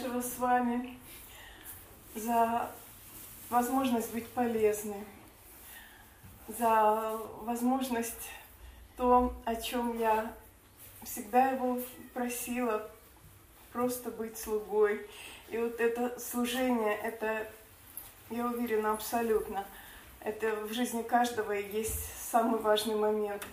нашего 0.00 0.20
с 0.20 0.38
вами 0.38 0.98
за 2.14 2.70
возможность 3.50 4.12
быть 4.12 4.26
полезной, 4.28 5.04
за 6.48 7.18
возможность 7.42 8.30
то, 8.96 9.34
о 9.44 9.56
чем 9.56 9.98
я 9.98 10.32
всегда 11.02 11.50
его 11.50 11.78
просила, 12.14 12.88
просто 13.72 14.10
быть 14.10 14.38
слугой. 14.38 15.06
И 15.50 15.58
вот 15.58 15.80
это 15.80 16.18
служение, 16.18 16.96
это, 16.96 17.46
я 18.30 18.46
уверена, 18.46 18.92
абсолютно, 18.92 19.66
это 20.20 20.54
в 20.66 20.72
жизни 20.72 21.02
каждого 21.02 21.52
есть 21.52 22.30
самый 22.30 22.60
важный 22.60 22.94
момент. 22.94 23.44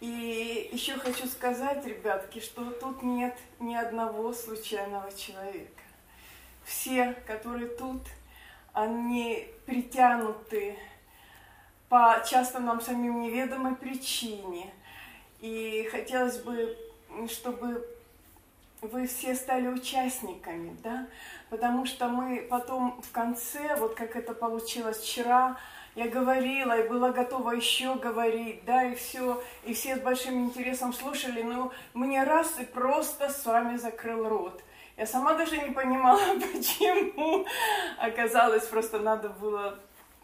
И 0.00 0.70
еще 0.72 0.94
хочу 0.96 1.26
сказать, 1.26 1.84
ребятки, 1.84 2.38
что 2.40 2.70
тут 2.70 3.02
нет 3.02 3.36
ни 3.58 3.74
одного 3.74 4.32
случайного 4.32 5.12
человека. 5.12 5.82
Все, 6.64 7.14
которые 7.26 7.68
тут, 7.68 8.02
они 8.72 9.46
притянуты 9.66 10.78
по 11.90 12.22
часто 12.26 12.60
нам 12.60 12.80
самим 12.80 13.20
неведомой 13.20 13.76
причине. 13.76 14.72
И 15.40 15.86
хотелось 15.90 16.38
бы, 16.38 16.78
чтобы 17.28 17.86
вы 18.80 19.06
все 19.06 19.34
стали 19.34 19.68
участниками, 19.68 20.76
да, 20.82 21.08
потому 21.50 21.84
что 21.84 22.08
мы 22.08 22.46
потом 22.48 23.02
в 23.02 23.10
конце, 23.12 23.76
вот 23.76 23.94
как 23.94 24.16
это 24.16 24.32
получилось 24.32 24.98
вчера, 24.98 25.58
я 25.94 26.08
говорила 26.08 26.78
и 26.78 26.88
была 26.88 27.10
готова 27.10 27.52
еще 27.52 27.96
говорить, 27.96 28.64
да, 28.64 28.84
и 28.84 28.94
все, 28.94 29.42
и 29.64 29.74
все 29.74 29.96
с 29.96 30.00
большим 30.00 30.46
интересом 30.46 30.92
слушали, 30.92 31.42
но 31.42 31.72
мне 31.94 32.22
раз 32.22 32.58
и 32.60 32.64
просто 32.64 33.30
с 33.30 33.44
вами 33.44 33.76
закрыл 33.76 34.28
рот. 34.28 34.62
Я 34.96 35.06
сама 35.06 35.34
даже 35.34 35.56
не 35.56 35.70
понимала, 35.70 36.20
почему. 36.34 37.46
Оказалось, 37.98 38.66
просто 38.66 38.98
надо 38.98 39.30
было 39.30 39.78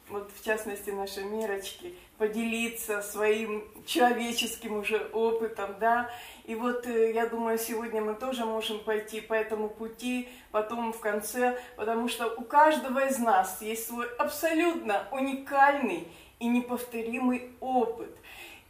вот 0.09 0.31
в 0.33 0.45
частности 0.45 0.91
нашей 0.91 1.25
Мирочки, 1.25 1.95
поделиться 2.19 3.03
своим 3.03 3.65
человеческим 3.87 4.79
уже 4.79 4.99
опытом, 5.13 5.77
да. 5.81 6.11
И 6.45 6.55
вот 6.55 6.87
э, 6.87 7.13
я 7.13 7.27
думаю, 7.27 7.59
сегодня 7.59 8.01
мы 8.01 8.15
тоже 8.15 8.45
можем 8.45 8.79
пойти 8.81 9.21
по 9.21 9.35
этому 9.35 9.69
пути, 9.69 10.29
потом 10.53 10.93
в 10.93 11.01
конце, 11.01 11.59
потому 11.77 12.09
что 12.09 12.33
у 12.37 12.43
каждого 12.43 13.07
из 13.07 13.19
нас 13.19 13.61
есть 13.61 13.89
свой 13.89 14.07
абсолютно 14.17 15.07
уникальный 15.11 16.09
и 16.39 16.47
неповторимый 16.47 17.51
опыт. 17.61 18.17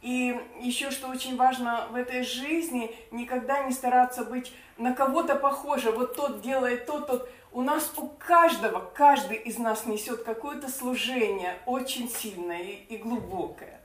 И 0.01 0.39
еще 0.59 0.91
что 0.91 1.07
очень 1.07 1.37
важно 1.37 1.87
в 1.91 1.95
этой 1.95 2.23
жизни, 2.23 2.95
никогда 3.11 3.63
не 3.63 3.71
стараться 3.71 4.23
быть 4.23 4.53
на 4.77 4.93
кого-то 4.93 5.35
похоже. 5.35 5.91
Вот 5.91 6.15
тот 6.15 6.41
делает 6.41 6.85
то, 6.85 6.99
тот 7.01 7.29
у 7.51 7.61
нас 7.61 7.91
у 7.97 8.07
каждого, 8.07 8.79
каждый 8.93 9.37
из 9.37 9.57
нас 9.57 9.85
несет 9.85 10.23
какое-то 10.23 10.69
служение 10.69 11.57
очень 11.65 12.09
сильное 12.09 12.61
и 12.61 12.97
глубокое. 12.97 13.79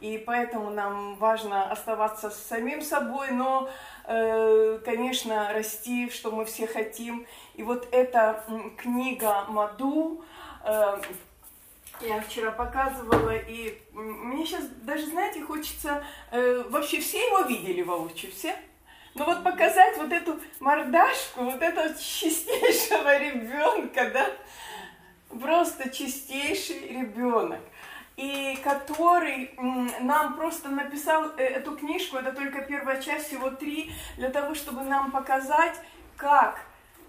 И 0.00 0.22
поэтому 0.24 0.70
нам 0.70 1.16
важно 1.16 1.70
оставаться 1.70 2.30
самим 2.30 2.82
собой, 2.82 3.32
но, 3.32 3.68
э, 4.04 4.78
конечно, 4.84 5.52
расти, 5.52 6.08
что 6.08 6.30
мы 6.30 6.44
все 6.44 6.68
хотим. 6.68 7.26
И 7.54 7.64
вот 7.64 7.88
эта 7.90 8.44
книга 8.76 9.44
Маду, 9.48 10.24
э, 10.64 11.00
я 12.00 12.20
вчера 12.20 12.52
показывала, 12.52 13.34
и 13.36 13.76
мне 13.92 14.46
сейчас 14.46 14.66
даже, 14.82 15.06
знаете, 15.06 15.42
хочется... 15.42 16.04
Э, 16.30 16.62
вообще 16.68 17.00
все 17.00 17.18
его 17.18 17.40
видели 17.40 17.82
воочию, 17.82 18.30
все? 18.30 18.54
Ну 19.18 19.24
вот 19.24 19.42
показать 19.42 19.96
вот 19.96 20.12
эту 20.12 20.38
мордашку, 20.60 21.42
вот 21.42 21.60
этого 21.60 21.92
чистейшего 21.94 23.18
ребенка, 23.18 24.10
да, 24.12 24.30
просто 25.40 25.90
чистейший 25.90 26.88
ребенок, 26.88 27.58
и 28.16 28.56
который 28.62 29.50
нам 30.00 30.34
просто 30.34 30.68
написал 30.68 31.32
э, 31.36 31.42
эту 31.42 31.76
книжку, 31.76 32.16
это 32.16 32.30
только 32.32 32.62
первая 32.62 33.02
часть, 33.02 33.26
всего 33.26 33.50
три, 33.50 33.90
для 34.16 34.30
того, 34.30 34.54
чтобы 34.54 34.82
нам 34.82 35.10
показать, 35.10 35.74
как 36.16 36.60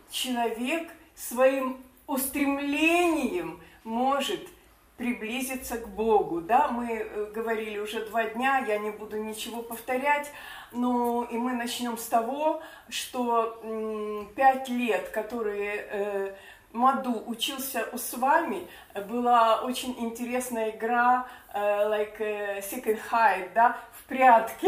человек 0.10 0.90
своим 1.16 1.78
устремлением 2.08 3.62
может 3.84 4.48
приблизиться 5.00 5.78
к 5.78 5.88
Богу. 5.88 6.42
Да, 6.42 6.68
мы 6.68 6.92
э, 6.92 7.32
говорили 7.34 7.80
уже 7.80 8.06
два 8.06 8.26
дня, 8.26 8.60
я 8.68 8.78
не 8.78 8.92
буду 8.92 9.16
ничего 9.18 9.62
повторять, 9.62 10.30
но 10.74 11.24
и 11.24 11.38
мы 11.38 11.54
начнем 11.54 11.98
с 11.98 12.06
того, 12.06 12.62
что 12.90 13.62
пять 14.36 14.68
лет, 14.68 15.08
которые 15.10 15.88
э, 15.90 16.36
Маду 16.74 17.24
учился 17.26 17.88
у 17.94 17.98
с 17.98 18.14
вами, 18.14 18.68
была 19.08 19.62
очень 19.62 19.96
интересная 20.00 20.72
игра, 20.72 21.28
э, 21.54 21.60
like 21.60 22.60
second 22.60 23.00
hide, 23.10 23.52
да, 23.56 23.78
в 23.94 24.04
прятки. 24.04 24.68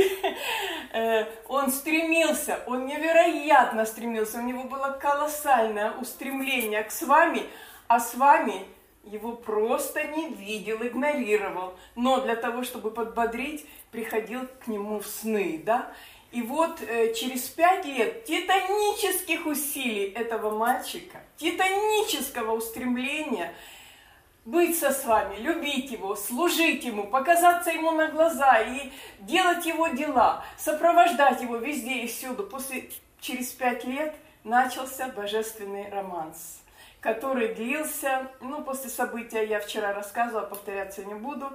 он 1.49 1.71
стремился, 1.71 2.61
он 2.67 2.85
невероятно 2.85 3.85
стремился, 3.85 4.37
у 4.37 4.43
него 4.43 4.63
было 4.63 4.97
колоссальное 5.01 5.91
устремление 5.91 6.83
к 6.83 6.91
с 6.91 7.01
вами, 7.01 7.43
а 7.89 7.99
с 7.99 8.15
вами 8.15 8.65
его 9.03 9.34
просто 9.34 10.03
не 10.03 10.29
видел, 10.29 10.78
игнорировал. 10.81 11.73
Но 11.95 12.22
для 12.22 12.35
того, 12.35 12.63
чтобы 12.63 12.91
подбодрить, 12.91 13.66
приходил 13.91 14.47
к 14.63 14.67
нему 14.67 15.00
в 15.00 15.07
сны, 15.07 15.62
да. 15.66 15.91
И 16.31 16.41
вот 16.41 16.81
э, 16.81 17.13
через 17.13 17.41
пять 17.50 17.85
лет 17.85 18.25
титанических 18.25 19.45
усилий 19.45 20.06
этого 20.06 20.57
мальчика, 20.57 21.22
титанического 21.38 22.53
устремления 22.53 23.53
быть 24.45 24.79
со 24.79 24.91
с 24.91 25.06
вами, 25.06 25.35
любить 25.38 25.91
его, 25.91 26.16
служить 26.16 26.85
ему, 26.85 27.07
показаться 27.07 27.69
ему 27.69 27.91
на 27.91 28.07
глаза 28.07 28.61
и 28.61 28.91
делать 29.19 29.66
его 29.66 29.90
дела, 29.90 30.44
сопровождать 30.57 31.41
его 31.41 31.57
везде 31.57 32.03
и 32.03 32.07
всюду. 32.07 32.44
После, 32.44 32.90
через 33.19 33.51
пять 33.51 33.84
лет 33.84 34.16
начался 34.44 35.09
божественный 35.09 35.90
романс 35.90 36.60
который 37.01 37.56
длился, 37.56 38.28
ну, 38.39 38.63
после 38.63 38.89
события 38.89 39.44
я 39.44 39.59
вчера 39.59 39.91
рассказывала, 39.91 40.45
повторяться 40.45 41.03
не 41.03 41.16
буду, 41.16 41.51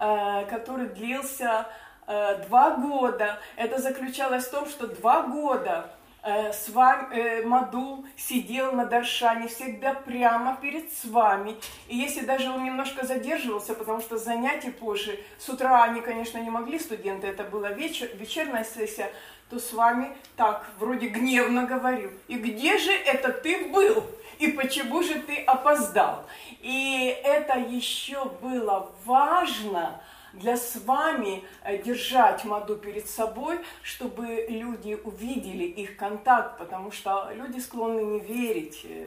э, 0.00 0.46
который 0.48 0.86
длился 0.86 1.66
э, 2.06 2.44
два 2.46 2.76
года. 2.76 3.40
Это 3.56 3.80
заключалось 3.80 4.46
в 4.46 4.50
том, 4.52 4.68
что 4.68 4.86
два 4.86 5.22
года 5.22 5.90
э, 6.22 6.52
с 6.52 6.68
вами, 6.68 7.44
Маду 7.44 8.06
сидел 8.16 8.70
на 8.70 8.86
Даршане 8.86 9.48
всегда 9.48 9.94
прямо 9.94 10.56
перед 10.62 10.92
с 10.92 11.04
вами. 11.04 11.56
И 11.88 11.96
если 11.96 12.24
даже 12.24 12.52
он 12.52 12.62
немножко 12.62 13.04
задерживался, 13.04 13.74
потому 13.74 14.00
что 14.00 14.16
занятия 14.16 14.70
позже, 14.70 15.18
с 15.38 15.48
утра 15.48 15.82
они, 15.82 16.02
конечно, 16.02 16.38
не 16.38 16.50
могли, 16.50 16.78
студенты, 16.78 17.26
это 17.26 17.42
была 17.42 17.70
вечер, 17.70 18.08
вечерняя 18.14 18.62
сессия, 18.62 19.10
то 19.54 19.60
с 19.60 19.72
вами 19.72 20.16
так, 20.36 20.66
вроде 20.78 21.08
гневно 21.08 21.64
говорил. 21.64 22.10
И 22.28 22.36
где 22.36 22.76
же 22.78 22.92
это 22.92 23.32
ты 23.32 23.66
был? 23.68 24.04
и 24.38 24.48
почему 24.48 25.02
же 25.02 25.20
ты 25.20 25.42
опоздал? 25.44 26.24
И 26.60 27.16
это 27.22 27.58
еще 27.58 28.24
было 28.42 28.90
важно 29.04 30.00
для 30.32 30.56
с 30.56 30.76
вами 30.84 31.44
э, 31.62 31.78
держать 31.78 32.44
Маду 32.44 32.76
перед 32.76 33.08
собой, 33.08 33.60
чтобы 33.82 34.46
люди 34.48 34.98
увидели 35.04 35.64
их 35.64 35.96
контакт, 35.96 36.58
потому 36.58 36.90
что 36.90 37.30
люди 37.32 37.60
склонны 37.60 38.00
не 38.00 38.18
верить 38.18 38.80
э, 38.84 39.06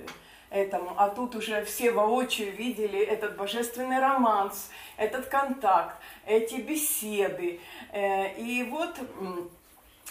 этому, 0.50 0.94
а 0.96 1.10
тут 1.10 1.36
уже 1.36 1.66
все 1.66 1.92
воочию 1.92 2.56
видели 2.56 3.00
этот 3.00 3.36
божественный 3.36 4.00
романс, 4.00 4.70
этот 4.96 5.26
контакт, 5.26 5.98
эти 6.26 6.56
беседы. 6.56 7.60
Э, 7.92 8.34
и 8.38 8.64
вот 8.64 8.96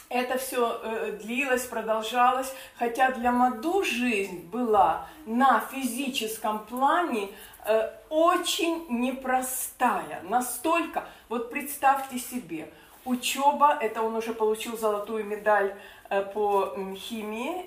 это 0.08 0.38
все 0.38 0.80
э, 0.82 1.18
длилось, 1.22 1.64
продолжалось, 1.64 2.52
хотя 2.78 3.10
для 3.10 3.32
Маду 3.32 3.82
жизнь 3.82 4.48
была 4.48 5.06
на 5.26 5.60
физическом 5.60 6.64
плане 6.66 7.30
э, 7.64 7.90
очень 8.08 8.86
непростая, 8.88 10.22
настолько, 10.22 11.08
вот 11.28 11.50
представьте 11.50 12.18
себе, 12.18 12.68
учеба, 13.04 13.78
это 13.80 14.02
он 14.02 14.16
уже 14.16 14.34
получил 14.34 14.76
золотую 14.76 15.24
медаль 15.24 15.74
по 16.34 16.74
химии, 16.96 17.66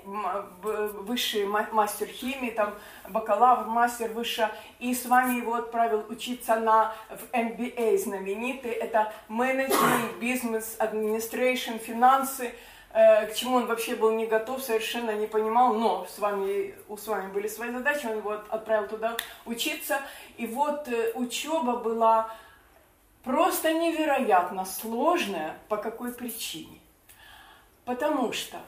высший 0.62 1.44
мастер 1.44 2.06
химии, 2.06 2.50
там 2.50 2.74
бакалавр, 3.08 3.66
мастер 3.66 4.10
высшее, 4.12 4.50
и 4.78 4.94
с 4.94 5.04
вами 5.06 5.38
его 5.38 5.54
отправил 5.54 6.04
учиться 6.08 6.56
на 6.56 6.94
в 7.10 7.34
MBA 7.34 7.98
знаменитый, 7.98 8.70
это 8.70 9.12
Management, 9.28 10.20
Business 10.20 10.78
Administration, 10.78 11.78
финансы, 11.78 12.54
э, 12.92 13.26
к 13.26 13.34
чему 13.34 13.56
он 13.56 13.66
вообще 13.66 13.94
был 13.94 14.12
не 14.12 14.26
готов, 14.26 14.62
совершенно 14.62 15.12
не 15.12 15.26
понимал, 15.26 15.74
но 15.74 16.06
с 16.06 16.18
вами, 16.18 16.74
у 16.88 16.96
с 16.96 17.06
вами 17.06 17.30
были 17.32 17.48
свои 17.48 17.70
задачи, 17.70 18.06
он 18.06 18.18
его 18.18 18.40
отправил 18.48 18.88
туда 18.88 19.16
учиться, 19.44 20.00
и 20.38 20.46
вот 20.46 20.88
э, 20.88 21.12
учеба 21.14 21.76
была 21.76 22.30
просто 23.22 23.72
невероятно 23.72 24.64
сложная, 24.64 25.58
по 25.68 25.76
какой 25.76 26.12
причине? 26.12 26.79
Потому 27.90 28.32
что 28.32 28.58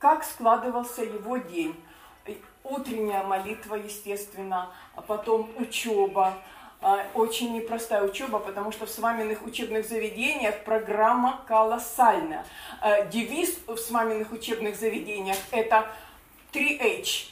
как 0.00 0.24
складывался 0.24 1.04
его 1.04 1.36
день? 1.36 1.80
Утренняя 2.64 3.22
молитва, 3.22 3.76
естественно, 3.76 4.70
а 4.96 5.02
потом 5.02 5.52
учеба, 5.56 6.34
а, 6.80 7.06
очень 7.14 7.54
непростая 7.54 8.02
учеба, 8.02 8.40
потому 8.40 8.72
что 8.72 8.86
в 8.86 8.90
сваминых 8.90 9.46
учебных 9.46 9.86
заведениях 9.86 10.64
программа 10.64 11.44
колоссальная. 11.46 12.44
А, 12.80 13.02
девиз 13.02 13.56
в 13.68 13.76
сваминых 13.76 14.32
учебных 14.32 14.74
заведениях– 14.74 15.38
это 15.52 15.86
3H. 16.52 17.30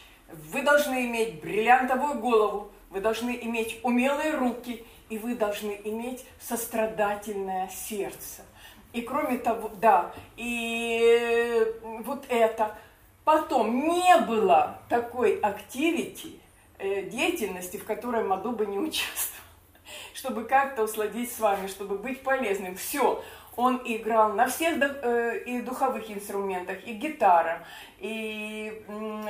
Вы 0.53 0.63
должны 0.63 1.07
иметь 1.07 1.41
бриллиантовую 1.41 2.21
голову, 2.21 2.71
вы 2.91 3.01
должны 3.01 3.37
иметь 3.43 3.81
умелые 3.83 4.37
руки, 4.37 4.87
и 5.09 5.19
вы 5.19 5.35
должны 5.35 5.81
иметь 5.83 6.25
сострадательное 6.39 7.69
сердце. 7.71 8.45
И 8.93 9.03
кроме 9.03 9.39
того, 9.39 9.71
да, 9.81 10.13
и 10.37 11.67
вот 12.05 12.25
это. 12.29 12.77
Потом 13.25 13.89
не 13.89 14.17
было 14.27 14.79
такой 14.89 15.39
активити, 15.39 16.41
э, 16.79 17.03
деятельности, 17.03 17.77
в 17.77 17.85
которой 17.85 18.25
Маду 18.25 18.51
бы 18.51 18.67
не 18.67 18.79
участвовал, 18.79 19.45
чтобы 20.15 20.45
как-то 20.45 20.83
усладить 20.83 21.33
с 21.33 21.39
вами, 21.39 21.69
чтобы 21.69 21.99
быть 21.99 22.23
полезным. 22.23 22.75
Все, 22.75 23.23
он 23.57 23.83
играл 23.85 24.33
на 24.33 24.47
всех 24.47 24.77
э, 24.81 25.39
и 25.45 25.61
духовых 25.61 26.11
инструментах, 26.11 26.87
и 26.87 26.95
гитара, 26.95 27.65
и 27.99 28.83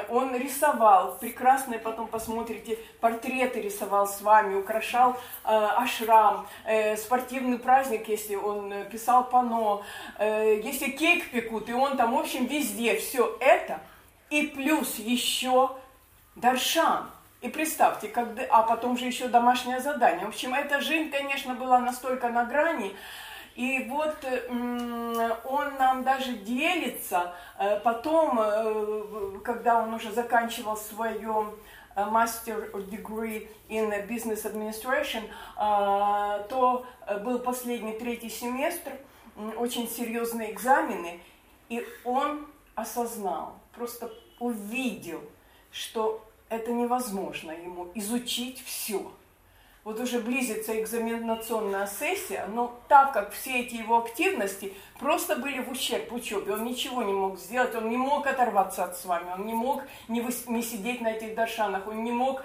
он 0.08 0.36
рисовал, 0.36 1.18
прекрасные 1.18 1.78
потом 1.78 2.06
посмотрите, 2.06 2.78
портреты 3.00 3.60
рисовал 3.60 4.06
с 4.06 4.20
вами, 4.22 4.54
украшал 4.54 5.12
э, 5.12 5.16
ашрам, 5.44 6.46
э, 6.64 6.96
спортивный 6.96 7.58
праздник, 7.58 8.08
если 8.08 8.36
он 8.36 8.72
писал 8.90 9.24
пано, 9.24 9.82
э, 10.18 10.60
если 10.62 10.90
кейк 10.90 11.30
пекут, 11.30 11.68
и 11.68 11.72
он 11.72 11.96
там, 11.96 12.14
в 12.14 12.18
общем, 12.18 12.46
везде 12.46 12.96
все 12.96 13.36
это, 13.40 13.80
и 14.30 14.46
плюс 14.46 14.98
еще 14.98 15.70
даршан. 16.36 17.10
И 17.40 17.48
представьте, 17.48 18.06
когда, 18.06 18.44
а 18.50 18.62
потом 18.62 18.96
же 18.96 19.04
еще 19.06 19.26
домашнее 19.26 19.80
задание. 19.80 20.26
В 20.26 20.28
общем, 20.28 20.54
эта 20.54 20.80
жизнь, 20.80 21.10
конечно, 21.10 21.54
была 21.54 21.80
настолько 21.80 22.28
на 22.28 22.44
грани, 22.44 22.94
и 23.54 23.86
вот 23.88 24.16
он 25.44 25.76
нам 25.76 26.02
даже 26.04 26.32
делится 26.34 27.34
э, 27.58 27.80
потом, 27.80 28.38
э, 28.40 29.38
когда 29.44 29.82
он 29.82 29.92
уже 29.94 30.10
заканчивал 30.12 30.76
свое 30.76 31.52
э, 31.94 32.00
master 32.00 32.72
degree 32.88 33.48
in 33.68 34.06
business 34.08 34.44
administration, 34.44 35.28
то 36.48 36.86
был 37.22 37.38
последний 37.38 37.92
третий 37.92 38.30
семестр, 38.30 38.92
очень 39.56 39.88
серьезные 39.88 40.52
экзамены, 40.52 41.20
и 41.68 41.86
он 42.04 42.46
осознал, 42.74 43.58
просто 43.74 44.10
увидел, 44.38 45.20
что 45.70 46.26
это 46.48 46.72
невозможно 46.72 47.50
ему 47.50 47.90
изучить 47.94 48.62
все– 48.64 49.10
вот 49.84 49.98
уже 49.98 50.20
близится 50.20 50.80
экзаменационная 50.80 51.86
сессия, 51.86 52.46
но 52.46 52.80
так 52.88 53.12
как 53.12 53.32
все 53.32 53.60
эти 53.60 53.74
его 53.74 53.98
активности 53.98 54.74
просто 55.00 55.36
были 55.36 55.60
в 55.60 55.70
ущерб 55.70 56.12
учебе, 56.12 56.52
он 56.52 56.64
ничего 56.64 57.02
не 57.02 57.12
мог 57.12 57.38
сделать, 57.38 57.74
он 57.74 57.88
не 57.88 57.96
мог 57.96 58.26
оторваться 58.26 58.84
от 58.84 58.96
с 58.96 59.04
вами, 59.04 59.32
он 59.32 59.44
не 59.44 59.54
мог 59.54 59.82
не, 60.06 60.20
вы, 60.20 60.32
не 60.46 60.62
сидеть 60.62 61.00
на 61.00 61.08
этих 61.08 61.34
даршанах, 61.34 61.88
он 61.88 62.04
не 62.04 62.12
мог 62.12 62.42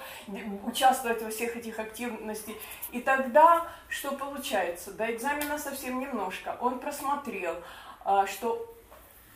участвовать 0.65 1.21
во 1.21 1.29
всех 1.29 1.55
этих 1.55 1.77
активностях. 1.77 2.55
И 2.91 3.01
тогда 3.01 3.67
что 3.87 4.11
получается? 4.13 4.91
До 4.91 5.11
экзамена 5.13 5.59
совсем 5.59 5.99
немножко. 5.99 6.57
Он 6.59 6.79
просмотрел, 6.79 7.55
а, 8.03 8.25
что 8.25 8.73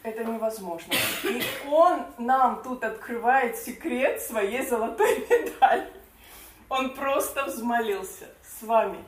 это 0.01 0.23
невозможно. 0.23 0.93
И 1.23 1.43
он 1.69 2.05
нам 2.17 2.63
тут 2.63 2.83
открывает 2.83 3.57
секрет 3.57 4.21
своей 4.21 4.65
золотой 4.65 5.19
медали. 5.29 6.00
Он 6.71 6.91
просто 6.91 7.43
взмолился 7.43 8.29
с 8.41 8.63
вами. 8.63 9.03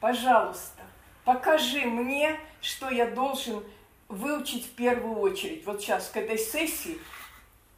Пожалуйста, 0.00 0.80
покажи 1.26 1.84
мне, 1.84 2.40
что 2.62 2.88
я 2.88 3.04
должен 3.10 3.62
выучить 4.08 4.64
в 4.64 4.70
первую 4.70 5.18
очередь. 5.18 5.66
Вот 5.66 5.82
сейчас 5.82 6.08
к 6.08 6.16
этой 6.16 6.38
сессии 6.38 6.98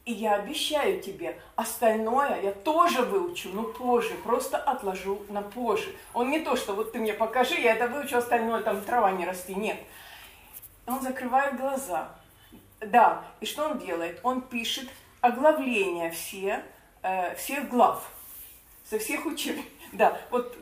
и 0.05 0.13
я 0.13 0.35
обещаю 0.35 1.01
тебе, 1.01 1.37
остальное 1.57 2.41
я 2.41 2.53
тоже 2.53 3.01
выучу, 3.01 3.49
но 3.49 3.63
позже, 3.63 4.13
просто 4.23 4.57
отложу 4.57 5.23
на 5.27 5.41
позже. 5.41 5.93
Он 6.13 6.29
не 6.29 6.39
то, 6.39 6.55
что 6.55 6.73
вот 6.73 6.93
ты 6.93 6.99
мне 6.99 7.13
покажи, 7.13 7.55
я 7.55 7.73
это 7.73 7.89
выучу, 7.89 8.17
остальное 8.17 8.63
там 8.63 8.79
трава 8.81 9.11
не 9.11 9.25
расти. 9.25 9.55
Нет. 9.55 9.77
Он 10.87 11.01
закрывает 11.01 11.57
глаза. 11.57 12.15
Да, 12.79 13.25
и 13.41 13.45
что 13.45 13.67
он 13.67 13.77
делает? 13.77 14.21
Он 14.23 14.41
пишет 14.41 14.87
оглавления 15.19 16.11
все, 16.11 16.63
э, 17.01 17.35
всех 17.35 17.67
глав 17.67 18.09
со 18.89 18.99
всех 18.99 19.25
учеб... 19.25 19.57
Да, 19.91 20.19
вот, 20.29 20.55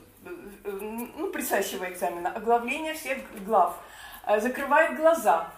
ну, 0.64 1.28
предстоящего 1.32 1.90
экзамена, 1.92 2.32
оглавление 2.32 2.94
всех 2.94 3.18
глав, 3.44 3.78
э, 4.26 4.40
закрывает 4.40 4.96
глаза. 4.96 5.52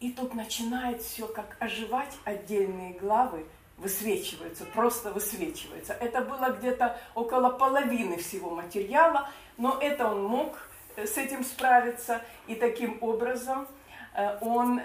И 0.00 0.12
тут 0.12 0.34
начинает 0.34 1.02
все 1.02 1.26
как 1.26 1.56
оживать, 1.60 2.16
отдельные 2.24 2.94
главы 2.94 3.44
высвечиваются, 3.76 4.64
просто 4.64 5.12
высвечиваются. 5.12 5.92
Это 5.92 6.22
было 6.22 6.50
где-то 6.50 6.98
около 7.14 7.50
половины 7.50 8.16
всего 8.16 8.50
материала, 8.50 9.28
но 9.58 9.76
это 9.78 10.08
он 10.08 10.24
мог 10.24 10.56
э, 10.96 11.06
с 11.06 11.18
этим 11.18 11.44
справиться, 11.44 12.22
и 12.46 12.54
таким 12.54 12.96
образом 13.02 13.64
э, 13.64 13.77
он 14.40 14.80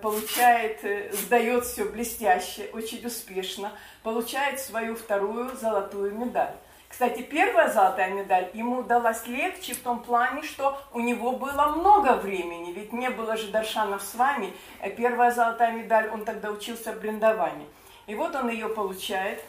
получает, 0.00 1.14
сдает 1.14 1.64
все 1.64 1.84
блестяще, 1.84 2.70
очень 2.72 3.06
успешно, 3.06 3.72
получает 4.02 4.60
свою 4.60 4.96
вторую 4.96 5.56
золотую 5.56 6.14
медаль. 6.14 6.54
Кстати, 6.90 7.22
первая 7.22 7.72
золотая 7.72 8.10
медаль 8.10 8.50
ему 8.52 8.78
удалась 8.78 9.24
легче 9.28 9.74
в 9.74 9.78
том 9.78 10.02
плане, 10.02 10.42
что 10.42 10.76
у 10.92 10.98
него 10.98 11.32
было 11.32 11.66
много 11.76 12.16
времени, 12.16 12.72
ведь 12.72 12.92
не 12.92 13.08
было 13.10 13.36
же 13.36 13.52
Даршанов 13.52 14.02
с 14.02 14.16
вами. 14.16 14.52
Э, 14.80 14.90
первая 14.90 15.30
золотая 15.30 15.70
медаль, 15.70 16.08
он 16.08 16.24
тогда 16.24 16.50
учился 16.50 16.92
в 16.92 17.00
Бриндаване. 17.00 17.64
И 18.08 18.14
вот 18.16 18.34
он 18.34 18.50
ее 18.50 18.68
получает. 18.68 19.40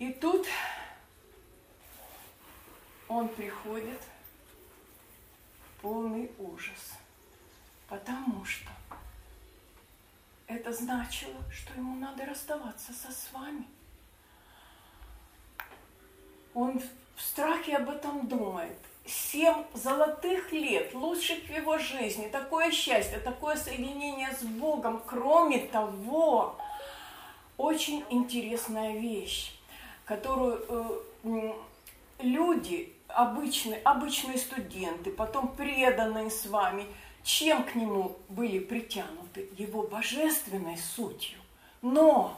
И 0.00 0.12
тут 0.12 0.44
он 3.06 3.28
приходит 3.28 4.00
полный 5.80 6.30
ужас, 6.38 6.94
потому 7.88 8.44
что 8.44 8.70
это 10.46 10.72
значило, 10.72 11.42
что 11.52 11.74
ему 11.74 11.96
надо 11.96 12.24
расставаться 12.24 12.92
со 12.92 13.12
с 13.12 13.28
вами. 13.32 13.66
Он 16.54 16.80
в 17.16 17.22
страхе 17.22 17.76
об 17.76 17.90
этом 17.90 18.26
думает. 18.26 18.78
Семь 19.04 19.64
золотых 19.74 20.52
лет, 20.52 20.92
лучших 20.94 21.44
в 21.44 21.50
его 21.50 21.78
жизни, 21.78 22.28
такое 22.28 22.70
счастье, 22.70 23.18
такое 23.18 23.56
соединение 23.56 24.32
с 24.32 24.42
Богом. 24.42 25.02
Кроме 25.06 25.66
того, 25.66 26.58
очень 27.56 28.04
интересная 28.10 28.98
вещь, 28.98 29.58
которую 30.04 31.02
э, 31.24 31.52
люди, 32.20 32.92
обычные, 33.08 33.78
обычные 33.80 34.38
студенты, 34.38 35.10
потом 35.10 35.48
преданные 35.56 36.30
с 36.30 36.46
вами– 36.46 36.86
чем 37.28 37.62
к 37.64 37.74
нему 37.74 38.16
были 38.30 38.58
притянуты? 38.58 39.50
Его 39.58 39.82
божественной 39.82 40.78
сутью. 40.78 41.38
Но 41.82 42.34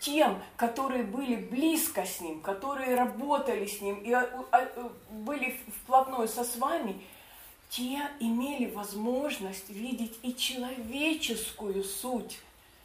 тем, 0.00 0.40
которые 0.56 1.02
были 1.02 1.34
близко 1.34 2.06
с 2.06 2.20
ним, 2.20 2.40
которые 2.40 2.94
работали 2.94 3.66
с 3.66 3.80
ним 3.80 3.96
и 3.96 4.12
а, 4.12 4.28
а, 4.52 4.92
были 5.10 5.60
вплотную 5.82 6.28
со 6.28 6.44
с 6.44 6.56
вами, 6.56 7.02
те 7.68 8.00
имели 8.20 8.70
возможность 8.70 9.68
видеть 9.70 10.16
и 10.22 10.32
человеческую 10.36 11.82
суть 11.82 12.38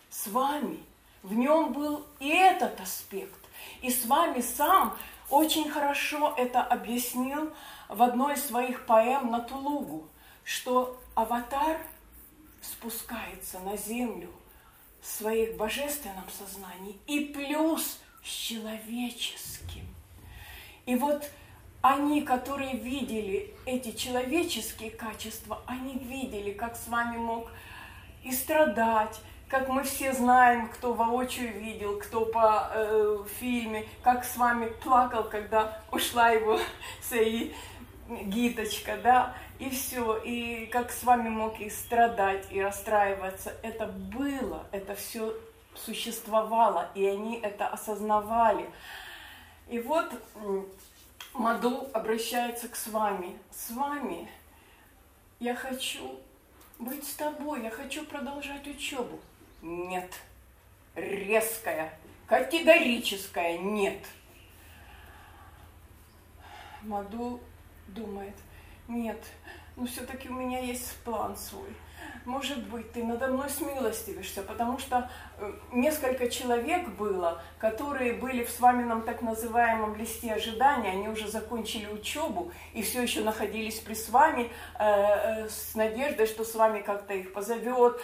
с 0.10 0.26
вами. 0.26 0.80
В 1.22 1.36
нем 1.36 1.72
был 1.72 2.04
и 2.20 2.30
этот 2.30 2.82
аспект. 2.82 3.40
И 3.84 3.92
с 3.92 4.06
вами 4.06 4.42
сам 4.42 4.98
очень 5.34 5.68
хорошо 5.68 6.36
это 6.38 6.62
объяснил 6.62 7.52
в 7.90 8.04
одной 8.04 8.36
из 8.36 8.46
своих 8.46 8.86
поэм 8.86 9.32
на 9.32 9.40
Тулугу, 9.40 10.08
что 10.44 11.02
аватар 11.16 11.78
спускается 12.62 13.60
на 13.62 13.76
землю 13.76 14.30
в 15.02 15.08
своих 15.08 15.58
божественном 15.58 16.26
сознании 16.30 17.00
и 17.08 17.26
плюс 17.34 18.00
с 18.24 18.30
человеческим. 18.30 19.88
И 20.86 20.96
вот 20.96 21.28
они, 21.82 22.22
которые 22.22 22.78
видели 22.78 23.56
эти 23.66 23.92
человеческие 23.92 24.92
качества, 24.92 25.64
они 25.66 25.96
видели, 25.96 26.52
как 26.52 26.76
с 26.76 26.88
вами 26.88 27.18
мог 27.18 27.50
и 28.24 28.32
страдать, 28.32 29.20
как 29.54 29.68
мы 29.68 29.84
все 29.84 30.14
знаем, 30.14 30.68
кто 30.68 30.94
воочию 30.94 31.54
видел, 31.54 32.00
кто 32.00 32.26
по 32.26 32.72
э, 32.74 33.24
фильме, 33.40 33.88
как 34.02 34.26
с 34.26 34.36
вами 34.36 34.74
плакал, 34.84 35.26
когда 35.26 35.80
ушла 35.92 36.32
его 36.32 36.60
Саи 37.04 37.54
гиточка, 38.10 38.98
да, 38.98 39.36
и 39.60 39.70
все, 39.70 40.18
и 40.18 40.66
как 40.66 40.92
с 40.92 41.04
вами 41.04 41.30
мог 41.30 41.60
и 41.60 41.70
страдать, 41.70 42.48
и 42.50 42.60
расстраиваться, 42.60 43.54
это 43.62 43.86
было, 43.86 44.66
это 44.72 44.96
все 44.96 45.38
существовало, 45.76 46.90
и 46.96 47.06
они 47.06 47.40
это 47.40 47.68
осознавали. 47.68 48.68
И 49.70 49.78
вот 49.78 50.12
Маду 51.36 51.88
обращается 51.94 52.70
к 52.70 52.76
с 52.76 52.88
вами. 52.88 53.38
С 53.52 53.70
вами 53.70 54.28
я 55.40 55.54
хочу 55.54 56.20
быть 56.80 57.08
с 57.08 57.14
тобой, 57.14 57.62
я 57.62 57.70
хочу 57.70 58.04
продолжать 58.04 58.66
учебу. 58.66 59.20
Нет. 59.64 60.14
Резкая, 60.94 61.98
категорическая 62.28 63.58
нет. 63.58 64.06
Маду 66.82 67.40
думает, 67.88 68.36
нет, 68.90 69.24
но 69.78 69.86
все-таки 69.86 70.28
у 70.28 70.34
меня 70.34 70.60
есть 70.60 70.98
план 70.98 71.38
свой 71.38 71.70
может 72.26 72.64
быть, 72.68 72.92
ты 72.94 73.04
надо 73.04 73.28
мной 73.28 73.50
смилостивишься, 73.50 74.44
потому 74.44 74.80
что 74.80 75.10
э, 75.38 75.52
несколько 75.72 76.30
человек 76.30 76.88
было, 76.90 77.42
которые 77.58 78.14
были 78.14 78.44
в 78.44 78.50
с 78.50 78.60
вами 78.60 78.84
так 79.02 79.22
называемом 79.22 79.96
листе 79.96 80.34
ожидания, 80.34 80.92
они 80.92 81.10
уже 81.10 81.28
закончили 81.28 81.88
учебу 81.88 82.52
и 82.74 82.82
все 82.82 83.02
еще 83.02 83.22
находились 83.22 83.80
при 83.80 83.94
с 83.94 84.10
вами 84.10 84.52
э, 84.80 84.86
э, 84.86 85.50
с 85.50 85.76
надеждой, 85.76 86.28
что 86.28 86.46
с 86.46 86.56
вами 86.56 86.82
как-то 86.82 87.14
их 87.14 87.34
позовет, 87.34 88.00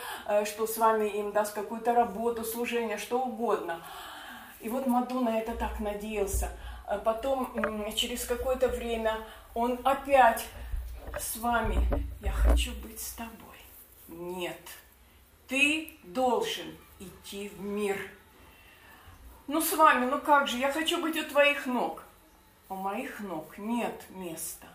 что 0.46 0.68
с 0.68 0.77
вами 0.77 1.08
им 1.08 1.32
даст 1.32 1.53
какую-то 1.53 1.94
работу, 1.94 2.44
служение, 2.44 2.98
что 2.98 3.22
угодно. 3.22 3.82
И 4.60 4.70
вот 4.70 4.88
Мадуна 4.88 5.39
это 5.39 5.53
так 5.53 5.79
надеялся. 5.79 6.50
А 6.86 6.98
потом, 6.98 7.91
через 7.94 8.25
какое-то 8.25 8.68
время, 8.68 9.18
он 9.53 9.79
опять 9.84 10.46
с 11.18 11.38
вами, 11.38 11.77
я 12.22 12.32
хочу 12.32 12.72
быть 12.82 13.00
с 13.00 13.13
тобой. 13.13 13.49
Нет, 14.10 14.60
ты 15.48 15.92
должен 16.04 16.75
идти 17.00 17.50
в 17.50 17.62
мир. 17.62 17.98
Ну 19.48 19.62
с 19.62 19.74
вами, 19.74 20.06
ну 20.06 20.20
как 20.20 20.48
же, 20.48 20.58
я 20.58 20.72
хочу 20.72 21.00
быть 21.01 21.16
у 21.18 21.24
твоих 21.24 21.66
ног. 21.68 22.04
У 22.70 22.75
моих 22.75 23.20
ног 23.20 23.58
нет 23.58 24.04
места, 24.10 24.68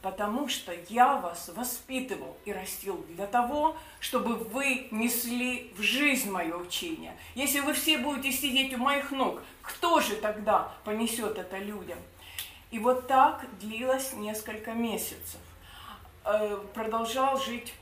потому 0.00 0.48
что 0.48 0.72
я 0.88 1.16
вас 1.16 1.48
воспитывал 1.48 2.36
и 2.44 2.52
растил 2.52 3.04
для 3.10 3.26
того, 3.26 3.76
чтобы 4.00 4.34
вы 4.34 4.88
несли 4.92 5.72
в 5.76 5.82
жизнь 5.82 6.30
мое 6.30 6.56
учение. 6.56 7.16
Если 7.34 7.60
вы 7.60 7.74
все 7.74 7.98
будете 7.98 8.32
сидеть 8.32 8.74
у 8.74 8.78
моих 8.78 9.10
ног, 9.10 9.42
кто 9.62 10.00
же 10.00 10.16
тогда 10.16 10.72
понесет 10.84 11.36
это 11.36 11.58
людям? 11.58 11.98
И 12.70 12.78
вот 12.78 13.08
так 13.08 13.44
длилось 13.58 14.12
несколько 14.14 14.72
месяцев. 14.72 15.40
Э, 16.24 16.58
продолжал 16.74 17.40
жить 17.40 17.72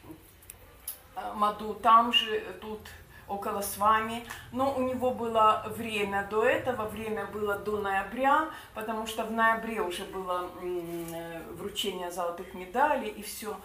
Маду 1.34 1.74
там 1.74 2.12
же, 2.12 2.40
тут 2.60 2.80
около 3.28 3.60
с 3.60 3.76
вами. 3.76 4.24
Но 4.52 4.74
у 4.74 4.82
него 4.82 5.12
было 5.12 5.64
время 5.76 6.26
до 6.30 6.44
этого, 6.44 6.88
время 6.88 7.26
было 7.26 7.58
до 7.58 7.80
ноября, 7.80 8.50
потому 8.74 9.06
что 9.06 9.24
в 9.24 9.32
ноябре 9.32 9.80
уже 9.80 10.04
было 10.04 10.50
э, 10.62 11.42
вручение 11.52 12.10
золотых 12.10 12.54
медалей 12.54 13.08
и 13.08 13.22
все. 13.22 13.56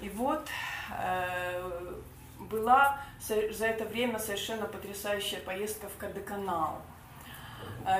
И 0.00 0.08
вот 0.10 0.46
э, 0.98 1.94
была 2.38 3.00
за 3.20 3.66
это 3.66 3.84
время 3.86 4.18
совершенно 4.18 4.66
потрясающая 4.66 5.40
поездка 5.40 5.88
в 5.88 5.96
Кадеканал, 5.96 6.82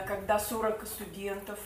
когда 0.06 0.38
40 0.38 0.86
студентов 0.86 1.58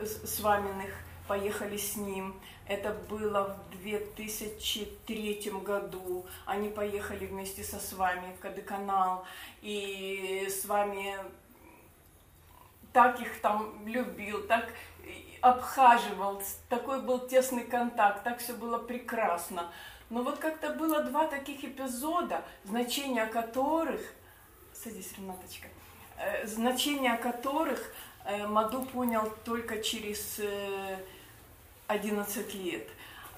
с 0.00 0.40
ваминых 0.40 0.90
поехали 1.28 1.76
с 1.76 1.96
ним. 1.96 2.40
Это 2.66 2.92
было 3.08 3.56
в 3.70 3.82
2003 3.82 5.52
году. 5.64 6.26
Они 6.46 6.68
поехали 6.68 7.26
вместе 7.26 7.62
со 7.62 7.78
с 7.78 7.92
вами 7.92 8.34
в 8.36 8.40
Кадыканал. 8.40 9.24
И 9.60 10.46
с 10.48 10.64
вами 10.64 11.16
так 12.92 13.20
их 13.20 13.40
там 13.40 13.86
любил, 13.86 14.46
так 14.46 14.68
обхаживал, 15.40 16.40
такой 16.68 17.02
был 17.02 17.18
тесный 17.26 17.64
контакт, 17.64 18.22
так 18.22 18.38
все 18.38 18.54
было 18.54 18.78
прекрасно. 18.78 19.72
Но 20.08 20.22
вот 20.22 20.38
как-то 20.38 20.74
было 20.74 21.02
два 21.02 21.26
таких 21.26 21.64
эпизода, 21.64 22.44
значения 22.64 23.26
которых, 23.26 24.00
садись, 24.72 25.12
Ренаточка, 25.18 25.68
э, 26.18 26.46
значения 26.46 27.16
которых 27.16 27.92
Маду 28.48 28.82
понял 28.82 29.32
только 29.44 29.82
через 29.82 30.38
э, 30.38 30.98
11 31.88 32.54
лет, 32.54 32.88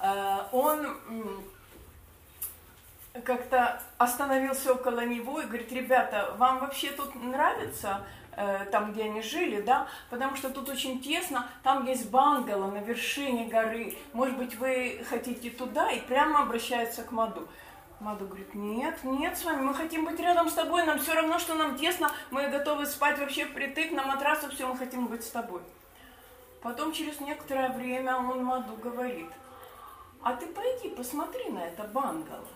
э, 0.01 0.37
он 0.51 0.97
как-то 3.23 3.81
остановился 3.97 4.73
около 4.73 5.05
него 5.05 5.41
и 5.41 5.45
говорит, 5.45 5.71
ребята, 5.71 6.35
вам 6.37 6.59
вообще 6.59 6.91
тут 6.91 7.15
нравится 7.15 8.05
э, 8.33 8.65
там, 8.71 8.91
где 8.91 9.03
они 9.05 9.21
жили, 9.21 9.61
да, 9.61 9.87
потому 10.09 10.35
что 10.35 10.49
тут 10.49 10.69
очень 10.69 11.01
тесно, 11.01 11.47
там 11.63 11.85
есть 11.85 12.09
бангало 12.09 12.69
на 12.69 12.79
вершине 12.79 13.47
горы, 13.47 13.95
может 14.13 14.37
быть, 14.37 14.55
вы 14.55 15.03
хотите 15.09 15.49
туда, 15.49 15.91
и 15.91 16.01
прямо 16.01 16.41
обращается 16.41 17.03
к 17.03 17.11
Маду. 17.11 17.47
Маду 17.99 18.25
говорит, 18.25 18.53
нет, 18.53 19.03
нет, 19.03 19.37
с 19.37 19.45
вами, 19.45 19.61
мы 19.61 19.73
хотим 19.73 20.05
быть 20.05 20.19
рядом 20.19 20.49
с 20.49 20.53
тобой, 20.53 20.85
нам 20.85 20.99
все 20.99 21.13
равно, 21.13 21.39
что 21.39 21.55
нам 21.55 21.77
тесно, 21.77 22.11
мы 22.29 22.49
готовы 22.49 22.85
спать 22.85 23.17
вообще 23.19 23.45
впритык 23.45 23.91
на 23.91 24.03
матрасах, 24.03 24.53
все, 24.53 24.67
мы 24.67 24.77
хотим 24.77 25.07
быть 25.07 25.23
с 25.23 25.29
тобой. 25.29 25.61
Потом 26.61 26.91
через 26.91 27.19
некоторое 27.19 27.69
время 27.69 28.17
он 28.17 28.43
Маду 28.43 28.75
говорит, 28.75 29.29
а 30.21 30.33
ты 30.33 30.47
пойди 30.47 30.89
посмотри 30.89 31.49
на 31.49 31.59
это 31.59 31.83
бангало, 31.85 32.47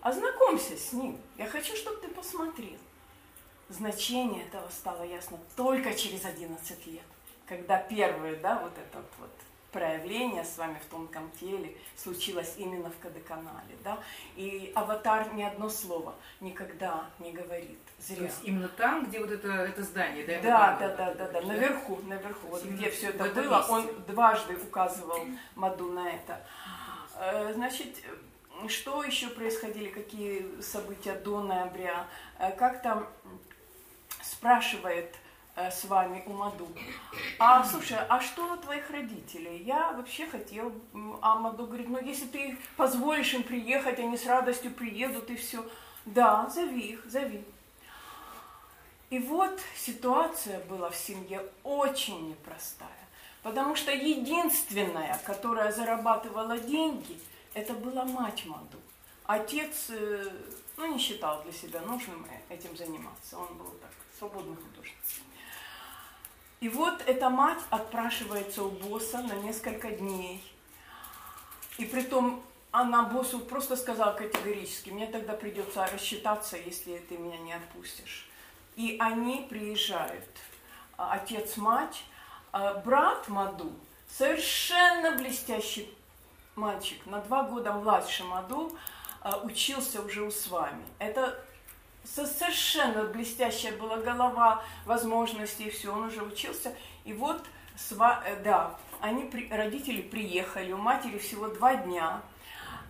ознакомься 0.00 0.76
с 0.76 0.92
ним, 0.92 1.20
я 1.36 1.46
хочу, 1.46 1.76
чтобы 1.76 1.98
ты 1.98 2.08
посмотрел. 2.08 2.78
Значение 3.68 4.44
этого 4.44 4.68
стало 4.70 5.04
ясно 5.04 5.38
только 5.56 5.94
через 5.94 6.24
11 6.24 6.86
лет, 6.86 7.02
когда 7.46 7.78
первые, 7.78 8.36
да, 8.36 8.58
вот 8.58 8.72
этот 8.76 9.06
вот 9.18 9.30
проявление 9.74 10.44
с 10.44 10.56
вами 10.56 10.78
в 10.78 10.86
тонком 10.88 11.30
теле 11.32 11.76
случилось 11.96 12.54
именно 12.56 12.90
в 12.90 12.98
Кадыканале, 13.00 13.76
да, 13.82 13.98
и 14.36 14.70
аватар 14.76 15.34
ни 15.34 15.42
одно 15.42 15.68
слово 15.68 16.14
никогда 16.40 17.10
не 17.18 17.32
говорит. 17.32 17.78
Зря. 17.98 18.18
То 18.18 18.22
есть 18.24 18.40
именно 18.44 18.68
там, 18.68 19.06
где 19.06 19.18
вот 19.18 19.32
это, 19.32 19.48
это 19.48 19.82
здание, 19.82 20.24
да? 20.24 20.40
Да, 20.40 20.76
да, 20.78 20.96
да, 20.96 21.14
да, 21.14 21.28
да, 21.28 21.40
наверху, 21.40 21.98
наверху, 22.04 22.46
вот 22.48 22.64
где 22.64 22.88
все 22.90 23.08
это 23.08 23.24
было, 23.24 23.58
месте. 23.58 23.72
он 23.72 24.04
дважды 24.06 24.56
указывал 24.56 25.20
Маду 25.56 25.90
на 25.90 26.08
это. 26.08 26.40
Э, 27.18 27.52
значит, 27.52 27.96
что 28.68 29.02
еще 29.02 29.28
происходили, 29.28 29.88
какие 29.88 30.60
события 30.60 31.14
до 31.14 31.42
ноября? 31.42 32.06
Э, 32.38 32.52
как 32.52 32.80
там 32.80 33.08
спрашивает 34.22 35.16
с 35.56 35.84
вами 35.84 36.22
у 36.26 36.32
Маду. 36.32 36.68
А 37.38 37.64
слушай, 37.64 37.98
а 38.08 38.20
что 38.20 38.52
у 38.52 38.56
твоих 38.56 38.90
родителей? 38.90 39.62
Я 39.62 39.92
вообще 39.92 40.26
хотел, 40.26 40.72
а 41.20 41.36
Маду 41.36 41.66
говорит, 41.66 41.88
ну 41.88 42.00
если 42.00 42.26
ты 42.26 42.58
позволишь 42.76 43.34
им 43.34 43.42
приехать, 43.42 43.98
они 43.98 44.16
с 44.16 44.26
радостью 44.26 44.72
приедут 44.72 45.30
и 45.30 45.36
все. 45.36 45.64
Да, 46.04 46.48
зови 46.48 46.92
их, 46.92 47.04
зови. 47.06 47.44
И 49.10 49.18
вот 49.20 49.60
ситуация 49.76 50.58
была 50.64 50.90
в 50.90 50.96
семье 50.96 51.40
очень 51.62 52.30
непростая, 52.30 52.90
потому 53.42 53.76
что 53.76 53.92
единственная, 53.92 55.20
которая 55.24 55.70
зарабатывала 55.70 56.58
деньги, 56.58 57.20
это 57.54 57.74
была 57.74 58.04
мать 58.04 58.44
Маду. 58.46 58.78
Отец, 59.24 59.86
э, 59.90 60.30
ну, 60.76 60.92
не 60.92 60.98
считал 60.98 61.42
для 61.44 61.52
себя 61.52 61.80
нужным 61.82 62.26
этим 62.48 62.76
заниматься, 62.76 63.38
он 63.38 63.56
был 63.56 63.70
так, 63.80 63.92
свободный 64.18 64.56
художник. 64.56 64.96
И 66.60 66.68
вот 66.68 67.02
эта 67.06 67.30
мать 67.30 67.58
отпрашивается 67.70 68.62
у 68.64 68.70
босса 68.70 69.18
на 69.18 69.34
несколько 69.34 69.90
дней. 69.90 70.42
И 71.78 71.84
при 71.84 72.02
том 72.02 72.42
она 72.70 73.04
боссу 73.04 73.38
просто 73.38 73.76
сказала 73.76 74.12
категорически, 74.12 74.90
мне 74.90 75.06
тогда 75.06 75.34
придется 75.34 75.86
рассчитаться, 75.86 76.56
если 76.56 76.98
ты 76.98 77.16
меня 77.16 77.38
не 77.38 77.52
отпустишь. 77.52 78.28
И 78.76 78.96
они 78.98 79.46
приезжают, 79.48 80.28
а, 80.96 81.12
отец, 81.12 81.56
мать, 81.56 82.02
а, 82.50 82.74
брат 82.74 83.28
Маду, 83.28 83.72
совершенно 84.08 85.12
блестящий 85.12 85.88
мальчик, 86.56 87.04
на 87.06 87.20
два 87.20 87.44
года 87.44 87.72
младше 87.72 88.24
Маду, 88.24 88.76
а, 89.20 89.38
учился 89.38 90.02
уже 90.02 90.22
у 90.22 90.30
с 90.30 90.48
вами. 90.48 90.84
Это 90.98 91.38
совершенно 92.04 93.04
блестящая 93.04 93.76
была 93.76 93.96
голова, 93.96 94.62
возможности 94.84 95.62
и 95.62 95.70
все, 95.70 95.92
он 95.92 96.04
уже 96.04 96.22
учился. 96.22 96.74
И 97.04 97.12
вот, 97.12 97.44
сва, 97.76 98.22
э, 98.26 98.42
да, 98.42 98.78
они, 99.00 99.30
родители 99.50 100.02
приехали, 100.02 100.72
у 100.72 100.78
матери 100.78 101.18
всего 101.18 101.48
два 101.48 101.76
дня. 101.76 102.22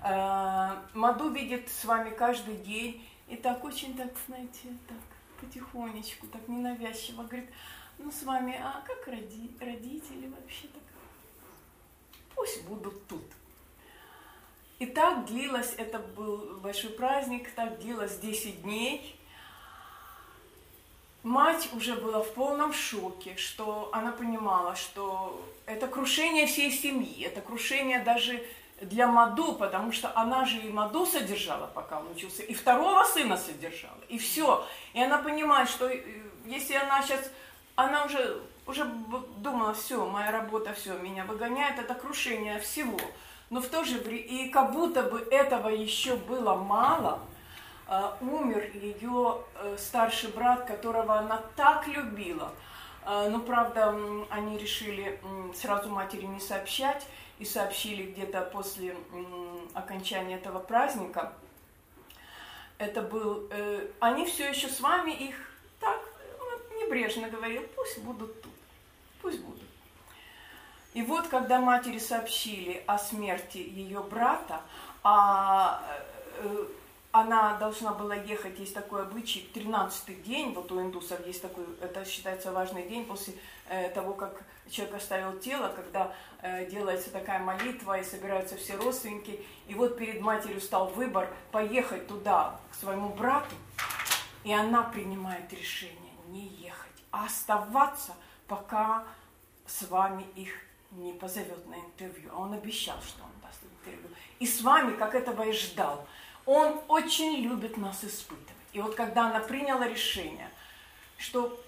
Э, 0.02 0.76
Маду 0.94 1.30
видит 1.30 1.68
с 1.68 1.84
вами 1.84 2.10
каждый 2.10 2.56
день, 2.56 3.06
и 3.28 3.36
так 3.36 3.64
очень, 3.64 3.96
так, 3.96 4.12
знаете, 4.26 4.76
так 4.88 4.98
потихонечку, 5.40 6.26
так 6.26 6.46
ненавязчиво 6.48 7.22
говорит, 7.22 7.50
ну 7.98 8.10
с 8.10 8.22
вами, 8.22 8.58
а 8.60 8.82
как 8.86 9.06
роди, 9.06 9.50
родители 9.60 10.28
вообще 10.28 10.68
так? 10.68 10.82
пусть 12.34 12.64
будут 12.64 13.06
тут. 13.06 13.24
И 14.84 14.86
так 14.86 15.24
длилось, 15.24 15.72
это 15.78 15.98
был 15.98 16.58
большой 16.60 16.90
праздник, 16.90 17.50
так 17.52 17.78
длилось 17.78 18.18
10 18.18 18.64
дней. 18.64 19.18
Мать 21.22 21.70
уже 21.72 21.94
была 21.94 22.22
в 22.22 22.34
полном 22.34 22.74
шоке, 22.74 23.34
что 23.36 23.88
она 23.94 24.12
понимала, 24.12 24.76
что 24.76 25.42
это 25.64 25.86
крушение 25.86 26.46
всей 26.46 26.70
семьи, 26.70 27.24
это 27.24 27.40
крушение 27.40 28.00
даже 28.00 28.44
для 28.82 29.06
Маду, 29.06 29.54
потому 29.54 29.90
что 29.90 30.12
она 30.14 30.44
же 30.44 30.58
и 30.58 30.68
Маду 30.68 31.06
содержала, 31.06 31.66
пока 31.66 32.00
он 32.00 32.10
учился, 32.10 32.42
и 32.42 32.52
второго 32.52 33.04
сына 33.04 33.38
содержала, 33.38 34.04
и 34.10 34.18
все. 34.18 34.66
И 34.92 35.02
она 35.02 35.16
понимает, 35.16 35.70
что 35.70 35.88
э, 35.88 36.02
если 36.44 36.74
она 36.74 37.00
сейчас, 37.00 37.30
она 37.74 38.04
уже, 38.04 38.42
уже 38.66 38.84
думала, 39.38 39.72
все, 39.72 40.04
моя 40.04 40.30
работа, 40.30 40.74
все, 40.74 40.92
меня 40.98 41.24
выгоняет, 41.24 41.78
это 41.78 41.94
крушение 41.94 42.60
всего. 42.60 43.00
Но 43.54 43.60
в 43.60 43.68
то 43.68 43.84
же 43.84 43.98
время, 44.00 44.24
и 44.24 44.48
как 44.48 44.72
будто 44.72 45.04
бы 45.04 45.26
этого 45.30 45.68
еще 45.68 46.16
было 46.16 46.56
мало– 46.56 47.20
а, 47.86 48.16
умер 48.20 48.70
ее 48.74 49.44
э, 49.56 49.76
старший 49.78 50.30
брат, 50.30 50.66
которого 50.66 51.18
она 51.18 51.42
так 51.54 51.86
любила. 51.86 52.52
А, 53.04 53.28
но, 53.28 53.40
правда, 53.40 53.94
они 54.30 54.56
решили 54.56 55.20
сразу 55.54 55.90
матери 55.90 56.24
не 56.24 56.40
сообщать 56.40 57.06
и 57.38 57.44
сообщили 57.44 58.10
где-то 58.12 58.40
после 58.40 58.96
окончания 59.74 60.36
этого 60.36 60.60
праздника. 60.60 61.34
Это 62.78 63.02
был... 63.02 63.48
Э, 63.50 63.86
они 64.00 64.24
все 64.24 64.48
еще 64.48 64.68
с 64.68 64.80
вами 64.80 65.10
их 65.10 65.36
так 65.78 66.00
небрежно 66.80 67.28
говорил, 67.28 67.62
пусть 67.76 67.98
будут 67.98 68.40
тут, 68.40 68.52
пусть 69.20 69.40
будут. 69.40 69.63
И 70.94 71.02
вот, 71.02 71.26
когда 71.26 71.60
матери 71.60 71.98
сообщили 71.98 72.82
о 72.86 72.98
смерти 72.98 73.58
ее 73.58 74.00
брата, 74.00 74.60
а 75.02 75.82
э, 76.38 76.66
она 77.10 77.56
должна 77.58 77.92
была 77.92 78.14
ехать, 78.14 78.60
есть 78.60 78.74
такой 78.74 79.02
обычай, 79.02 79.50
13-й 79.52 80.14
день, 80.22 80.54
вот 80.54 80.70
у 80.70 80.80
индусов 80.80 81.26
есть 81.26 81.42
такой, 81.42 81.64
это 81.80 82.04
считается 82.04 82.52
важный 82.52 82.88
день 82.88 83.04
после 83.06 83.34
э, 83.68 83.88
того, 83.90 84.14
как 84.14 84.40
человек 84.70 84.94
оставил 84.94 85.36
тело, 85.40 85.68
когда 85.74 86.12
э, 86.42 86.66
делается 86.70 87.10
такая 87.10 87.40
молитва 87.40 87.98
и 87.98 88.04
собираются 88.04 88.56
все 88.56 88.76
родственники. 88.76 89.44
И 89.66 89.74
вот 89.74 89.98
перед 89.98 90.20
матерью 90.20 90.60
стал 90.60 90.86
выбор 90.90 91.28
поехать 91.50 92.06
туда, 92.06 92.60
к 92.70 92.74
своему 92.76 93.08
брату, 93.08 93.56
и 94.44 94.52
она 94.52 94.84
принимает 94.84 95.52
решение 95.52 96.14
не 96.28 96.46
ехать, 96.46 97.02
а 97.10 97.24
оставаться, 97.24 98.14
пока 98.46 99.04
с 99.66 99.88
вами 99.88 100.24
их 100.36 100.52
не 100.96 101.12
позовет 101.12 101.66
на 101.66 101.74
интервью. 101.74 102.30
А 102.32 102.40
он 102.40 102.52
обещал, 102.52 102.96
что 103.02 103.22
он 103.22 103.30
даст 103.42 103.60
интервью. 103.62 104.08
И 104.38 104.46
с 104.46 104.60
вами, 104.62 104.96
как 104.96 105.14
этого 105.14 105.42
и 105.42 105.52
ждал. 105.52 106.06
Он 106.46 106.80
очень 106.88 107.36
любит 107.36 107.76
нас 107.76 108.04
испытывать. 108.04 108.50
И 108.72 108.80
вот 108.80 108.94
когда 108.94 109.28
она 109.28 109.40
приняла 109.40 109.88
решение, 109.88 110.50
что 111.16 111.58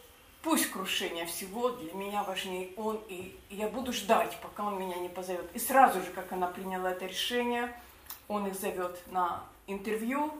пусть 0.43 0.71
крушение 0.71 1.27
всего 1.27 1.71
для 1.71 1.93
меня 1.95 2.23
важнее 2.23 2.71
он, 2.77 3.01
и 3.09 3.39
я 3.51 3.69
буду 3.69 3.93
ждать, 3.93 4.37
пока 4.43 4.65
он 4.65 4.79
меня 4.79 4.97
не 4.97 5.09
позовет. 5.09 5.49
И 5.55 5.59
сразу 5.59 6.01
же, 6.01 6.11
как 6.12 6.33
она 6.33 6.47
приняла 6.47 6.93
это 6.93 7.07
решение, 7.07 7.75
он 8.29 8.47
их 8.47 8.55
зовет 8.55 9.01
на 9.11 9.43
интервью. 9.67 10.33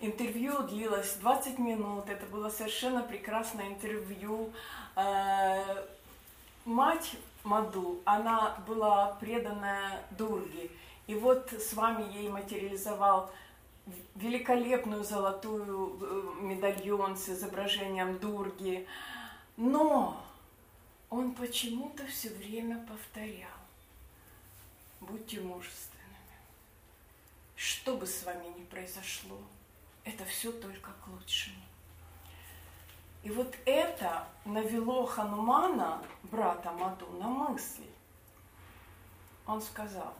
Интервью 0.00 0.62
длилось 0.64 1.14
20 1.14 1.58
минут, 1.58 2.08
это 2.08 2.26
было 2.26 2.50
совершенно 2.50 3.02
прекрасное 3.02 3.68
интервью. 3.68 4.52
Э, 4.96 5.84
мать 6.64 7.12
Маду, 7.44 8.00
она 8.06 8.56
была 8.66 9.14
преданная 9.20 10.02
Дурге, 10.10 10.70
и 11.06 11.14
вот 11.14 11.52
с 11.52 11.74
вами 11.74 12.10
ей 12.16 12.28
материализовал 12.30 13.30
великолепную 14.14 15.04
золотую 15.04 15.98
э, 16.00 16.42
медальон 16.42 17.16
с 17.16 17.28
изображением 17.28 18.18
Дурги. 18.18 18.86
Но 19.56 20.24
он 21.10 21.34
почему-то 21.34 22.06
все 22.06 22.30
время 22.30 22.78
повторял. 22.88 23.50
Будьте 25.00 25.40
мужественными. 25.40 26.00
Что 27.56 27.96
бы 27.96 28.06
с 28.06 28.24
вами 28.24 28.46
ни 28.58 28.64
произошло, 28.64 29.38
это 30.04 30.24
все 30.24 30.50
только 30.50 30.90
к 30.92 31.08
лучшему. 31.08 31.63
И 33.24 33.30
вот 33.30 33.56
это 33.64 34.28
навело 34.44 35.06
Ханумана, 35.06 36.02
брата 36.24 36.70
Маду, 36.72 37.08
на 37.18 37.26
мысли. 37.26 37.88
Он 39.46 39.62
сказал, 39.62 40.12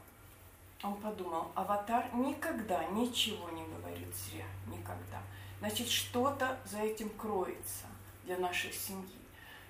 он 0.83 0.97
подумал, 0.97 1.53
аватар 1.55 2.15
никогда 2.15 2.83
ничего 2.87 3.51
не 3.51 3.65
говорит 3.67 4.09
зря, 4.15 4.47
никогда. 4.67 5.23
Значит, 5.59 5.89
что-то 5.89 6.59
за 6.65 6.79
этим 6.79 7.11
кроется 7.11 7.85
для 8.25 8.39
нашей 8.39 8.73
семьи. 8.73 9.21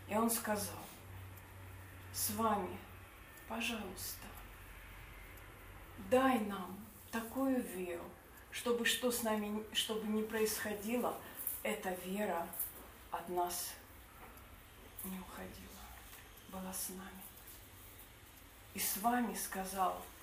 И 0.08 0.16
он 0.16 0.30
сказал, 0.30 0.78
с 2.12 2.30
вами, 2.30 2.78
пожалуйста, 3.48 4.28
дай 6.08 6.38
нам 6.38 6.76
такую 7.10 7.60
веру, 7.60 8.04
чтобы 8.52 8.84
что 8.84 9.10
с 9.10 9.24
нами, 9.24 9.64
чтобы 9.72 10.06
не 10.06 10.22
происходило, 10.22 11.16
эта 11.64 11.90
вера 12.04 12.46
от 13.14 13.28
нас 13.28 13.70
не 15.04 15.18
уходила, 15.18 15.82
была 16.50 16.72
с 16.72 16.88
нами. 16.90 17.22
И 18.74 18.78
с 18.78 18.96
вами 18.98 19.34
сказал– 19.34 20.02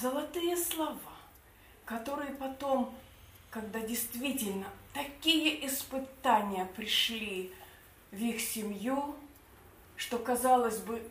золотые 0.00 0.56
слова, 0.56 0.98
которые 1.84 2.32
потом, 2.34 2.94
когда 3.50 3.80
действительно 3.80 4.66
такие 4.92 5.66
испытания 5.66 6.64
пришли 6.64 7.52
в 8.10 8.16
их 8.16 8.40
семью, 8.40 9.14
что 9.96 10.18
казалось 10.18 10.78
бы, 10.78 11.02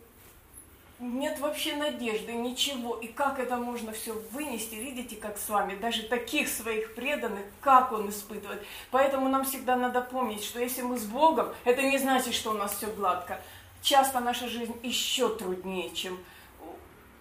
нет 1.01 1.39
вообще 1.39 1.75
надежды, 1.75 2.33
ничего. 2.33 2.95
И 2.95 3.07
как 3.07 3.39
это 3.39 3.57
можно 3.57 3.91
все 3.91 4.13
вынести, 4.31 4.75
видите, 4.75 5.15
как 5.15 5.37
с 5.37 5.49
вами, 5.49 5.75
даже 5.75 6.03
таких 6.03 6.47
своих 6.47 6.93
преданных, 6.93 7.43
как 7.59 7.91
он 7.91 8.09
испытывает. 8.09 8.63
Поэтому 8.91 9.27
нам 9.27 9.43
всегда 9.43 9.75
надо 9.75 10.01
помнить, 10.01 10.43
что 10.43 10.59
если 10.59 10.83
мы 10.83 10.97
с 10.97 11.05
Богом, 11.05 11.49
это 11.65 11.81
не 11.81 11.97
значит, 11.97 12.33
что 12.35 12.51
у 12.51 12.53
нас 12.53 12.77
все 12.77 12.87
гладко. 12.87 13.41
Часто 13.81 14.19
наша 14.19 14.47
жизнь 14.47 14.75
еще 14.83 15.35
труднее, 15.35 15.91
чем 15.91 16.19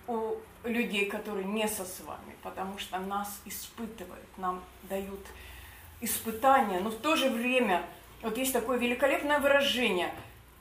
у 0.07 0.35
людей, 0.65 1.07
которые 1.07 1.47
не 1.47 1.67
со 1.67 1.85
с 1.87 2.01
вами, 2.01 2.37
потому 2.43 2.77
что 2.79 2.99
нас 2.99 3.41
испытывают, 3.47 4.27
нам 4.37 4.63
дают 4.83 5.25
испытания, 6.03 6.81
но 6.81 6.91
в 6.91 6.97
то 6.97 7.17
же 7.17 7.31
время, 7.31 7.83
вот 8.21 8.37
есть 8.37 8.53
такое 8.53 8.77
великолепное 8.79 9.39
выражение, 9.39 10.13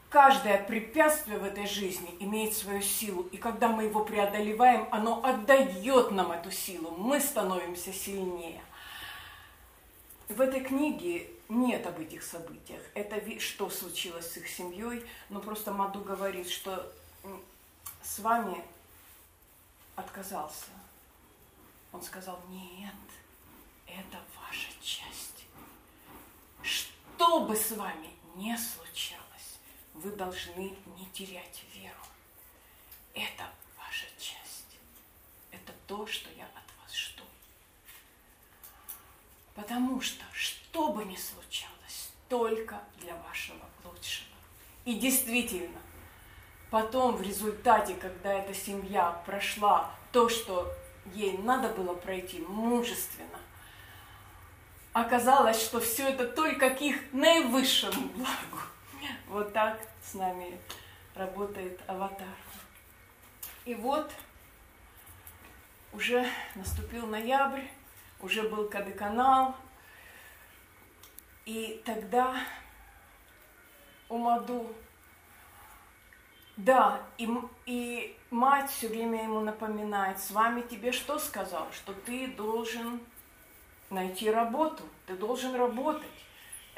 каждое 0.09 0.63
препятствие 0.63 1.37
в 1.37 1.43
этой 1.43 1.67
жизни 1.67 2.15
имеет 2.19 2.53
свою 2.53 2.81
силу, 2.81 3.23
и 3.23 3.37
когда 3.37 3.67
мы 3.69 3.83
его 3.83 4.03
преодолеваем, 4.03 4.87
оно 4.91 5.23
отдает 5.23 6.11
нам 6.11 6.31
эту 6.31 6.51
силу, 6.51 6.91
мы 6.91 7.19
становимся 7.19 7.93
сильнее. 7.93 8.61
В 10.27 10.41
этой 10.41 10.61
книге 10.61 11.29
нет 11.47 11.85
об 11.87 11.99
этих 11.99 12.23
событиях. 12.23 12.81
Это 12.93 13.19
что 13.39 13.69
случилось 13.69 14.31
с 14.31 14.37
их 14.37 14.47
семьей, 14.47 15.03
но 15.29 15.39
просто 15.39 15.71
Маду 15.71 16.01
говорит, 16.01 16.49
что 16.49 16.91
с 18.03 18.19
вами 18.19 18.63
отказался. 19.95 20.67
Он 21.91 22.01
сказал, 22.03 22.39
нет, 22.49 22.93
это 23.87 24.17
ваша 24.39 24.69
часть. 24.81 25.45
Что 26.61 27.41
бы 27.41 27.55
с 27.55 27.71
вами 27.71 28.09
ни 28.35 28.55
случалось, 28.55 29.18
вы 30.03 30.11
должны 30.11 30.75
не 30.97 31.05
терять 31.13 31.63
веру. 31.73 31.95
Это 33.13 33.49
ваша 33.77 34.05
часть. 34.17 34.77
Это 35.51 35.73
то, 35.87 36.05
что 36.07 36.29
я 36.31 36.45
от 36.45 36.81
вас 36.81 36.95
жду. 36.95 37.23
Потому 39.55 40.01
что, 40.01 40.23
что 40.33 40.93
бы 40.93 41.05
ни 41.05 41.15
случалось, 41.15 42.11
только 42.27 42.81
для 42.99 43.15
вашего 43.15 43.65
лучшего. 43.83 44.27
И 44.85 44.95
действительно, 44.95 45.79
Потом 46.69 47.15
в 47.15 47.21
результате, 47.21 47.95
когда 47.95 48.31
эта 48.33 48.53
семья 48.53 49.23
прошла 49.25 49.89
то, 50.11 50.29
что 50.29 50.71
ей 51.13 51.37
надо 51.39 51.69
было 51.69 51.95
пройти 51.95 52.39
мужественно, 52.41 53.39
оказалось, 54.93 55.59
что 55.59 55.79
все 55.79 56.09
это 56.09 56.27
только 56.27 56.69
к 56.69 56.81
их 56.81 57.11
наивысшему 57.11 58.09
благу. 58.09 58.61
Вот 59.27 59.53
так 59.53 59.79
с 60.01 60.13
нами 60.13 60.59
работает 61.15 61.79
аватар. 61.87 62.27
И 63.65 63.75
вот 63.75 64.11
уже 65.93 66.25
наступил 66.55 67.07
ноябрь, 67.07 67.65
уже 68.21 68.47
был 68.47 68.69
КД-канал, 68.69 69.55
и 71.45 71.81
тогда 71.85 72.35
у 74.07 74.17
Маду 74.17 74.75
Да, 76.57 77.01
и, 77.17 77.27
и 77.65 78.17
мать 78.29 78.69
все 78.69 78.87
время 78.87 79.23
ему 79.23 79.39
напоминает, 79.39 80.19
с 80.19 80.31
вами 80.31 80.61
тебе 80.61 80.91
что 80.91 81.17
сказал? 81.17 81.71
Что 81.71 81.93
ты 81.93 82.27
должен 82.27 82.99
найти 83.89 84.29
работу, 84.29 84.83
ты 85.05 85.15
должен 85.15 85.55
работать. 85.55 86.18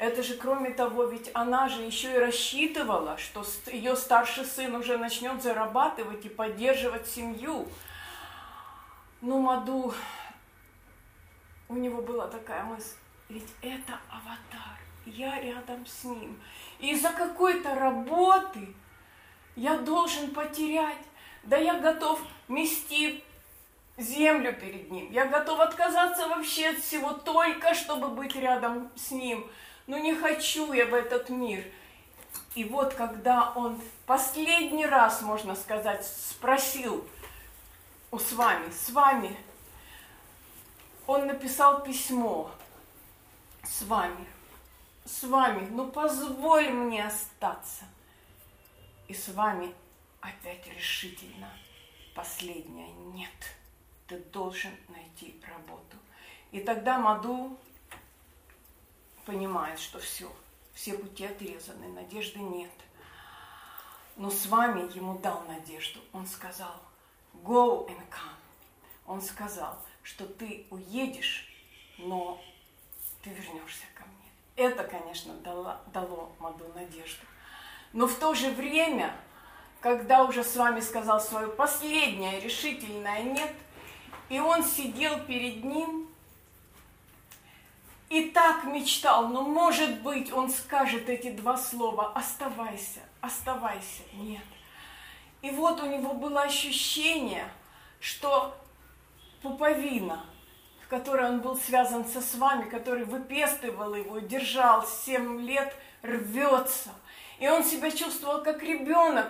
Это 0.02 0.24
же, 0.24 0.34
кроме 0.34 0.70
того, 0.70 1.04
ведь 1.04 1.30
она 1.32 1.68
же 1.68 1.82
еще 1.82 2.12
и 2.12 2.18
рассчитывала, 2.18 3.16
что 3.18 3.44
ее 3.70 3.94
старший 3.94 4.44
сын 4.44 4.74
уже 4.74 4.98
начнет 4.98 5.40
зарабатывать 5.40 6.26
и 6.26 6.28
поддерживать 6.28 7.06
семью. 7.06 7.68
Ну, 9.20 9.38
Маду, 9.38 9.94
у 11.68 11.74
него 11.76 12.02
была 12.02 12.26
такая 12.26 12.64
мысль, 12.64 12.96
ведь 13.28 13.46
это 13.60 14.00
аватар, 14.10 14.76
я 15.06 15.40
рядом 15.40 15.86
с 15.86 16.02
ним. 16.02 16.36
И 16.80 16.90
из-за 16.94 17.10
какой-то 17.10 17.76
работы 17.76 18.74
я 19.54 19.78
должен 19.78 20.34
потерять. 20.34 21.04
Да 21.44 21.56
я 21.56 21.78
готов 21.78 22.20
мести 22.48 23.22
землю 23.96 24.52
перед 24.52 24.90
ним. 24.90 25.12
Я 25.12 25.26
готов 25.26 25.60
отказаться 25.60 26.26
вообще 26.26 26.70
от 26.70 26.78
всего, 26.78 27.12
только 27.12 27.72
чтобы 27.74 28.08
быть 28.08 28.34
рядом 28.34 28.90
с 28.96 29.12
ним. 29.12 29.48
Но 29.86 29.98
не 29.98 30.14
хочу 30.14 30.72
я 30.72 30.86
в 30.86 30.94
этот 30.94 31.28
мир. 31.28 31.64
И 32.54 32.64
вот 32.64 32.94
когда 32.94 33.52
он 33.52 33.80
последний 34.06 34.86
раз, 34.86 35.22
можно 35.22 35.54
сказать, 35.54 36.06
спросил 36.06 37.06
у 38.10 38.18
с 38.18 38.32
вами, 38.32 38.70
с 38.70 38.90
вами, 38.90 39.36
он 41.06 41.26
написал 41.26 41.82
письмо 41.82 42.50
с 43.64 43.82
вами, 43.82 44.26
с 45.04 45.22
вами, 45.22 45.66
ну 45.70 45.90
позволь 45.90 46.70
мне 46.70 47.06
остаться. 47.06 47.84
И 49.08 49.14
с 49.14 49.28
вами 49.28 49.74
опять 50.20 50.66
решительно 50.74 51.50
последнее 52.14 52.92
нет. 53.14 53.30
Ты 54.06 54.18
должен 54.32 54.70
найти 54.88 55.40
работу. 55.46 55.96
И 56.50 56.60
тогда 56.60 56.98
Маду 56.98 57.58
понимает, 59.24 59.78
что 59.78 59.98
все, 59.98 60.30
все 60.74 60.94
пути 60.94 61.26
отрезаны, 61.26 61.88
надежды 61.88 62.38
нет. 62.40 62.72
Но 64.16 64.30
с 64.30 64.46
вами 64.46 64.94
ему 64.96 65.18
дал 65.18 65.42
надежду. 65.48 66.00
Он 66.12 66.26
сказал, 66.26 66.74
go 67.44 67.88
and 67.88 68.02
come. 68.10 68.36
Он 69.06 69.20
сказал, 69.20 69.78
что 70.02 70.26
ты 70.26 70.66
уедешь, 70.70 71.48
но 71.98 72.40
ты 73.22 73.30
вернешься 73.30 73.84
ко 73.94 74.04
мне. 74.04 74.66
Это, 74.66 74.84
конечно, 74.84 75.34
дало, 75.34 75.80
дало 75.92 76.32
Маду 76.38 76.70
надежду. 76.74 77.24
Но 77.92 78.06
в 78.06 78.14
то 78.14 78.34
же 78.34 78.50
время, 78.50 79.14
когда 79.80 80.24
уже 80.24 80.44
с 80.44 80.56
вами 80.56 80.80
сказал 80.80 81.20
свое 81.20 81.48
последнее 81.48 82.40
решительное 82.40 83.22
«нет», 83.22 83.52
и 84.28 84.40
он 84.40 84.64
сидел 84.64 85.20
перед 85.24 85.62
ним 85.62 86.08
и 88.12 88.30
так 88.30 88.64
мечтал, 88.64 89.28
но, 89.28 89.42
может 89.42 90.02
быть, 90.02 90.32
он 90.32 90.50
скажет 90.50 91.08
эти 91.08 91.30
два 91.30 91.56
слова 91.56 92.12
«оставайся, 92.14 93.00
оставайся». 93.20 94.02
Нет. 94.14 94.44
И 95.40 95.50
вот 95.50 95.80
у 95.82 95.86
него 95.86 96.14
было 96.14 96.42
ощущение, 96.42 97.48
что 98.00 98.54
пуповина, 99.42 100.24
в 100.84 100.88
которой 100.88 101.28
он 101.28 101.40
был 101.40 101.56
связан 101.56 102.04
со 102.04 102.20
с 102.20 102.34
вами, 102.34 102.68
который 102.68 103.04
выпестывал 103.04 103.94
его, 103.94 104.18
держал 104.18 104.86
семь 104.86 105.40
лет, 105.40 105.74
рвется– 106.02 106.90
и 107.42 107.48
он 107.48 107.64
себя 107.64 107.90
чувствовал 107.90 108.40
как 108.44 108.62
ребенок, 108.62 109.26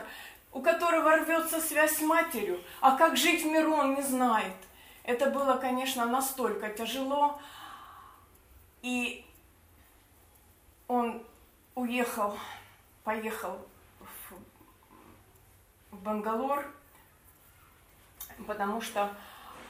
у 0.53 0.61
которого 0.61 1.17
рвется 1.17 1.61
связь 1.63 1.97
с 1.97 2.03
матерью, 2.03 2.61
а 2.83 2.99
как 2.99 3.17
жить 3.17 3.43
в 3.43 3.47
миру 3.47 3.75
он 3.75 3.95
не 3.95 4.03
знает. 4.03 4.53
Это 5.03 5.31
было, 5.31 5.55
конечно, 5.55 6.05
настолько 6.05 6.69
тяжело. 6.69 7.41
И 8.83 9.25
он 10.89 11.23
уехал, 11.75 12.37
поехал 13.05 13.59
в 15.91 15.97
Бангалор, 16.03 16.67
потому 18.47 18.81
что 18.81 19.15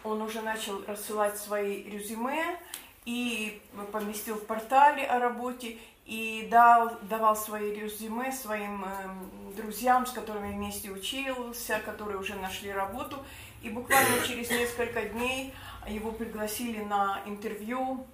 он 0.03 0.22
уже 0.22 0.40
начал 0.42 0.85
рассылать 0.87 1.38
свои 1.38 1.85
резюме 1.85 2.59
и 3.05 3.62
поместил 3.92 4.37
в 4.37 4.46
портале 4.46 5.05
о 5.05 5.18
работе, 5.18 5.79
и 6.07 6.48
дал, 6.51 6.98
давал 7.03 7.37
свои 7.37 7.72
резюме 7.75 8.33
своим 8.33 8.85
э, 8.85 9.57
друзьям, 9.57 10.05
с 10.05 10.11
которыми 10.11 10.53
вместе 10.53 10.90
учился, 10.90 11.81
которые 11.85 12.18
уже 12.18 12.35
нашли 12.35 12.72
работу. 12.72 13.25
И 13.62 13.68
буквально 13.68 14.27
через 14.27 14.51
несколько 14.51 15.03
дней 15.03 15.55
его 15.87 16.11
пригласили 16.11 16.83
на 16.83 17.22
интервью 17.25 18.05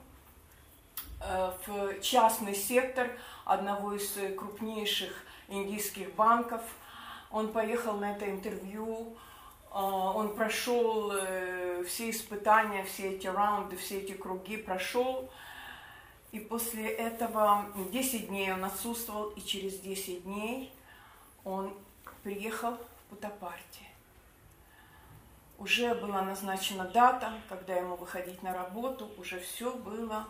в 1.21 2.01
частный 2.01 2.55
сектор 2.55 3.11
одного 3.45 3.95
из 3.95 4.17
крупнейших 4.37 5.25
индийских 5.49 6.15
банков. 6.15 6.63
Он 7.31 7.53
поехал 7.53 7.95
на 7.95 8.13
это 8.13 8.31
интервью, 8.31 9.17
э, 9.71 9.75
он 9.75 10.35
прошел 10.35 11.13
э, 11.13 11.85
все 11.87 12.11
испытания, 12.11 12.85
все 12.85 13.15
эти 13.15 13.27
раунды, 13.27 13.77
все 13.77 13.99
эти 13.99 14.13
круги 14.13 14.57
прошел. 14.57 15.31
И 16.31 16.41
после 16.41 16.89
этого 16.89 17.67
10 17.91 18.29
дней 18.29 18.53
он 18.53 18.65
отсутствовал, 18.65 19.31
и 19.31 19.41
через 19.41 19.79
10 19.81 20.25
дней 20.25 20.73
он 21.45 21.75
приехал 22.23 22.75
в 22.75 23.11
Путапарте. 23.11 23.85
Уже 25.59 25.95
была 25.95 26.23
назначена 26.23 26.85
дата, 26.85 27.33
когда 27.49 27.75
ему 27.75 27.97
выходить 27.97 28.43
на 28.43 28.53
работу, 28.55 29.11
уже 29.19 29.41
все 29.41 29.73
было. 29.73 30.27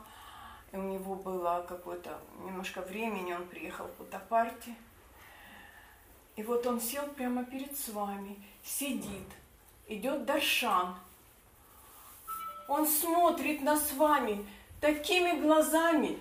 У 0.72 0.78
него 0.78 1.14
было 1.14 1.64
какое-то 1.66 2.20
немножко 2.44 2.83
времени, 2.83 3.33
он 3.33 3.46
приехал 3.46 3.87
в 3.87 3.92
Путапарте. 3.92 4.74
И 6.37 6.42
вот 6.42 6.66
он 6.66 6.81
сел 6.81 7.07
прямо 7.09 7.44
перед 7.44 7.76
с 7.76 7.88
вами, 7.88 8.37
сидит, 8.62 9.28
идет 9.88 10.24
Даршан. 10.24 10.94
Он 12.68 12.87
смотрит 12.87 13.62
на 13.62 13.76
с 13.76 13.92
вами, 13.94 14.46
такими 14.81 15.40
глазами. 15.40 16.18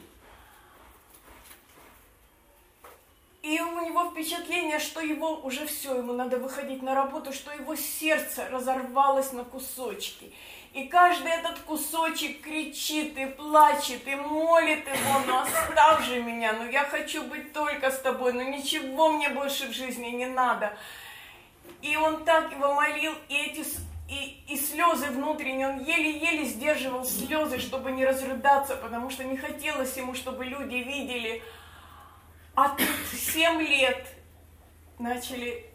И 3.43 3.62
у 3.62 3.86
него 3.86 4.10
впечатление, 4.10 4.79
что 4.79 5.01
его 5.01 5.36
уже 5.36 5.65
все, 5.65 5.95
ему 5.95 6.13
надо 6.13 6.38
выходить 6.38 6.81
на 6.81 6.95
работу, 6.95 7.31
что 7.31 7.51
его 7.51 7.75
сердце 7.75 8.47
разорвалось 8.49 9.33
на 9.33 9.43
кусочки. 9.43 10.33
И 10.77 10.83
каждый 10.89 11.31
этот 11.31 11.57
кусочек 11.61 12.41
кричит 12.43 13.17
и 13.17 13.25
плачет, 13.25 14.07
и 14.07 14.13
молит 14.13 14.85
его, 14.87 15.21
ну 15.25 15.39
оставь 15.39 16.05
же 16.05 16.21
меня, 16.21 16.53
ну 16.53 16.69
я 16.69 16.83
хочу 16.85 17.23
быть 17.23 17.51
только 17.51 17.89
с 17.89 17.99
тобой, 17.99 18.33
ну 18.33 18.43
ничего 18.43 19.09
мне 19.09 19.29
больше 19.29 19.69
в 19.69 19.73
жизни 19.73 20.09
не 20.09 20.27
надо. 20.27 20.77
И 21.81 21.97
он 21.97 22.23
так 22.23 22.51
его 22.51 22.75
молил, 22.75 23.13
и 23.27 23.35
эти 23.35 23.65
и, 24.07 24.43
и 24.47 24.55
слезы 24.55 25.07
внутренние, 25.07 25.67
он 25.67 25.79
еле-еле 25.83 26.45
сдерживал 26.45 27.03
слезы, 27.05 27.57
чтобы 27.57 27.91
не 27.91 28.05
разрыдаться, 28.05 28.75
потому 28.75 29.09
что 29.09 29.23
не 29.23 29.35
хотелось 29.35 29.97
ему, 29.97 30.13
чтобы 30.13 30.45
люди 30.45 30.75
видели. 30.75 31.41
А 32.53 32.69
тут 32.69 32.87
семь 33.11 33.63
лет 33.63 34.05
начали 34.99 35.66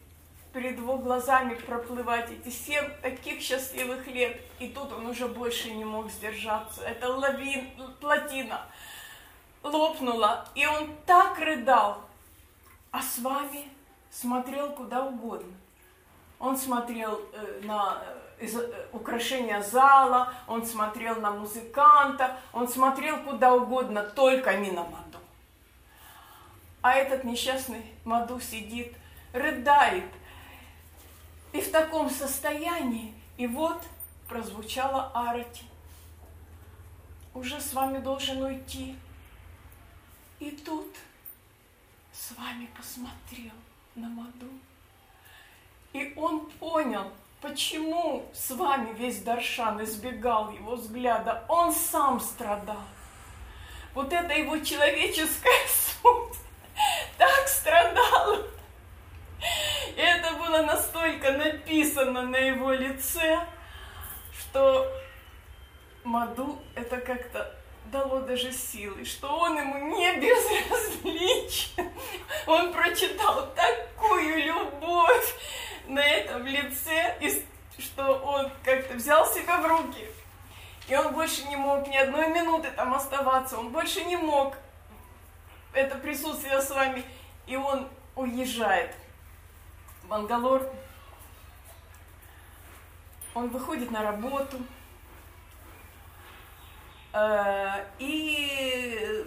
перед 0.52 0.76
его 0.76 0.98
глазами 0.98 1.54
проплывать 1.54 2.30
эти 2.30 2.50
семь 2.50 2.90
таких 3.00 3.40
счастливых 3.40 4.06
лет. 4.06 4.40
И 4.58 4.68
тут 4.68 4.92
он 4.92 5.06
уже 5.06 5.26
больше 5.26 5.70
не 5.72 5.84
мог 5.84 6.10
сдержаться. 6.10 6.82
Это 6.82 7.08
лавин, 7.08 7.70
плотина 8.00 8.66
лопнула. 9.62 10.46
И 10.54 10.66
он 10.66 10.90
так 11.06 11.38
рыдал, 11.38 12.02
а 12.90 13.02
с 13.02 13.18
вами 13.18 13.68
смотрел 14.10 14.70
куда 14.70 15.04
угодно. 15.04 15.54
Он 16.38 16.56
смотрел 16.56 17.20
э, 17.32 17.60
на 17.62 18.02
э, 18.40 18.46
э, 18.46 18.86
украшения 18.92 19.62
зала, 19.62 20.32
он 20.48 20.66
смотрел 20.66 21.20
на 21.20 21.30
музыканта, 21.30 22.36
он 22.52 22.66
смотрел 22.68 23.18
куда 23.22 23.54
угодно, 23.54 24.02
только 24.02 24.54
не 24.56 24.72
на 24.72 24.82
Маду. 24.82 25.18
А 26.82 26.94
этот 26.94 27.22
несчастный 27.22 27.86
Маду 28.04 28.40
сидит, 28.40 28.92
рыдает. 29.32 30.04
И 31.52 31.60
в 31.60 31.70
таком 31.70 32.08
состоянии, 32.08 33.14
и 33.36 33.46
вот 33.46 33.82
прозвучала 34.28 35.10
Арати. 35.14 35.64
Уже 37.34 37.60
с 37.60 37.72
вами 37.72 37.98
должен 37.98 38.42
уйти. 38.42 38.96
И 40.40 40.50
тут 40.50 40.88
с 42.12 42.32
вами 42.36 42.68
посмотрел 42.76 43.52
на 43.94 44.08
Маду. 44.08 44.48
И 45.92 46.14
он 46.16 46.46
понял, 46.52 47.12
почему 47.40 48.26
с 48.34 48.50
вами 48.50 48.94
весь 48.94 49.22
Даршан 49.22 49.82
избегал 49.84 50.50
его 50.52 50.76
взгляда. 50.76 51.44
Он 51.48 51.72
сам 51.72 52.20
страдал. 52.20 52.82
Вот 53.94 54.12
это 54.12 54.32
его 54.32 54.58
человеческая 54.58 55.66
суть 56.02 56.38
так 57.18 57.48
страдала. 57.48 58.41
И 59.96 60.00
это 60.00 60.32
было 60.34 60.62
настолько 60.62 61.32
написано 61.32 62.22
на 62.22 62.36
его 62.36 62.72
лице, 62.72 63.40
что 64.38 64.90
Маду 66.04 66.58
это 66.74 66.96
как-то 66.98 67.54
дало 67.86 68.20
даже 68.20 68.52
силы, 68.52 69.04
что 69.04 69.28
он 69.28 69.58
ему 69.58 69.96
не 69.96 70.16
безразличен. 70.16 71.90
Он 72.46 72.72
прочитал 72.72 73.52
такую 73.54 74.46
любовь 74.46 75.34
на 75.86 76.00
этом 76.00 76.46
лице, 76.46 77.18
что 77.78 78.14
он 78.14 78.50
как-то 78.64 78.94
взял 78.94 79.26
себя 79.26 79.58
в 79.60 79.66
руки. 79.66 80.06
И 80.88 80.96
он 80.96 81.12
больше 81.12 81.44
не 81.44 81.56
мог 81.56 81.86
ни 81.86 81.96
одной 81.96 82.28
минуты 82.28 82.70
там 82.70 82.94
оставаться, 82.94 83.58
он 83.58 83.68
больше 83.68 84.04
не 84.04 84.16
мог 84.16 84.56
это 85.72 85.96
присутствие 85.96 86.60
с 86.60 86.70
вами, 86.70 87.04
и 87.46 87.56
он 87.56 87.88
уезжает 88.16 88.94
Бангалор. 90.12 90.68
Он 93.34 93.48
выходит 93.48 93.90
на 93.90 94.02
работу, 94.02 94.58
э, 97.14 97.86
и 97.98 99.24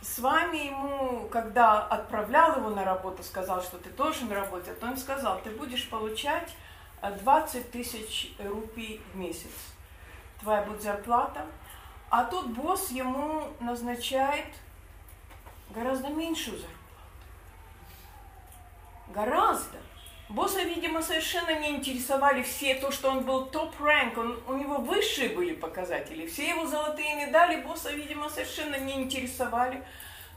с 0.00 0.18
вами 0.18 0.56
ему, 0.56 1.28
когда 1.28 1.82
отправлял 1.82 2.56
его 2.56 2.70
на 2.70 2.84
работу, 2.84 3.22
сказал, 3.22 3.62
что 3.62 3.78
ты 3.78 3.90
должен 3.90 4.32
работать, 4.32 4.82
он 4.82 4.96
сказал, 4.96 5.40
ты 5.40 5.50
будешь 5.50 5.88
получать 5.88 6.52
20 7.00 7.70
тысяч 7.70 8.34
рупий 8.40 9.00
в 9.12 9.16
месяц. 9.16 9.52
Твоя 10.40 10.62
будет 10.62 10.82
зарплата. 10.82 11.46
А 12.10 12.24
тут 12.24 12.48
босс 12.48 12.90
ему 12.90 13.52
назначает 13.60 14.52
гораздо 15.70 16.08
меньшую 16.08 16.58
зарплату. 16.58 16.80
Гораздо. 19.14 19.78
Босса, 20.28 20.62
видимо, 20.62 21.02
совершенно 21.02 21.58
не 21.60 21.70
интересовали 21.76 22.42
все 22.42 22.74
то, 22.76 22.90
что 22.90 23.10
он 23.10 23.24
был 23.24 23.46
топ-рэнк, 23.46 24.16
у 24.48 24.54
него 24.54 24.78
высшие 24.78 25.30
были 25.30 25.54
показатели. 25.54 26.26
Все 26.26 26.48
его 26.48 26.66
золотые 26.66 27.14
медали 27.26 27.60
босса, 27.60 27.92
видимо, 27.92 28.30
совершенно 28.30 28.76
не 28.76 28.94
интересовали. 28.94 29.84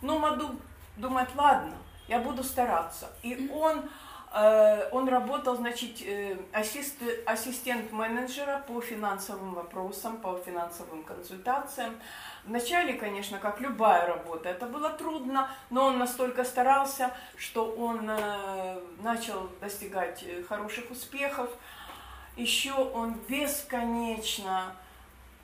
Но 0.02 0.20
Маду 0.20 0.60
думает, 0.98 1.30
ладно, 1.36 1.78
я 2.08 2.20
буду 2.20 2.44
стараться. 2.44 3.10
И 3.24 3.50
он 3.54 3.90
Э, 4.34 4.90
он 4.92 5.08
работал, 5.08 5.56
значит, 5.56 6.02
э, 6.02 6.38
ассист, 6.52 6.96
ассистент 7.26 7.92
менеджера 7.92 8.64
по 8.68 8.82
финансовым 8.82 9.54
вопросам, 9.54 10.18
по 10.18 10.38
финансовым 10.38 11.04
консультациям. 11.04 11.96
Вначале, 12.48 12.94
конечно, 12.94 13.40
как 13.40 13.60
любая 13.60 14.08
работа, 14.08 14.50
это 14.50 14.66
было 14.68 14.90
трудно, 14.90 15.50
но 15.70 15.86
он 15.88 16.00
настолько 16.00 16.46
старался, 16.46 17.14
что 17.36 17.70
он 17.70 18.10
э, 18.10 18.80
начал 19.04 19.50
достигать 19.60 20.24
хороших 20.48 20.90
успехов. 20.90 21.50
Еще 22.38 22.74
он 22.74 23.16
бесконечно 23.28 24.74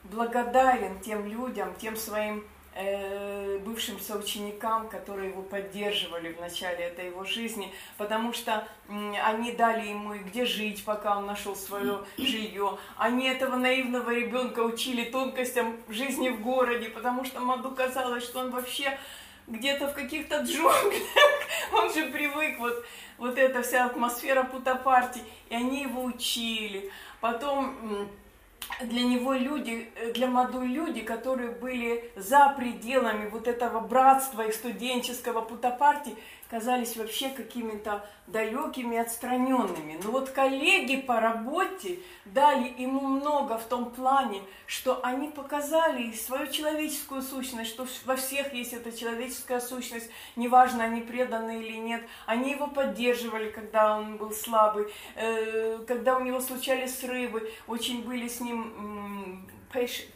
благодарен 0.05 0.99
тем 1.01 1.27
людям, 1.27 1.75
тем 1.75 1.97
своим 1.97 2.43
Э, 2.43 2.62
бывшим 3.63 3.99
соученикам, 3.99 4.89
которые 4.89 5.29
его 5.29 5.43
поддерживали 5.43 6.33
в 6.33 6.39
начале 6.39 6.85
этой 6.85 7.07
его 7.07 7.23
жизни, 7.23 7.71
потому 7.97 8.33
что 8.33 8.67
они 8.87 9.51
дали 9.51 9.89
ему 9.89 10.15
и 10.15 10.19
где 10.19 10.45
жить, 10.45 10.83
пока 10.83 11.17
он 11.17 11.27
нашел 11.27 11.55
свое 11.55 11.99
жилье. 12.17 12.77
Они 12.97 13.27
этого 13.27 13.55
наивного 13.57 14.11
ребенка 14.11 14.61
учили 14.61 15.03
тонкостям 15.03 15.77
жизни 15.87 16.29
в 16.29 16.41
городе, 16.41 16.89
потому 16.89 17.25
что 17.25 17.39
Маду 17.39 17.71
казалось, 17.71 18.23
что 18.23 18.39
он 18.39 18.49
вообще 18.49 18.97
где-то 19.47 19.87
в 19.87 19.93
каких-то 19.93 20.37
джунглях, 20.37 21.03
он 21.73 21.93
же 21.93 22.07
привык, 22.07 22.59
вот, 22.59 22.85
вот 23.17 23.37
эта 23.37 23.61
вся 23.61 23.85
атмосфера 23.85 24.43
путапарти, 24.43 25.21
и 25.49 25.55
они 25.55 25.83
его 25.83 26.03
учили. 26.03 26.91
Потом 27.19 28.09
для 28.81 29.03
него 29.03 29.33
люди, 29.33 29.89
э, 29.95 30.11
для 30.13 30.27
Маду 30.27 30.61
люди, 30.61 31.01
которые 31.01 31.51
были 31.51 32.11
за 32.15 32.53
пределами 32.57 33.29
вот 33.29 33.47
этого 33.47 33.79
братства 33.79 34.43
и 34.43 34.51
студенческого 34.51 35.41
путапарти, 35.41 36.15
казались 36.49 36.95
вообще 36.97 37.29
какими-то 37.29 38.05
далекими, 38.27 38.97
отстраненными. 38.97 39.99
Но 40.03 40.11
вот 40.11 40.29
коллеги 40.29 40.97
по 40.97 41.19
работе 41.19 41.99
дали 42.25 42.73
ему 42.77 43.01
много 43.01 43.57
в 43.57 43.65
том 43.65 43.91
плане, 43.91 44.41
что 44.65 45.03
они 45.03 45.29
показали 45.29 46.11
свою 46.13 46.47
человеческую 46.47 47.21
сущность, 47.21 47.71
что 47.71 47.87
во 48.05 48.15
всех 48.15 48.53
есть 48.53 48.73
эта 48.73 48.91
человеческая 48.91 49.59
сущность, 49.59 50.09
неважно, 50.35 50.83
они 50.83 51.01
преданы 51.01 51.61
или 51.61 51.77
нет. 51.77 52.03
Они 52.25 52.51
его 52.51 52.67
поддерживали, 52.67 53.49
когда 53.49 53.97
он 53.97 54.17
был 54.17 54.31
слабый, 54.31 54.87
э, 55.15 55.79
когда 55.87 56.17
у 56.17 56.23
него 56.23 56.39
случались 56.39 56.99
срывы, 56.99 57.51
очень 57.67 58.03
были 58.03 58.27
с 58.27 58.39
ним 58.39 59.47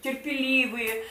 терпеливые. 0.02 1.06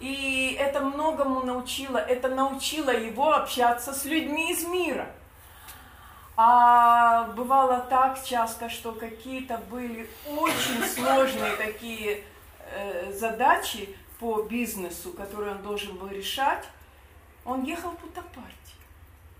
И 0.00 0.56
это 0.58 0.80
многому 0.80 1.42
научило, 1.42 1.98
это 1.98 2.28
научило 2.28 2.90
его 2.90 3.34
общаться 3.34 3.92
с 3.92 4.04
людьми 4.04 4.52
из 4.52 4.64
мира. 4.64 5.06
А 6.36 7.24
бывало 7.36 7.80
так 7.90 8.24
часто, 8.24 8.70
что 8.70 8.92
какие-то 8.92 9.58
были 9.70 10.08
очень 10.36 10.84
сложные 10.84 11.56
такие 11.56 12.22
э, 12.70 13.12
задачи 13.12 13.96
по 14.20 14.42
бизнесу, 14.42 15.12
которые 15.12 15.56
он 15.56 15.62
должен 15.62 15.96
был 15.96 16.08
решать. 16.08 16.64
Он 17.44 17.64
ехал 17.64 17.90
по 17.90 18.06
Топарти. 18.08 18.52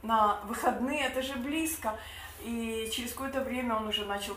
На 0.02 0.40
выходные, 0.44 1.04
это 1.04 1.22
же 1.22 1.34
близко. 1.34 1.94
И 2.42 2.90
через 2.92 3.12
какое-то 3.12 3.42
время 3.42 3.76
он 3.76 3.88
уже 3.88 4.04
начал... 4.04 4.34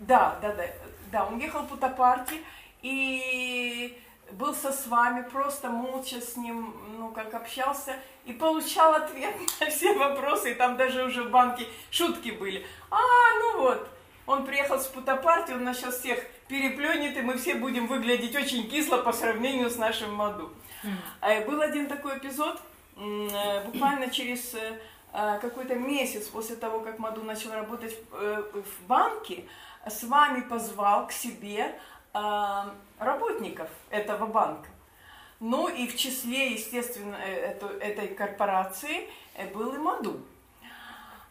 Да, 0.00 0.38
да, 0.40 0.54
да, 0.54 0.64
да, 1.12 1.26
он 1.26 1.38
ехал 1.38 1.64
по 1.66 1.76
Топарти, 1.76 2.42
и 2.82 3.98
был 4.32 4.54
со 4.54 4.72
с 4.72 4.86
вами, 4.86 5.22
просто 5.22 5.68
молча 5.68 6.20
с 6.20 6.36
ним, 6.36 6.74
ну, 6.98 7.10
как 7.10 7.34
общался, 7.34 7.96
и 8.24 8.32
получал 8.32 8.94
ответ 8.94 9.34
на 9.60 9.70
все 9.70 9.94
вопросы, 9.94 10.52
и 10.52 10.54
там 10.54 10.76
даже 10.76 11.04
уже 11.04 11.24
в 11.24 11.30
банке 11.30 11.66
шутки 11.90 12.30
были. 12.30 12.66
А, 12.90 12.98
ну 13.40 13.60
вот, 13.62 13.88
он 14.26 14.44
приехал 14.44 14.78
с 14.78 14.86
путопартии, 14.86 15.52
он 15.52 15.64
нас 15.64 15.78
сейчас 15.78 15.98
всех 15.98 16.24
переплюнет, 16.48 17.16
и 17.16 17.22
мы 17.22 17.38
все 17.38 17.54
будем 17.54 17.86
выглядеть 17.86 18.34
очень 18.36 18.68
кисло 18.68 18.98
по 18.98 19.12
сравнению 19.12 19.70
с 19.70 19.76
нашим 19.76 20.14
Маду. 20.14 20.52
Mm. 21.22 21.46
Был 21.46 21.60
один 21.60 21.86
такой 21.86 22.18
эпизод, 22.18 22.60
э, 22.96 23.64
буквально 23.64 24.10
через 24.10 24.54
э, 24.54 24.78
какой-то 25.40 25.74
месяц 25.74 26.26
после 26.26 26.56
того, 26.56 26.80
как 26.80 26.98
Маду 26.98 27.22
начал 27.22 27.52
работать 27.52 27.96
в 28.10 28.86
банке, 28.86 29.44
с 29.88 30.02
вами 30.02 30.40
позвал 30.40 31.06
к 31.06 31.12
себе 31.12 31.74
работников 32.98 33.68
этого 33.90 34.26
банка. 34.26 34.68
Ну 35.40 35.68
и 35.68 35.86
в 35.86 35.96
числе, 35.96 36.52
естественно, 36.52 37.16
э, 37.16 37.52
эту, 37.52 37.66
этой 37.66 38.08
корпорации 38.08 39.08
э, 39.34 39.52
был 39.52 39.74
и 39.74 39.78
Маду. 39.78 40.20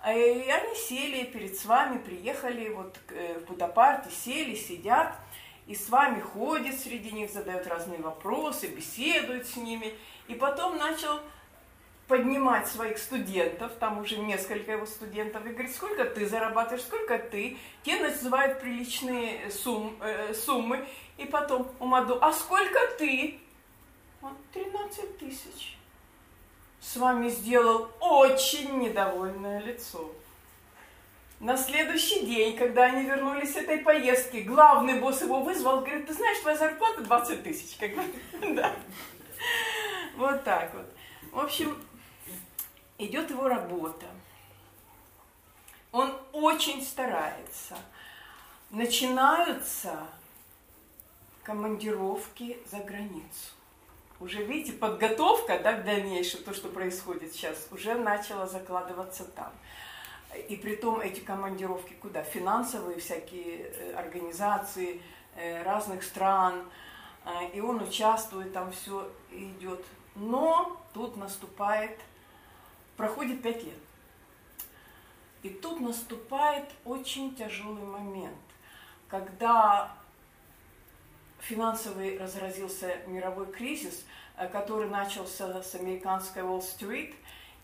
И 0.08 0.52
они 0.52 0.76
сели 0.76 1.24
перед 1.26 1.58
с 1.58 1.66
вами, 1.66 1.98
приехали 1.98 2.70
вот 2.70 2.96
э, 3.10 3.40
в 3.40 3.46
Будапарте, 3.46 4.12
сели, 4.12 4.54
сидят, 4.54 5.16
и 5.66 5.74
с 5.74 5.90
вами 5.90 6.20
ходят 6.20 6.80
среди 6.80 7.10
них, 7.10 7.32
задают 7.32 7.66
разные 7.66 8.00
вопросы, 8.00 8.68
беседуют 8.68 9.48
с 9.48 9.56
ними. 9.56 9.96
И 10.28 10.36
потом 10.36 10.78
начал 10.78 11.20
поднимать 12.08 12.68
своих 12.68 12.98
студентов, 12.98 13.72
там 13.80 14.00
уже 14.00 14.18
несколько 14.18 14.74
его 14.74 14.86
студентов, 14.86 15.46
и 15.46 15.50
говорит, 15.50 15.74
сколько 15.74 16.06
ты 16.06 16.28
зарабатываешь, 16.28 16.84
сколько 16.84 17.18
ты. 17.18 17.58
Те 17.84 18.00
называют 18.00 18.62
приличные 18.62 19.50
сумм, 19.50 19.98
э, 20.02 20.34
суммы. 20.34 20.86
И 21.18 21.26
потом 21.26 21.72
у 21.80 21.86
Маду, 21.86 22.18
а 22.22 22.32
сколько 22.34 22.80
ты? 22.98 23.40
Он 24.22 24.36
13 24.54 25.18
тысяч. 25.18 25.78
С 26.80 26.98
вами 26.98 27.30
сделал 27.30 27.90
очень 28.00 28.78
недовольное 28.80 29.62
лицо. 29.62 30.12
На 31.40 31.58
следующий 31.58 32.26
день, 32.26 32.56
когда 32.56 32.86
они 32.86 33.04
вернулись 33.04 33.54
с 33.54 33.56
этой 33.56 33.80
поездки, 33.80 34.38
главный 34.38 35.00
босс 35.00 35.22
его 35.22 35.42
вызвал, 35.42 35.82
говорит, 35.82 36.08
ты 36.08 36.14
знаешь, 36.14 36.40
твоя 36.40 36.58
зарплата 36.58 37.02
20 37.02 37.44
тысяч. 37.44 37.78
Вот 40.16 40.46
так 40.46 40.74
вот. 40.74 40.86
В 41.34 41.40
общем, 41.40 41.78
идет 42.98 43.30
его 43.30 43.48
работа. 43.48 44.06
Он 45.92 46.14
очень 46.34 46.84
старается. 46.84 47.78
Начинаются 48.70 50.08
командировки 51.44 52.58
за 52.70 52.80
границу. 52.80 53.54
Уже, 54.20 54.44
видите, 54.44 54.74
подготовка 54.74 55.60
да, 55.60 55.74
к 55.74 55.84
дальнейшему, 55.84 56.44
то, 56.44 56.54
что 56.54 56.70
происходит 56.70 57.34
сейчас, 57.34 57.68
уже 57.72 57.96
начала 57.96 58.48
закладываться 58.48 59.26
там. 59.26 59.52
И 60.50 60.56
при 60.56 60.76
том 60.76 61.00
эти 61.00 61.20
командировки 61.20 61.94
куда? 62.02 62.24
Финансовые 62.24 63.00
всякие 63.00 63.58
э, 63.58 63.94
организации 63.94 65.02
э, 65.36 65.64
разных 65.64 66.04
стран. 66.04 66.64
Э, 67.26 67.50
и 67.54 67.60
он 67.60 67.82
участвует, 67.82 68.54
там 68.54 68.72
все 68.72 69.10
идет. 69.32 69.84
Но 70.16 70.82
тут 70.94 71.18
наступает, 71.18 72.00
проходит 72.98 73.42
пять 73.42 73.64
лет. 73.64 73.78
И 75.44 75.50
тут 75.50 75.80
наступает 75.80 76.66
очень 76.86 77.36
тяжелый 77.36 77.84
момент, 77.84 78.36
когда 79.08 79.96
финансовый 81.40 82.18
разразился 82.18 82.98
мировой 83.08 83.46
кризис, 83.52 84.06
э, 84.38 84.48
который 84.48 84.90
начался 84.90 85.62
с 85.62 85.76
американской 85.76 86.42
Уолл-стрит, 86.42 87.14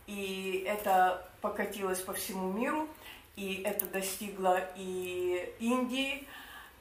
и 0.05 0.63
это 0.67 1.27
покатилось 1.41 2.01
по 2.01 2.13
всему 2.13 2.51
миру, 2.51 2.87
и 3.35 3.63
это 3.65 3.85
достигло 3.85 4.59
и 4.75 5.53
Индии, 5.59 6.27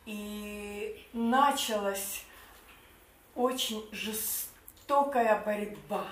и 0.04 1.06
началась 1.12 2.24
очень 3.34 3.86
жестокая 3.92 5.40
борьба. 5.42 6.04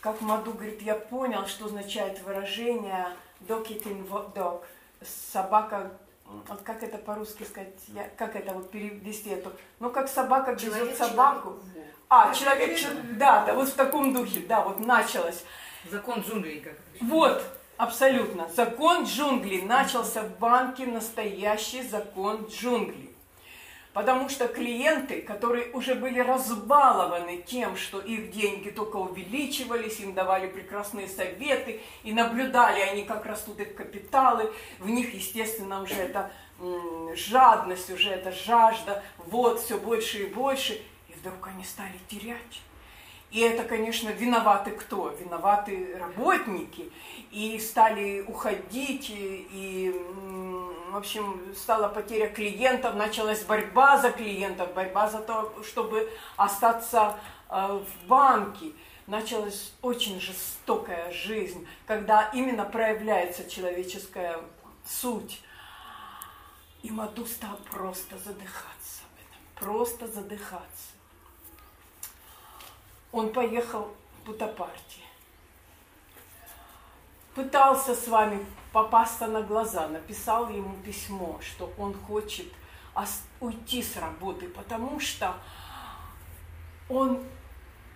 Как 0.00 0.20
Маду 0.20 0.52
говорит, 0.52 0.82
я 0.82 0.94
понял, 0.94 1.46
что 1.46 1.66
означает 1.66 2.22
выражение 2.22 3.08
eating 3.48 4.08
dog, 4.34 4.62
собака 5.02 5.90
вот 6.46 6.60
как 6.62 6.82
это 6.82 6.98
по-русски 6.98 7.44
сказать, 7.44 7.74
я, 7.88 8.08
как 8.16 8.36
это 8.36 8.52
вот 8.52 8.70
перевести 8.70 9.30
эту, 9.30 9.52
ну 9.80 9.90
как 9.90 10.08
собака 10.08 10.54
грызет 10.54 10.96
собаку. 10.96 11.58
Человек. 11.72 11.94
А, 12.10 12.34
человек, 12.34 12.78
да, 13.18 13.44
да, 13.46 13.54
вот 13.54 13.68
в 13.68 13.74
таком 13.74 14.12
духе, 14.12 14.40
да, 14.40 14.62
вот 14.62 14.78
началось. 14.80 15.44
Закон 15.90 16.20
джунглей 16.20 16.60
как 16.60 16.74
Вот, 17.00 17.42
абсолютно. 17.76 18.48
Закон 18.48 19.04
джунглей 19.04 19.62
начался 19.62 20.22
в 20.22 20.38
банке, 20.38 20.86
настоящий 20.86 21.82
закон 21.82 22.46
джунглей. 22.46 23.07
Потому 23.98 24.28
что 24.28 24.46
клиенты, 24.46 25.22
которые 25.22 25.72
уже 25.72 25.96
были 25.96 26.20
разбалованы 26.20 27.42
тем, 27.44 27.76
что 27.76 28.00
их 28.00 28.30
деньги 28.30 28.70
только 28.70 28.94
увеличивались, 28.94 29.98
им 29.98 30.14
давали 30.14 30.46
прекрасные 30.46 31.08
советы, 31.08 31.80
и 32.04 32.12
наблюдали 32.12 32.78
они, 32.78 33.02
как 33.02 33.26
растут 33.26 33.58
их 33.58 33.74
капиталы, 33.74 34.52
в 34.78 34.88
них, 34.88 35.12
естественно, 35.14 35.82
уже 35.82 35.94
это 35.94 36.30
жадность, 37.16 37.90
уже 37.90 38.10
это 38.10 38.30
жажда, 38.30 39.02
вот 39.16 39.58
все 39.58 39.76
больше 39.76 40.22
и 40.22 40.26
больше, 40.26 40.74
и 41.08 41.14
вдруг 41.14 41.48
они 41.48 41.64
стали 41.64 41.98
терять. 42.06 42.62
И 43.30 43.40
это, 43.40 43.64
конечно, 43.64 44.08
виноваты 44.08 44.70
кто? 44.70 45.10
Виноваты 45.10 45.96
работники. 45.98 46.90
И 47.30 47.58
стали 47.58 48.22
уходить, 48.22 49.10
и, 49.10 49.94
в 50.90 50.96
общем, 50.96 51.54
стала 51.54 51.88
потеря 51.88 52.28
клиентов, 52.28 52.94
началась 52.94 53.42
борьба 53.44 53.98
за 53.98 54.10
клиентов, 54.10 54.72
борьба 54.72 55.10
за 55.10 55.18
то, 55.18 55.52
чтобы 55.62 56.10
остаться 56.36 57.18
э, 57.50 57.80
в 57.82 58.08
банке. 58.08 58.72
Началась 59.06 59.72
очень 59.82 60.20
жестокая 60.20 61.10
жизнь, 61.12 61.66
когда 61.86 62.30
именно 62.34 62.64
проявляется 62.64 63.48
человеческая 63.48 64.38
суть. 64.86 65.42
И 66.82 66.90
Маду 66.90 67.26
стал 67.26 67.58
просто 67.70 68.16
задыхаться 68.18 68.78
просто 69.58 70.06
задыхаться. 70.06 70.97
Он 73.18 73.32
поехал 73.32 73.92
в 74.16 74.26
Путапарти. 74.26 75.00
Пытался 77.34 77.96
с 77.96 78.06
вами 78.06 78.46
попасться 78.72 79.26
на 79.26 79.42
глаза, 79.42 79.88
написал 79.88 80.48
ему 80.50 80.76
письмо, 80.84 81.40
что 81.42 81.72
он 81.78 81.94
хочет 81.94 82.46
уйти 83.40 83.82
с 83.82 83.96
работы, 83.96 84.48
потому 84.48 85.00
что 85.00 85.34
он 86.88 87.24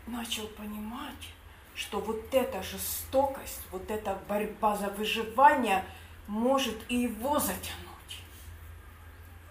начал 0.09 0.49
понимать, 0.49 1.29
что 1.77 2.01
вот 2.01 2.35
эта 2.35 2.61
жестокость, 2.65 3.61
вот 3.71 3.93
эта 3.93 4.19
борьба 4.29 4.75
за 4.75 4.89
выживание 4.89 5.85
может 6.27 6.79
и 6.89 6.97
его 6.97 7.39
затянуть. 7.39 8.25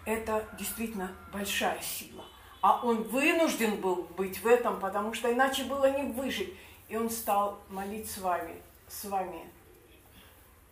Это 0.03 0.45
действительно 0.59 1.15
большая 1.31 1.81
сила. 1.81 2.25
А 2.61 2.85
он 2.85 3.03
вынужден 3.03 3.81
был 3.81 4.03
быть 4.15 4.39
в 4.39 4.47
этом, 4.47 4.79
потому 4.79 5.13
что 5.13 5.31
иначе 5.31 5.63
было 5.63 5.89
не 5.91 6.11
выжить. 6.13 6.53
И 6.89 6.95
он 6.95 7.09
стал 7.09 7.59
молить 7.69 8.09
с 8.09 8.19
вами, 8.19 8.61
с 8.87 9.05
вами. 9.05 9.49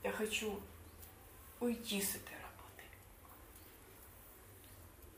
Я 0.03 0.11
хочу 0.11 0.59
уйти 1.59 2.01
с 2.01 2.15
этой 2.15 2.35
работы. 2.35 2.83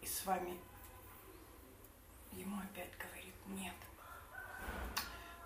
И 0.02 0.06
с 0.06 0.26
вами 0.26 0.58
ему 2.32 2.58
опять 2.58 2.92
говорит 2.98 3.34
нет. 3.48 3.74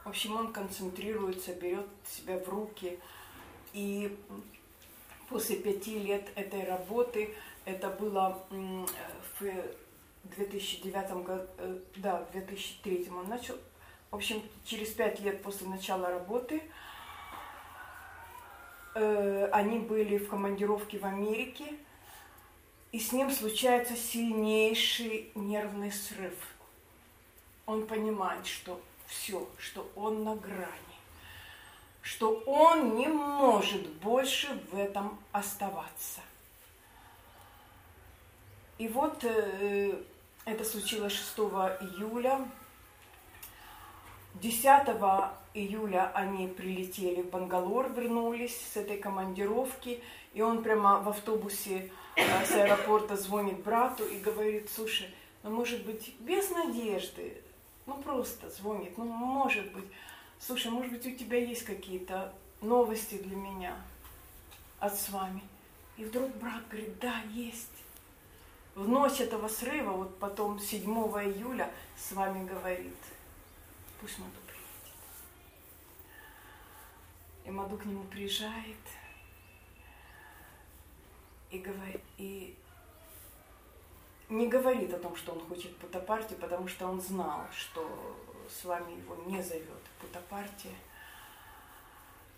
В 0.04 0.10
общем, 0.10 0.36
он 0.36 0.54
концентрируется, 0.54 1.56
берет 1.56 1.88
себя 2.08 2.38
в 2.38 2.48
руки. 2.48 3.00
И 3.74 4.16
после 5.28 5.56
пяти 5.56 5.98
лет 5.98 6.30
этой 6.36 6.64
работы, 6.66 7.34
это 7.66 7.90
было 7.90 8.46
в 9.40 9.66
2009 10.30 11.24
году, 11.24 11.44
э, 11.58 11.80
да, 11.98 12.26
в 12.26 12.32
2003 12.32 13.10
он 13.10 13.28
начал. 13.28 13.56
В 14.12 14.16
общем, 14.16 14.42
через 14.64 14.90
пять 14.90 15.20
лет 15.20 15.44
после 15.44 15.68
начала 15.68 16.10
работы 16.10 16.62
э, 18.96 19.50
они 19.52 19.80
были 19.80 20.18
в 20.18 20.30
командировке 20.30 20.98
в 20.98 21.06
Америке, 21.06 21.76
и 22.92 23.00
с 23.00 23.12
ним 23.12 23.30
случается 23.30 23.96
сильнейший 23.96 25.32
нервный 25.36 25.92
срыв. 25.92 26.36
Он 27.66 27.86
понимает, 27.86 28.46
что 28.46 28.82
все, 29.06 29.48
что 29.58 29.92
он 29.96 30.24
на 30.24 30.36
грани, 30.36 30.96
что 32.02 32.42
он 32.46 32.96
не 32.96 33.08
может 33.08 33.88
больше 33.96 34.48
в 34.72 34.78
этом 34.78 35.20
оставаться. 35.32 36.22
И 38.78 38.88
вот 38.88 39.24
э, 39.24 40.02
это 40.46 40.64
случилось 40.64 41.14
6 41.14 41.38
июля. 41.38 42.48
10 44.36 44.66
июля 45.54 46.12
они 46.14 46.48
прилетели 46.48 47.22
в 47.22 47.30
Бангалор, 47.30 47.92
вернулись 47.92 48.56
с 48.74 48.78
этой 48.78 48.98
командировки, 48.98 50.04
и 50.34 50.42
он 50.42 50.62
прямо 50.62 51.00
в 51.00 51.10
автобусе 51.10 51.92
э, 52.16 52.46
с 52.46 52.52
аэропорта 52.52 53.16
звонит 53.16 53.64
брату 53.64 54.06
и 54.06 54.20
говорит, 54.20 54.70
слушай, 54.70 55.08
ну 55.44 55.52
может 55.52 55.86
быть 55.86 56.14
без 56.20 56.50
надежды, 56.52 57.42
ну 57.86 57.96
просто 57.96 58.50
звонит, 58.50 58.98
ну 58.98 59.06
может 59.06 59.72
быть, 59.72 59.86
слушай, 60.38 60.70
может 60.70 60.92
быть 60.92 61.06
у 61.08 61.12
тебя 61.12 61.38
есть 61.38 61.64
какие-то 61.64 62.34
новости 62.62 63.16
для 63.16 63.38
меня 63.38 63.76
от 64.80 65.00
с 65.00 65.10
вами? 65.10 65.42
И 65.96 66.04
вдруг 66.04 66.36
брат 66.36 66.68
говорит, 66.70 67.00
да, 67.00 67.22
есть 67.32 67.75
в 68.76 68.88
ночь 68.90 69.22
этого 69.22 69.48
срыва, 69.48 69.92
вот 69.92 70.20
потом 70.20 70.60
7 70.60 70.84
июля 70.84 71.72
с 71.98 72.12
вами 72.12 72.46
говорит, 72.46 72.98
пусть 74.02 74.20
Маду 74.20 74.32
приедет. 74.46 74.96
И 77.46 77.52
Маду 77.52 77.78
к 77.78 77.86
нему 77.86 78.04
приезжает 78.04 78.78
и 81.52 81.60
говорит, 81.60 82.02
и 82.18 82.58
не 84.28 84.48
говорит 84.48 84.94
о 84.94 85.00
том, 85.00 85.16
что 85.16 85.32
он 85.32 85.40
хочет 85.48 85.76
Путапарти, 85.78 86.34
потому 86.34 86.68
что 86.68 86.88
он 86.88 87.00
знал, 87.00 87.46
что 87.56 88.18
с 88.50 88.66
вами 88.66 89.00
его 89.00 89.16
не 89.28 89.42
зовет 89.42 89.84
Путапарти. 90.02 90.70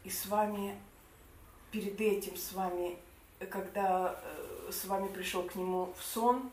И 0.03 0.09
с 0.09 0.27
вами, 0.27 0.79
перед 1.71 1.99
этим 1.99 2.37
с 2.37 2.53
вами 2.53 2.99
когда 3.45 4.19
э, 4.21 4.71
с 4.71 4.85
вами 4.85 5.07
пришел 5.07 5.43
к 5.43 5.55
нему 5.55 5.93
в 5.97 6.03
сон, 6.03 6.51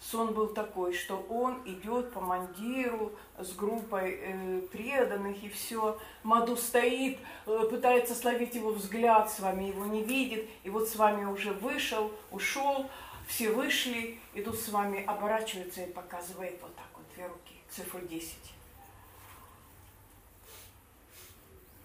сон 0.00 0.34
был 0.34 0.48
такой, 0.48 0.92
что 0.92 1.16
он 1.28 1.62
идет 1.64 2.12
по 2.12 2.20
мандиру 2.20 3.12
с 3.38 3.52
группой 3.52 4.18
э, 4.20 4.60
преданных 4.72 5.42
и 5.42 5.48
все. 5.48 5.98
Маду 6.22 6.56
стоит, 6.56 7.18
э, 7.46 7.66
пытается 7.70 8.14
словить 8.14 8.54
его 8.54 8.70
взгляд, 8.72 9.30
с 9.30 9.40
вами 9.40 9.64
его 9.64 9.86
не 9.86 10.02
видит, 10.02 10.48
и 10.64 10.70
вот 10.70 10.88
с 10.88 10.96
вами 10.96 11.24
уже 11.24 11.52
вышел, 11.52 12.12
ушел, 12.30 12.90
все 13.26 13.50
вышли, 13.50 14.18
и 14.34 14.42
тут 14.42 14.58
с 14.58 14.68
вами 14.68 15.04
оборачивается 15.04 15.82
и 15.82 15.92
показывает 15.92 16.58
вот 16.60 16.74
так 16.74 16.88
вот 16.94 17.04
две 17.14 17.26
руки, 17.26 17.54
цифру 17.70 18.00
10. 18.00 18.59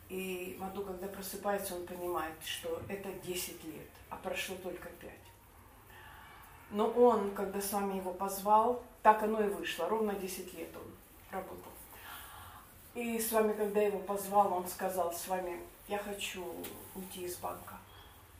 И 0.09 0.55
Маду, 0.59 0.83
когда 0.83 1.07
просыпается, 1.07 1.75
он 1.75 1.85
понимает, 1.85 2.35
что 2.43 2.81
это 2.87 3.11
10 3.11 3.63
лет, 3.65 3.89
а 4.09 4.15
прошло 4.17 4.55
только 4.57 4.89
5. 4.89 5.11
Но 6.71 6.87
он, 6.89 7.31
когда 7.31 7.59
с 7.59 7.71
вами 7.73 7.97
его 7.97 8.13
позвал, 8.13 8.83
так 9.01 9.23
оно 9.23 9.43
и 9.43 9.49
вышло. 9.49 9.87
Ровно 9.87 10.13
10 10.13 10.53
лет 10.53 10.69
он 10.75 10.91
работал. 11.31 11.71
И 12.93 13.19
с 13.19 13.31
вами, 13.31 13.53
когда 13.53 13.81
его 13.81 13.99
позвал, 13.99 14.53
он 14.53 14.67
сказал 14.67 15.13
с 15.13 15.27
вами, 15.27 15.59
я 15.87 15.97
хочу 15.97 16.43
уйти 16.95 17.25
из 17.25 17.35
банка. 17.37 17.77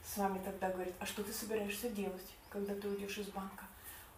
С 0.04 0.16
вами 0.16 0.40
тогда 0.44 0.70
говорит, 0.70 0.94
а 0.98 1.06
что 1.06 1.22
ты 1.22 1.32
собираешься 1.32 1.90
делать, 1.90 2.34
когда 2.48 2.74
ты 2.74 2.88
уйдешь 2.88 3.18
из 3.18 3.28
банка? 3.28 3.64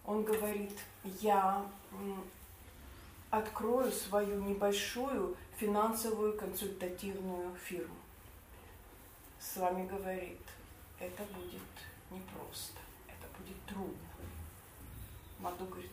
Он 0.05 0.23
говорит, 0.23 0.79
я 1.21 1.65
открою 3.31 3.91
свою 3.93 4.43
небольшую 4.43 5.37
финансовую 5.57 6.39
консультативную 6.39 7.55
фирму. 7.57 7.97
с 9.41 9.57
вами 9.57 9.87
говорит, 9.87 10.41
это 10.99 11.23
будет 11.35 11.63
непросто, 12.11 12.79
это 13.07 13.27
будет 13.39 13.65
трудно. 13.67 14.09
Маду 15.39 15.65
говорит, 15.67 15.91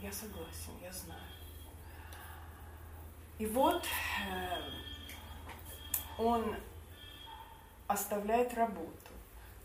я 0.00 0.10
согласен, 0.12 0.72
я 0.82 0.90
знаю. 0.92 1.20
И 3.38 3.46
вот 3.46 3.84
э, 3.84 4.58
он 6.18 6.56
оставляет 7.86 8.54
работу, 8.54 9.12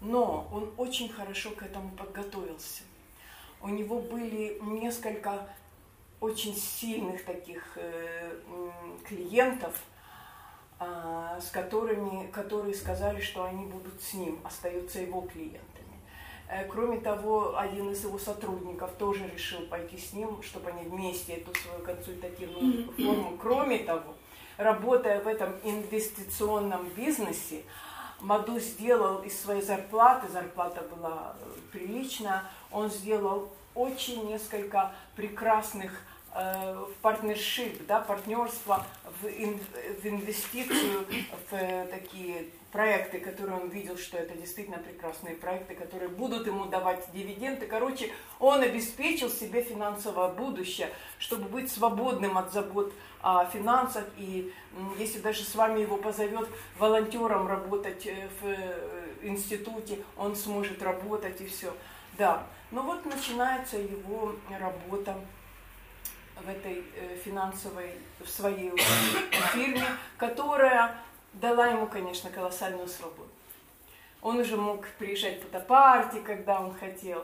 но 0.02 0.48
он 0.52 0.74
очень 0.78 1.10
хорошо 1.10 1.52
к 1.52 1.64
этому 1.64 1.92
подготовился. 1.92 2.84
У 3.62 3.70
него 3.70 4.02
были 4.02 4.60
несколько 4.62 5.50
очень 6.20 6.56
сильных 6.56 7.24
таких 7.26 7.64
э, 7.76 8.32
клиентов, 9.08 9.76
э, 10.80 11.40
с 11.40 11.52
которыми, 11.52 12.28
которые 12.28 12.74
сказали, 12.74 13.22
что 13.22 13.44
они 13.44 13.66
будут 13.66 14.02
с 14.02 14.14
ним, 14.14 14.40
остаются 14.44 15.00
его 15.00 15.22
клиентами. 15.22 15.68
Э, 16.50 16.66
кроме 16.66 17.00
того, 17.00 17.58
один 17.58 17.92
из 17.92 18.04
его 18.04 18.18
сотрудников 18.18 18.92
тоже 18.98 19.28
решил 19.28 19.62
пойти 19.68 19.98
с 19.98 20.14
ним, 20.14 20.42
чтобы 20.42 20.72
они 20.72 20.88
вместе 20.90 21.34
эту 21.34 21.54
свою 21.60 21.84
консультативную 21.84 22.92
форму. 22.94 23.38
Кроме 23.40 23.80
того, 23.80 24.16
работая 24.58 25.20
в 25.22 25.28
этом 25.28 25.54
инвестиционном 25.64 26.90
бизнесе, 26.90 27.64
Маду 28.20 28.60
сделал 28.60 29.22
из 29.22 29.40
своей 29.40 29.62
зарплаты, 29.62 30.28
зарплата 30.32 30.82
была 30.82 31.36
э, 31.40 31.60
приличная, 31.72 32.44
он 32.72 32.90
сделал 32.90 33.50
очень 33.78 34.28
несколько 34.28 34.92
прекрасных 35.16 35.92
э, 36.34 36.86
партнершип, 37.02 37.86
да, 37.88 38.02
партнерства 38.02 38.86
в, 39.22 39.28
ин, 39.28 39.60
в 40.02 40.06
инвестицию, 40.06 41.06
в 41.50 41.54
э, 41.54 41.88
такие 41.90 42.46
проекты, 42.72 43.20
которые 43.20 43.60
он 43.62 43.70
видел, 43.70 43.98
что 43.98 44.18
это 44.18 44.36
действительно 44.36 44.78
прекрасные 44.78 45.36
проекты, 45.36 45.76
которые 45.76 46.10
будут 46.10 46.48
ему 46.48 46.66
давать 46.66 47.08
дивиденды. 47.14 47.66
Короче, 47.66 48.12
он 48.40 48.62
обеспечил 48.62 49.30
себе 49.30 49.64
финансовое 49.64 50.30
будущее, 50.30 50.90
чтобы 51.18 51.48
быть 51.50 51.72
свободным 51.72 52.38
от 52.38 52.52
забот 52.52 52.94
о 53.22 53.46
финансах. 53.46 54.06
И 54.18 54.54
если 54.98 55.20
даже 55.20 55.44
с 55.44 55.56
вами 55.56 55.82
его 55.82 55.98
позовет 55.98 56.50
волонтером 56.78 57.48
работать 57.48 58.06
э, 58.06 58.28
в 58.42 59.26
институте, 59.26 60.00
он 60.18 60.36
сможет 60.36 60.82
работать 60.82 61.42
и 61.42 61.48
все. 61.48 61.74
Да, 62.18 62.44
ну 62.72 62.82
вот 62.82 63.06
начинается 63.06 63.78
его 63.78 64.34
работа 64.50 65.16
в 66.36 66.50
этой 66.50 66.84
э, 66.96 67.16
финансовой, 67.24 67.92
в 68.20 68.28
своей 68.28 68.72
фирме, 69.54 69.86
которая 70.18 70.96
дала 71.34 71.68
ему, 71.68 71.86
конечно, 71.86 72.32
колоссальную 72.32 72.88
свободу. 72.88 73.30
Он 74.22 74.40
уже 74.40 74.58
мог 74.58 74.88
приезжать 74.98 75.42
по 75.48 75.60
партии, 75.60 76.20
когда 76.20 76.60
он 76.60 76.74
хотел. 76.74 77.24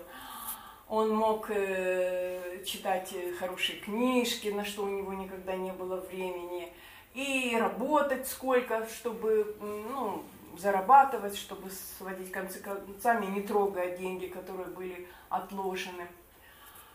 Он 0.87 1.09
мог 1.09 1.47
э, 1.49 2.63
читать 2.63 3.13
э, 3.13 3.33
хорошие 3.33 3.79
книжки, 3.79 4.49
на 4.49 4.63
что 4.63 4.83
у 4.83 4.89
него 4.89 5.13
никогда 5.13 5.55
не 5.55 5.71
было 5.71 5.97
времени. 6.01 6.71
И 7.15 7.57
работать 7.59 8.27
сколько, 8.27 8.87
чтобы 8.87 9.55
ну, 9.59 10.23
зарабатывать, 10.57 11.37
чтобы 11.37 11.69
сводить 11.69 12.31
концы 12.31 12.59
концами, 12.59 13.25
не 13.27 13.41
трогая 13.41 13.97
деньги, 13.97 14.27
которые 14.27 14.67
были 14.67 15.07
отложены. 15.29 16.07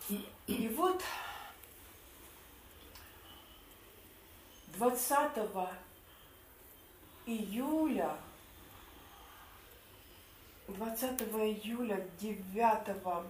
И 0.08 0.74
вот 0.76 1.02
20 4.76 5.32
июля, 7.26 8.16
20 10.68 11.22
июля 11.22 12.08
9 12.20 13.24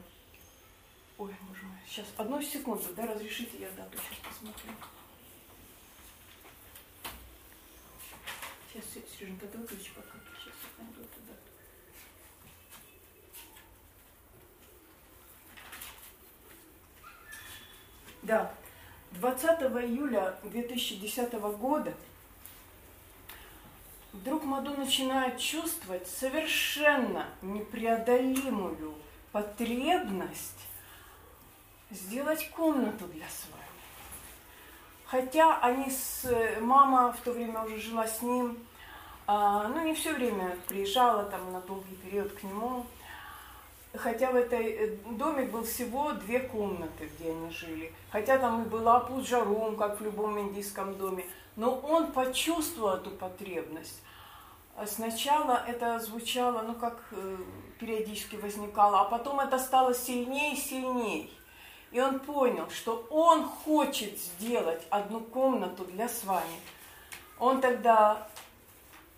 Ой, 1.18 1.34
боже 1.48 1.64
мой, 1.64 1.78
сейчас, 1.84 2.06
одну 2.16 2.40
секунду, 2.40 2.94
да, 2.94 3.04
разрешите, 3.04 3.58
я 3.58 3.70
дату 3.72 3.98
сейчас 3.98 4.18
посмотрю. 4.18 4.70
Сейчас, 8.72 8.84
Сереженька, 9.18 9.48
ты 9.48 9.58
выключи 9.58 9.90
пока. 9.96 10.16
Сейчас 10.38 10.54
найду 10.78 11.00
эту 11.00 11.20
дату. 11.26 11.42
Да, 18.28 18.52
20 19.12 19.62
июля 19.86 20.34
2010 20.42 21.32
года 21.32 21.94
вдруг 24.12 24.44
Маду 24.44 24.76
начинает 24.76 25.38
чувствовать 25.38 26.06
совершенно 26.06 27.24
непреодолимую 27.40 28.94
потребность 29.32 30.68
сделать 31.90 32.50
комнату 32.50 33.06
для 33.06 33.24
с 33.24 33.46
вами. 33.50 33.64
Хотя 35.06 35.58
они 35.60 35.90
с... 35.90 36.30
Мама 36.60 37.14
в 37.14 37.20
то 37.22 37.32
время 37.32 37.62
уже 37.62 37.78
жила 37.78 38.06
с 38.06 38.20
ним, 38.20 38.58
а, 39.26 39.68
ну, 39.68 39.82
не 39.82 39.94
все 39.94 40.12
время 40.12 40.54
приезжала 40.68 41.24
там 41.24 41.50
на 41.50 41.62
долгий 41.62 41.96
период 41.96 42.30
к 42.32 42.42
нему. 42.42 42.84
Хотя 43.98 44.30
в 44.30 44.36
этой 44.36 44.66
э, 44.72 44.96
доме 45.10 45.44
был 45.44 45.64
всего 45.64 46.12
две 46.12 46.40
комнаты, 46.40 47.10
где 47.14 47.30
они 47.30 47.50
жили. 47.50 47.92
Хотя 48.10 48.38
там 48.38 48.62
и 48.62 48.68
была 48.68 49.00
пуджарум, 49.00 49.76
как 49.76 50.00
в 50.00 50.04
любом 50.04 50.38
индийском 50.38 50.96
доме. 50.96 51.24
Но 51.56 51.74
он 51.74 52.12
почувствовал 52.12 52.94
эту 52.94 53.10
потребность. 53.10 54.00
А 54.76 54.86
сначала 54.86 55.64
это 55.66 55.98
звучало, 55.98 56.62
ну, 56.62 56.74
как 56.74 57.00
э, 57.10 57.36
периодически 57.80 58.36
возникало, 58.36 59.00
а 59.00 59.04
потом 59.04 59.40
это 59.40 59.58
стало 59.58 59.92
сильнее 59.92 60.54
и 60.54 60.56
сильнее. 60.56 61.28
И 61.90 62.00
он 62.00 62.20
понял, 62.20 62.68
что 62.70 63.06
он 63.10 63.44
хочет 63.44 64.18
сделать 64.18 64.82
одну 64.90 65.20
комнату 65.20 65.84
для 65.86 66.08
с. 66.08 66.22
Он 67.40 67.60
тогда 67.60 68.28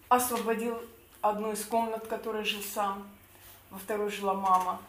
освободил 0.09 0.79
одну 1.21 1.53
из 1.53 1.65
комнат, 1.65 2.05
в 2.05 2.09
которой 2.09 2.45
жил 2.45 2.63
сам, 2.63 3.07
во 3.71 3.79
второй 3.79 4.11
жила 4.11 4.35
мама, 4.35 4.81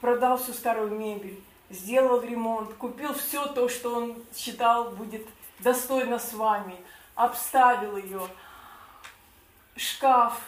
продал 0.00 0.38
всю 0.38 0.52
старую 0.52 0.90
мебель, 0.90 1.42
сделал 1.70 2.20
ремонт, 2.20 2.74
купил 2.74 3.14
все 3.14 3.46
то, 3.46 3.68
что 3.68 3.94
он 3.94 4.22
считал 4.34 4.90
будет 4.90 5.26
достойно 5.60 6.18
с 6.18 6.32
вами, 6.32 6.76
обставил 7.14 7.96
ее, 7.96 8.26
шкаф. 9.76 10.40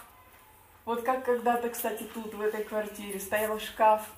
Вот 0.85 1.03
как 1.03 1.25
когда-то, 1.25 1.69
кстати, 1.71 2.05
тут, 2.05 2.35
в 2.35 2.41
этой 2.41 2.65
квартире, 2.65 3.19
стоял 3.21 3.59
шкаф– 3.59 4.03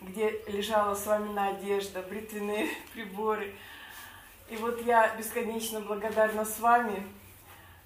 где 0.00 0.42
лежала 0.46 0.94
с 0.94 1.06
вами 1.06 1.32
на 1.32 1.48
одежда, 1.48 2.02
бритвенные 2.02 2.68
приборы. 2.94 3.54
И 4.48 4.56
вот 4.56 4.84
я 4.84 5.14
бесконечно 5.16 5.80
благодарна 5.80 6.44
с 6.44 6.60
вами, 6.60 7.04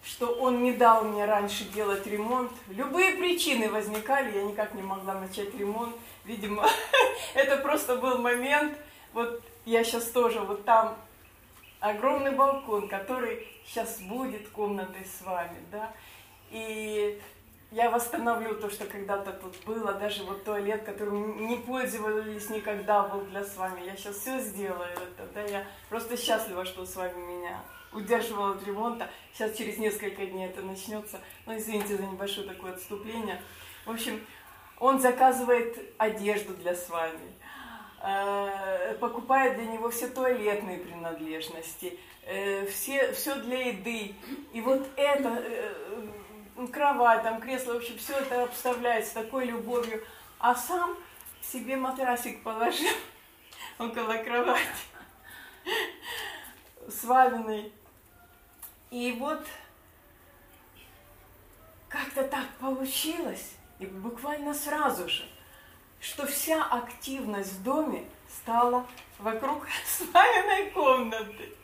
что 0.03 0.28
он 0.34 0.62
не 0.62 0.72
дал 0.72 1.05
мне 1.05 1.24
раньше 1.24 1.64
делать 1.64 2.07
ремонт. 2.07 2.53
Любые 2.68 3.16
причины 3.16 3.70
возникали, 3.70 4.36
я 4.36 4.44
никак 4.44 4.74
не 4.74 4.82
могла 4.82 5.14
начать 5.14 5.55
ремонт. 5.55 5.94
Видимо, 6.24 6.66
это 7.34 7.59
просто 7.59 7.96
был 7.96 8.18
момент. 8.18 8.76
Вот 9.12 9.42
я 9.64 9.84
сейчас 9.84 10.05
тоже, 10.11 10.40
вот 10.40 10.64
там 10.64 10.96
огромный 11.80 12.32
балкон, 12.32 12.88
который 12.88 13.46
сейчас 13.66 14.01
будет 14.01 14.48
комнатой 14.48 15.05
с 15.05 15.22
вами, 15.24 15.59
да. 15.70 15.92
И 16.51 17.20
я 17.70 17.90
восстановлю 17.90 18.57
то, 18.57 18.68
что 18.70 18.84
когда-то 18.86 19.32
тут 19.32 19.57
было, 19.64 19.92
даже 19.92 20.24
вот 20.24 20.44
туалет, 20.44 20.82
которым 20.82 21.46
не 21.46 21.57
пользовались 21.57 22.51
никогда, 22.51 23.05
был 23.05 23.20
для 23.26 23.44
с 23.44 23.57
вами. 23.57 23.84
Я 23.84 23.96
сейчас 23.96 24.16
все 24.16 24.40
сделаю 24.40 24.90
это, 24.92 25.26
да, 25.34 25.42
я 25.42 25.66
просто 25.88 26.16
счастлива, 26.16 26.64
что 26.64 26.84
с 26.84 26.96
вами 26.96 27.18
меня 27.20 27.61
удерживала 27.93 28.53
от 28.53 28.66
ремонта. 28.66 29.11
Сейчас 29.32 29.57
через 29.57 29.78
несколько 29.78 30.26
дней 30.26 30.47
это 30.47 30.62
начнется. 30.62 31.20
Ну, 31.47 31.57
извините 31.57 31.97
за 31.97 32.05
небольшое 32.05 32.47
такое 32.47 32.72
отступление. 32.72 33.41
В 33.84 33.91
общем, 33.91 34.24
он 34.78 35.01
заказывает 35.01 35.76
одежду 35.99 36.55
для 36.55 36.74
с 36.74 36.88
вами, 36.88 37.34
э, 38.03 38.97
покупает 38.99 39.57
для 39.57 39.66
него 39.66 39.91
все 39.91 40.09
туалетные 40.09 40.78
принадлежности, 40.78 41.99
э, 42.24 42.66
все, 42.66 43.12
все 43.12 43.34
для 43.36 43.68
еды. 43.68 44.14
И 44.53 44.61
вот 44.61 44.88
это 44.97 45.43
э, 45.43 46.66
кровать, 46.72 47.22
там 47.22 47.41
кресло, 47.41 47.74
в 47.74 47.76
общем, 47.78 47.99
все 47.99 48.14
это 48.14 48.45
обставляет 48.45 49.07
с 49.07 49.11
такой 49.11 49.47
любовью. 49.47 50.03
А 50.38 50.55
сам 50.55 50.97
себе 51.43 51.76
матрасик 51.76 52.43
положил 52.43 52.97
около 53.78 54.14
кровати 54.14 54.64
сваленный. 56.88 57.72
И 58.91 59.12
вот 59.12 59.47
как-то 61.88 62.24
так 62.24 62.47
получилось, 62.61 63.55
и 63.78 63.86
буквально 63.86 64.53
сразу 64.53 65.09
же, 65.09 65.24
что 66.01 66.26
вся 66.26 66.64
активность 66.64 67.53
в 67.53 67.62
доме 67.62 68.05
стала 68.28 68.86
вокруг 69.18 69.66
сваленной 69.86 70.70
комнаты. 70.70 71.55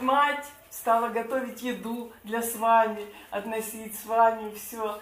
Мать 0.00 0.46
стала 0.70 1.08
готовить 1.08 1.62
еду 1.62 2.12
для 2.24 2.42
с 2.42 2.56
вами, 2.56 3.06
относить 3.30 3.98
с 3.98 4.04
вами 4.04 4.54
все. 4.54 5.00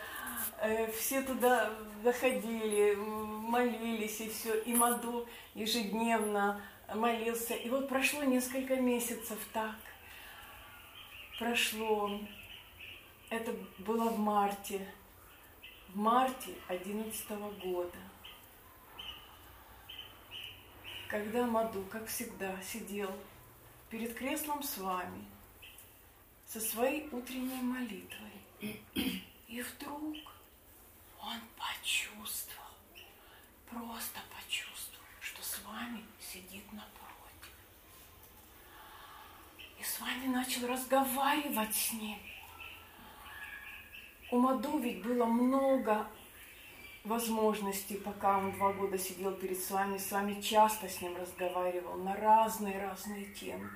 Э, 0.60 0.90
все 0.92 1.22
туда 1.22 1.70
заходили, 2.02 2.94
молились 2.96 4.20
и 4.20 4.28
все. 4.28 4.54
И 4.60 4.74
Маду 4.74 5.26
ежедневно 5.54 6.60
молился. 6.94 7.54
И 7.54 7.68
вот 7.70 7.88
прошло 7.88 8.22
несколько 8.24 8.76
месяцев 8.76 9.38
так. 9.52 9.74
Прошло. 11.40 12.20
Это 13.30 13.56
было 13.78 14.10
в 14.10 14.18
марте. 14.18 14.86
В 15.88 15.96
марте 15.96 16.54
11 16.68 17.30
года. 17.62 17.96
Когда 21.08 21.46
Маду, 21.46 21.82
как 21.90 22.06
всегда, 22.08 22.60
сидел 22.60 23.10
перед 23.88 24.14
креслом 24.14 24.62
с 24.62 24.76
вами, 24.76 25.24
со 26.44 26.60
своей 26.60 27.08
утренней 27.10 27.62
молитвой. 27.62 28.82
И 29.48 29.62
вдруг 29.62 30.16
он 31.22 31.40
почувствовал, 31.56 32.68
просто 33.70 34.20
почувствовал, 34.36 35.06
что 35.20 35.42
с 35.42 35.58
вами 35.64 36.04
сидит 36.20 36.70
напротив. 36.70 36.99
С 39.90 40.00
вами 40.00 40.32
начал 40.32 40.68
разговаривать 40.68 41.74
с 41.74 41.92
ним. 41.94 42.16
У 44.30 44.38
Маду 44.38 44.78
ведь 44.78 45.02
было 45.02 45.24
много 45.24 46.06
возможностей, 47.02 47.96
пока 47.96 48.38
он 48.38 48.52
два 48.52 48.72
года 48.72 48.96
сидел 48.96 49.32
перед 49.32 49.58
с 49.58 49.68
вами, 49.68 49.98
с 49.98 50.12
вами 50.12 50.40
часто 50.40 50.88
с 50.88 51.00
ним 51.00 51.16
разговаривал 51.16 51.96
на 51.96 52.14
разные-разные 52.14 53.24
темы. 53.34 53.68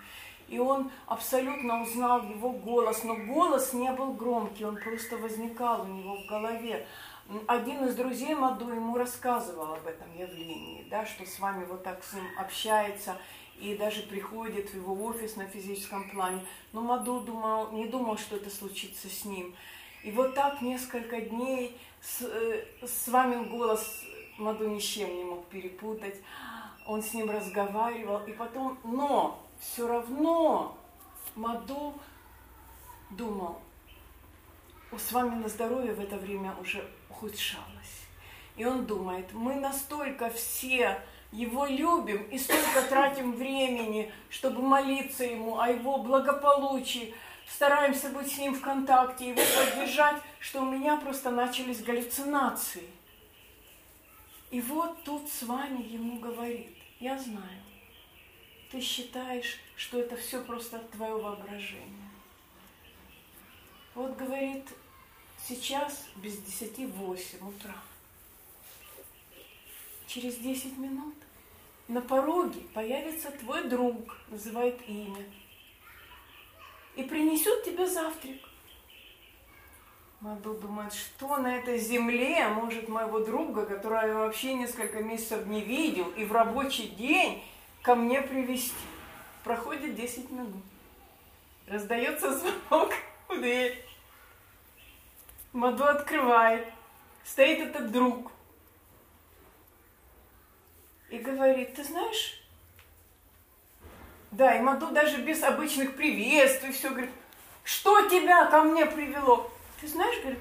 И 0.47 0.57
он 0.61 0.93
абсолютно 1.07 1.83
узнал 1.83 2.23
его 2.23 2.51
голос, 2.51 3.03
но 3.03 3.17
голос 3.17 3.73
не 3.73 3.91
был 3.91 4.13
громкий, 4.13 4.65
он 4.65 4.77
просто 4.77 5.17
возникал 5.17 5.83
у 5.83 5.87
него 5.87 6.17
в 6.17 6.27
голове. 6.27 6.87
Один 7.49 7.87
из 7.87 7.97
друзей 7.97 8.37
Маду 8.37 8.69
ему 8.69 8.97
рассказывал 8.97 9.73
об 9.73 9.87
этом 9.87 10.17
явлении, 10.17 10.87
да, 10.89 11.07
что 11.07 11.27
с 11.27 11.41
вами 11.41 11.65
вот 11.65 11.83
так 11.83 12.05
с 12.05 12.13
ним 12.13 12.27
общается 12.39 13.17
и 13.59 13.77
даже 13.77 14.03
приходит 14.03 14.71
в 14.71 14.77
его 14.77 15.07
офис 15.07 15.37
на 15.37 15.47
физическом 15.47 16.11
плане. 16.11 16.45
Но 16.73 16.81
Маду 16.81 17.21
думал, 17.21 17.73
не 17.73 17.87
думал, 17.87 18.19
что 18.19 18.37
это 18.37 18.51
случится 18.51 19.09
с 19.09 19.25
ним. 19.25 19.55
И 20.03 20.11
вот 20.11 20.35
так 20.35 20.61
несколько 20.61 21.21
дней 21.21 21.79
с, 22.01 22.23
э, 22.23 22.65
с 22.83 23.09
вами 23.09 23.45
голос 23.45 24.05
Маду 24.37 24.69
ни 24.69 24.79
с 24.79 24.85
чем 24.85 25.17
не 25.17 25.25
мог 25.25 25.47
перепутать. 25.47 26.17
Он 26.87 27.03
с 27.03 27.15
ним 27.15 27.31
разговаривал, 27.31 28.25
и 28.27 28.33
потом, 28.33 28.79
но 28.85 29.43
все 29.59 29.87
равно 29.87 30.77
Маду 31.35 31.95
думал, 33.11 33.61
с 34.97 35.13
вами 35.13 35.37
на 35.43 35.49
здоровье 35.49 35.95
в 35.95 36.01
это 36.01 36.17
время 36.17 36.55
уже 36.61 36.87
ухудшалось. 37.09 38.05
И 38.57 38.65
он 38.65 38.87
думает, 38.87 39.33
мы 39.33 39.57
настолько 39.57 40.31
все 40.31 41.01
его 41.35 41.67
любим 41.67 42.23
и 42.31 42.39
столько 42.39 42.83
тратим 42.89 43.33
времени, 43.33 44.13
чтобы 44.31 44.63
молиться 44.63 45.25
ему 45.25 45.59
о 45.59 45.69
его 45.69 45.99
благополучии, 45.99 47.13
стараемся 47.49 48.09
быть 48.11 48.33
с 48.33 48.39
ним 48.39 48.55
в 48.55 48.61
контакте, 48.61 49.31
его 49.31 49.43
поддержать, 49.43 50.23
что 50.39 50.63
у 50.63 50.71
меня 50.71 50.97
просто 50.97 51.31
начались 51.31 51.83
галлюцинации. 51.83 52.89
И 54.51 54.61
вот 54.61 55.03
тут 55.03 55.29
с 55.29 55.43
вами 55.43 55.83
ему 55.83 56.21
говорит, 56.21 56.77
я 57.01 57.19
знаю, 57.19 57.63
ты 58.71 58.81
считаешь, 58.81 59.59
что 59.75 59.99
это 59.99 60.17
все 60.17 60.43
просто 60.43 60.79
твое 60.93 61.17
воображение. 61.17 62.11
Вот 63.97 64.17
говорит, 64.17 64.67
сейчас 65.49 66.07
без 66.17 66.39
десяти 66.39 66.87
восемь 66.87 67.47
утра. 67.47 67.75
Через 70.07 70.37
десять 70.37 70.77
минут 70.79 71.15
на 71.89 72.01
пороге 72.01 72.61
появится 72.73 73.31
твой 73.31 73.65
друг, 73.65 74.17
называет 74.29 74.81
имя, 74.89 75.25
и 76.97 77.03
принесет 77.03 77.65
тебе 77.65 77.87
завтрак. 77.87 78.37
Маду 80.21 80.55
думает, 80.55 80.95
что 80.95 81.37
на 81.37 81.57
этой 81.57 81.79
земле 81.79 82.49
может 82.49 82.89
моего 82.89 83.19
друга, 83.19 83.67
которого 83.67 84.07
я 84.07 84.15
вообще 84.15 84.55
несколько 84.55 85.03
месяцев 85.03 85.45
не 85.47 85.61
видел, 85.61 86.09
и 86.17 86.25
в 86.25 86.33
рабочий 86.33 86.89
день 86.89 87.43
ко 87.83 87.95
мне 87.95 88.23
привести. 88.23 88.73
Проходит 89.43 89.95
10 89.95 90.31
минут. 90.31 90.63
Раздается 91.67 92.33
звонок 92.39 92.95
в 93.29 93.37
дверь. 93.37 93.85
Маду 95.53 95.85
открывает. 95.85 96.73
Стоит 97.25 97.61
этот 97.61 97.93
друг. 97.93 98.33
И 101.15 101.19
говорит, 101.19 101.77
ты 101.77 101.85
знаешь, 101.85 102.43
да, 104.33 104.57
и 104.57 104.61
Маду 104.61 104.89
даже 104.89 105.19
без 105.19 105.45
обычных 105.45 105.95
приветствий 105.95 106.73
все 106.73 106.91
говорит, 106.91 107.13
что 107.63 108.09
тебя 108.09 108.47
ко 108.47 108.65
мне 108.65 108.85
привело? 108.85 109.49
Ты 109.81 109.87
знаешь, 109.87 110.19
говорит, 110.23 110.41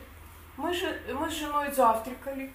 мы, 0.58 0.74
же, 0.74 1.00
мы 1.14 1.30
с 1.30 1.34
женой 1.34 1.72
завтракали. 1.72 2.52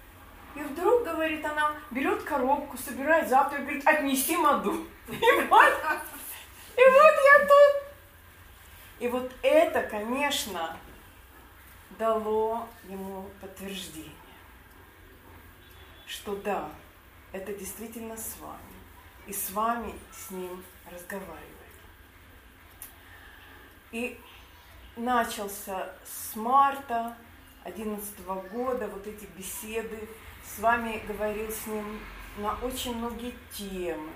И 0.56 0.58
вдруг, 0.58 1.04
говорит 1.04 1.44
она, 1.44 1.76
берет 1.92 2.24
коробку, 2.24 2.76
собирает 2.76 3.28
завтрак, 3.28 3.60
говорит, 3.60 3.86
отнеси 3.86 4.36
Маду. 4.36 4.84
И 5.08 5.12
вот, 5.48 5.72
и 6.76 6.80
вот 6.80 7.14
я 7.24 7.46
тут. 7.46 7.82
И 8.98 9.08
вот 9.08 9.32
это, 9.42 9.82
конечно, 9.82 10.76
дало 11.90 12.66
ему 12.88 13.30
подтверждение, 13.40 14.10
что 16.04 16.34
да, 16.34 16.68
это 17.32 17.52
действительно 17.54 18.16
с 18.16 18.36
вами. 18.40 18.58
И 19.26 19.32
с 19.32 19.50
вами 19.50 19.94
с 20.12 20.30
ним 20.30 20.64
разговаривает. 20.90 21.44
И 23.92 24.18
начался 24.96 25.90
с 26.04 26.34
марта 26.36 27.16
2011 27.64 28.20
года 28.50 28.88
вот 28.88 29.06
эти 29.06 29.26
беседы. 29.36 30.08
С 30.44 30.58
вами 30.60 31.02
говорил 31.06 31.50
с 31.50 31.66
ним 31.66 32.00
на 32.38 32.54
очень 32.62 32.96
многие 32.96 33.34
темы. 33.52 34.12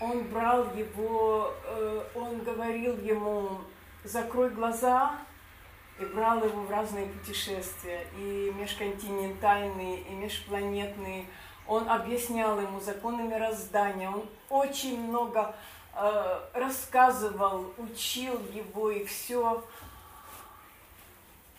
Он 0.00 0.24
брал 0.24 0.74
его, 0.74 1.54
э, 1.64 2.04
он 2.14 2.40
говорил 2.40 2.98
ему, 2.98 3.60
закрой 4.04 4.50
глаза, 4.50 5.18
и 5.98 6.04
брал 6.04 6.44
его 6.44 6.62
в 6.62 6.70
разные 6.70 7.06
путешествия, 7.06 8.06
и 8.18 8.52
межконтинентальные, 8.54 10.02
и 10.02 10.12
межпланетные, 10.12 11.26
он 11.68 11.88
объяснял 11.88 12.60
ему 12.60 12.80
законы 12.80 13.22
мироздания, 13.22 14.10
он 14.10 14.28
очень 14.48 15.00
много 15.00 15.54
э, 15.94 16.40
рассказывал, 16.54 17.72
учил 17.78 18.40
его 18.52 18.90
и 18.90 19.04
все. 19.04 19.64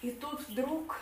И 0.02 0.12
тут 0.12 0.48
вдруг 0.48 0.98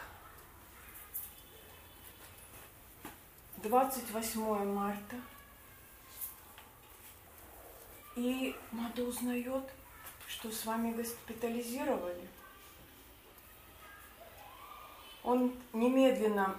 28 3.57 4.73
марта, 4.73 5.15
и 8.15 8.55
Мада 8.71 9.03
узнает, 9.03 9.63
что 10.27 10.49
с 10.51 10.65
вами 10.65 10.93
госпитализировали. 10.93 12.27
Он 15.23 15.53
немедленно 15.73 16.55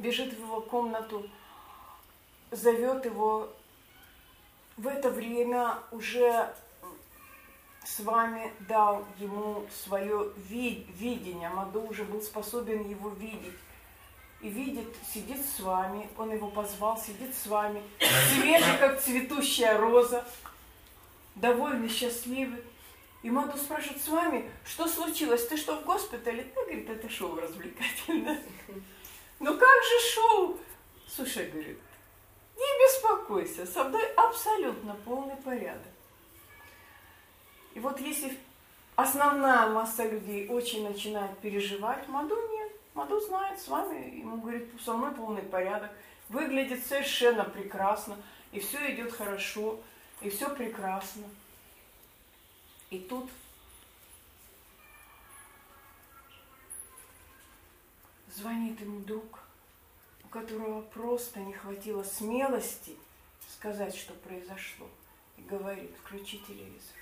бежит 0.00 0.32
в 0.32 0.40
его 0.40 0.60
комнату, 0.60 1.28
зовет 2.50 3.04
его. 3.04 3.50
В 4.76 4.86
это 4.86 5.10
время 5.10 5.78
уже 5.90 6.52
с 7.84 8.00
вами 8.00 8.52
дал 8.60 9.04
ему 9.18 9.66
свое 9.84 10.32
видение. 10.48 11.50
Маду 11.50 11.82
уже 11.82 12.04
был 12.04 12.22
способен 12.22 12.88
его 12.88 13.10
видеть. 13.10 13.58
И 14.40 14.48
видит, 14.48 14.88
сидит 15.12 15.44
с 15.44 15.60
вами, 15.60 16.08
он 16.16 16.32
его 16.32 16.48
позвал, 16.48 16.98
сидит 16.98 17.34
с 17.34 17.46
вами, 17.46 17.82
свежий, 18.32 18.78
как 18.78 18.98
цветущая 18.98 19.76
роза, 19.76 20.26
довольный, 21.34 21.90
счастливый. 21.90 22.62
И 23.22 23.28
Маду 23.28 23.58
спрашивает, 23.58 24.02
с 24.02 24.08
вами, 24.08 24.50
что 24.64 24.88
случилось? 24.88 25.46
Ты 25.46 25.58
что, 25.58 25.76
в 25.76 25.84
госпитале? 25.84 26.50
Да, 26.54 26.62
говорит, 26.62 26.88
это 26.88 27.06
шоу 27.10 27.38
развлекательное. 27.38 28.40
Ну 29.40 29.56
как 29.56 29.84
же 29.84 30.14
шоу? 30.14 30.58
Слушай, 31.08 31.50
говорит, 31.50 31.78
не 32.56 32.86
беспокойся, 32.86 33.66
со 33.66 33.84
мной 33.84 34.06
абсолютно 34.12 34.94
полный 35.04 35.36
порядок. 35.36 35.92
И 37.74 37.80
вот 37.80 37.98
если 38.00 38.38
основная 38.96 39.68
масса 39.68 40.04
людей 40.04 40.46
очень 40.48 40.86
начинает 40.86 41.38
переживать, 41.38 42.06
Маду 42.08 42.36
нет. 42.52 42.72
Маду 42.92 43.18
знает 43.20 43.58
с 43.58 43.68
вами, 43.68 44.18
ему 44.18 44.36
говорит, 44.36 44.68
со 44.84 44.92
мной 44.92 45.12
полный 45.12 45.42
порядок, 45.42 45.90
выглядит 46.28 46.86
совершенно 46.86 47.44
прекрасно, 47.44 48.18
и 48.52 48.60
все 48.60 48.94
идет 48.94 49.10
хорошо, 49.12 49.80
и 50.20 50.28
все 50.28 50.54
прекрасно. 50.54 51.24
И 52.90 52.98
тут 52.98 53.30
звонит 58.34 58.80
ему 58.80 59.00
друг, 59.00 59.40
у 60.24 60.28
которого 60.28 60.82
просто 60.82 61.40
не 61.40 61.52
хватило 61.52 62.02
смелости 62.02 62.96
сказать, 63.48 63.94
что 63.94 64.14
произошло, 64.14 64.88
и 65.36 65.42
говорит, 65.42 65.90
включи 66.02 66.38
телевизор. 66.38 66.96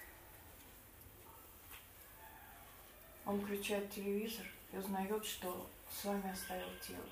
Он 3.26 3.40
включает 3.40 3.92
телевизор 3.92 4.46
и 4.72 4.78
узнает, 4.78 5.24
что 5.24 5.68
с 5.92 6.04
вами 6.04 6.32
оставил 6.32 6.68
тело. 6.86 7.04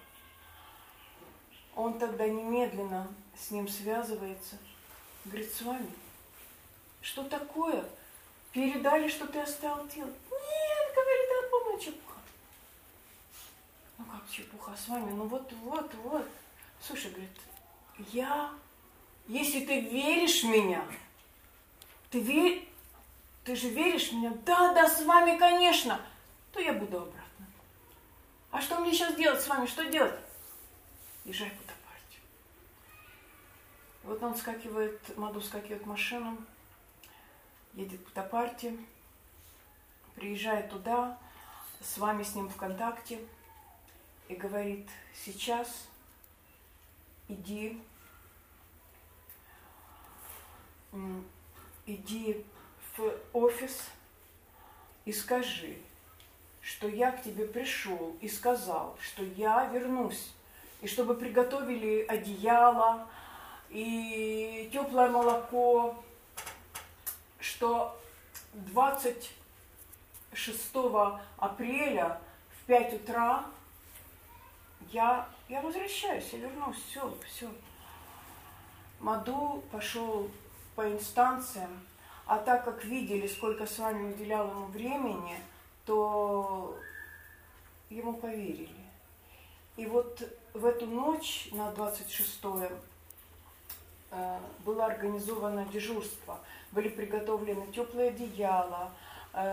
Он 1.75 1.99
тогда 1.99 2.27
немедленно 2.27 3.07
с 3.37 3.51
ним 3.51 3.69
связывается, 3.69 4.57
говорит, 5.27 5.53
с 5.53 5.61
вами, 5.61 5.91
что 7.03 7.23
такое? 7.25 7.85
Передали, 8.53 9.09
что 9.09 9.27
ты 9.27 9.41
оставил 9.41 9.87
тело? 9.89 10.07
Нет, 10.07 10.95
говорит. 10.95 11.26
Ну 13.99 14.05
как 14.05 14.31
чепуха 14.31 14.77
с 14.77 14.89
вами? 14.89 15.11
Ну 15.11 15.27
вот, 15.27 15.53
вот, 15.63 15.95
вот. 15.95 16.29
Слушай, 16.81 17.11
говорит, 17.11 17.31
я, 18.13 18.53
если 19.27 19.65
ты 19.65 19.81
веришь 19.81 20.43
в 20.43 20.49
меня, 20.49 20.85
ты 22.11 22.21
веришь, 22.21 22.65
ты 23.45 23.57
же 23.57 23.69
веришь 23.71 24.11
в 24.11 24.13
меня? 24.15 24.33
Да, 24.45 24.75
да, 24.75 24.89
с 24.89 25.03
вами, 25.05 25.39
конечно. 25.39 26.01
То 26.53 26.61
я 26.61 26.73
буду 26.73 26.99
обратно. 26.99 27.47
А 28.51 28.61
что 28.61 28.81
мне 28.81 28.93
сейчас 28.93 29.15
делать 29.15 29.41
с 29.41 29.49
вами? 29.49 29.67
Что 29.67 29.85
делать? 29.87 30.19
Езжай 31.25 31.51
куда 31.51 31.73
партию. 31.85 32.23
Вот 34.05 34.23
он 34.23 34.35
скакивает, 34.35 35.17
Маду 35.17 35.41
скакивает 35.41 35.83
в 35.83 35.87
машину, 35.87 36.37
едет 37.75 38.05
по 38.09 38.23
партии, 38.23 38.79
приезжает 40.15 40.71
туда, 40.71 41.19
с 41.81 41.99
вами 41.99 42.23
с 42.23 42.35
ним 42.35 42.49
в 42.49 42.57
контакте 42.57 43.21
и 44.29 44.35
говорит, 44.35 44.89
сейчас 45.25 45.89
иди, 47.29 47.81
иди 51.87 52.45
в 52.97 53.13
офис 53.33 53.91
и 55.05 55.13
скажи, 55.13 55.77
что 56.61 56.89
я 56.89 57.13
к 57.13 57.23
тебе 57.23 57.47
пришел 57.47 58.17
и 58.21 58.29
сказал, 58.29 58.97
что 59.01 59.23
я 59.23 59.67
вернусь, 59.67 60.33
и 60.81 60.89
чтобы 60.89 61.15
приготовили 61.15 62.05
одеяло 62.09 63.07
и 63.71 64.69
теплое 64.73 65.09
молоко, 65.09 66.03
что 67.39 68.01
26 68.55 69.31
апреля 71.39 72.21
в 72.51 72.65
5 72.67 72.95
утра 72.95 73.45
я, 74.93 75.29
я 75.49 75.61
возвращаюсь, 75.61 76.29
я 76.33 76.39
вернусь, 76.39 76.77
все, 76.91 77.15
все. 77.27 77.49
Маду 79.01 79.63
пошел 79.71 80.31
по 80.75 80.91
инстанциям, 80.91 81.81
а 82.27 82.39
так 82.39 82.65
как 82.65 82.85
видели, 82.85 83.27
сколько 83.27 83.67
с 83.67 83.79
вами 83.79 84.13
уделял 84.13 84.51
ему 84.51 84.67
времени, 84.67 85.39
то 85.85 86.77
ему 87.91 88.15
поверили. 88.15 88.69
И 89.77 89.87
вот 89.87 90.23
в 90.55 90.65
эту 90.65 90.87
ночь 90.87 91.49
на 91.53 91.71
26 91.73 92.41
э, 94.11 94.39
было 94.65 94.87
организовано 94.87 95.67
дежурство. 95.67 96.41
Были 96.73 96.89
приготовлены 96.89 97.67
теплые 97.73 98.09
одеяла, 98.09 98.91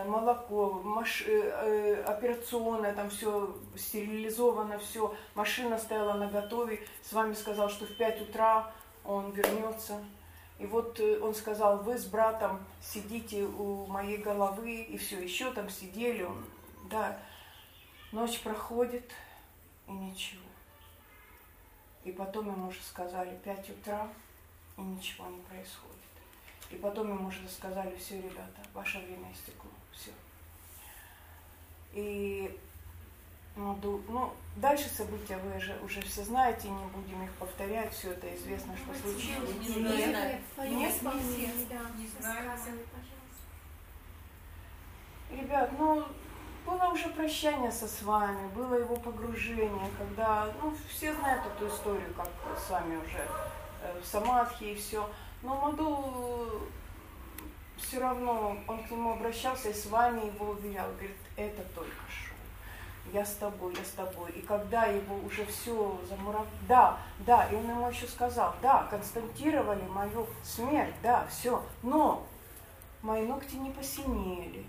молоко, 0.06 0.80
маш... 0.82 1.24
Э, 1.26 2.02
операционное, 2.06 2.94
там 2.94 3.10
все 3.10 3.54
стерилизовано, 3.76 4.78
все. 4.78 5.14
Машина 5.34 5.78
стояла 5.78 6.14
на 6.14 6.28
готове. 6.28 6.86
С 7.02 7.12
вами 7.12 7.34
сказал, 7.34 7.68
что 7.68 7.84
в 7.84 7.94
5 7.96 8.22
утра 8.22 8.72
он 9.04 9.30
вернется. 9.32 10.02
И 10.58 10.66
вот 10.66 11.00
он 11.00 11.34
сказал, 11.34 11.78
вы 11.78 11.98
с 11.98 12.06
братом 12.06 12.64
сидите 12.80 13.42
у 13.42 13.86
моей 13.86 14.18
головы, 14.18 14.82
и 14.82 14.96
все, 14.96 15.20
еще 15.20 15.50
там 15.52 15.68
сидели, 15.68 16.22
он, 16.22 16.44
да. 16.88 17.18
Ночь 18.12 18.40
проходит, 18.40 19.10
и 19.88 19.92
ничего. 19.92 20.42
И 22.04 22.12
потом 22.12 22.46
ему 22.46 22.68
уже 22.68 22.80
сказали 22.82 23.36
5 23.44 23.70
утра, 23.70 24.08
и 24.78 24.80
ничего 24.80 25.26
не 25.26 25.40
происходит. 25.42 25.94
И 26.70 26.76
потом 26.76 27.08
ему 27.08 27.28
уже 27.28 27.48
сказали, 27.48 27.94
все, 27.96 28.16
ребята, 28.16 28.62
ваше 28.72 28.98
время 28.98 29.32
истекло. 29.32 29.70
И 31.94 32.58
ну, 33.56 33.78
ну, 34.08 34.32
дальше 34.56 34.88
события 34.88 35.36
вы 35.36 35.60
же 35.60 35.78
уже 35.84 36.02
все 36.02 36.24
знаете, 36.24 36.68
не 36.68 36.84
будем 36.86 37.22
их 37.22 37.32
повторять, 37.34 37.92
все 37.92 38.10
это 38.10 38.34
известно, 38.34 38.74
что 38.76 38.92
случилось. 39.00 39.50
Не 39.60 39.68
знаю. 39.68 40.40
Нет, 40.70 41.02
не 41.96 42.06
знаю. 42.20 42.50
Ребят, 45.30 45.70
ну, 45.78 46.04
было 46.66 46.86
уже 46.86 47.08
прощание 47.10 47.70
со 47.70 47.86
с 47.86 48.02
вами, 48.02 48.48
было 48.48 48.74
его 48.74 48.96
погружение, 48.96 49.90
когда, 49.98 50.48
ну, 50.60 50.74
все 50.88 51.14
знают 51.14 51.44
эту 51.46 51.68
историю, 51.68 52.12
как 52.14 52.28
с 52.58 52.70
вами 52.70 52.96
уже 52.96 53.28
э, 53.82 54.00
в 54.00 54.06
Самадхи 54.06 54.64
и 54.64 54.74
все. 54.74 55.08
Но 55.42 55.60
Маду 55.60 56.68
все 57.76 58.00
равно, 58.00 58.56
он 58.66 58.84
к 58.84 58.90
нему 58.90 59.12
обращался 59.12 59.68
и 59.68 59.74
с 59.74 59.86
вами 59.86 60.26
его 60.26 60.50
уверял, 60.50 60.88
говорит, 60.92 61.16
это 61.36 61.62
только 61.74 61.92
шоу. 62.08 62.34
Я 63.12 63.24
с 63.24 63.34
тобой, 63.34 63.74
я 63.76 63.84
с 63.84 63.90
тобой. 63.90 64.30
И 64.32 64.40
когда 64.40 64.86
его 64.86 65.16
уже 65.26 65.44
все 65.46 66.00
замуровали, 66.08 66.48
да, 66.68 66.98
да, 67.20 67.46
и 67.46 67.54
он 67.54 67.68
ему 67.68 67.88
еще 67.88 68.06
сказал, 68.06 68.54
да, 68.62 68.86
констатировали 68.90 69.82
мою 69.82 70.26
смерть, 70.42 70.94
да, 71.02 71.26
все, 71.26 71.62
но 71.82 72.26
мои 73.02 73.26
ногти 73.26 73.56
не 73.56 73.70
посинели, 73.70 74.64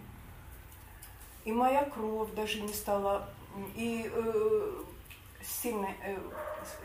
и 1.46 1.52
моя 1.52 1.86
кровь 1.86 2.32
даже 2.34 2.62
не 2.62 2.74
стала, 2.74 3.30
и 3.76 4.12
э, 4.14 4.84
сильно 5.42 5.88
э, 6.04 6.18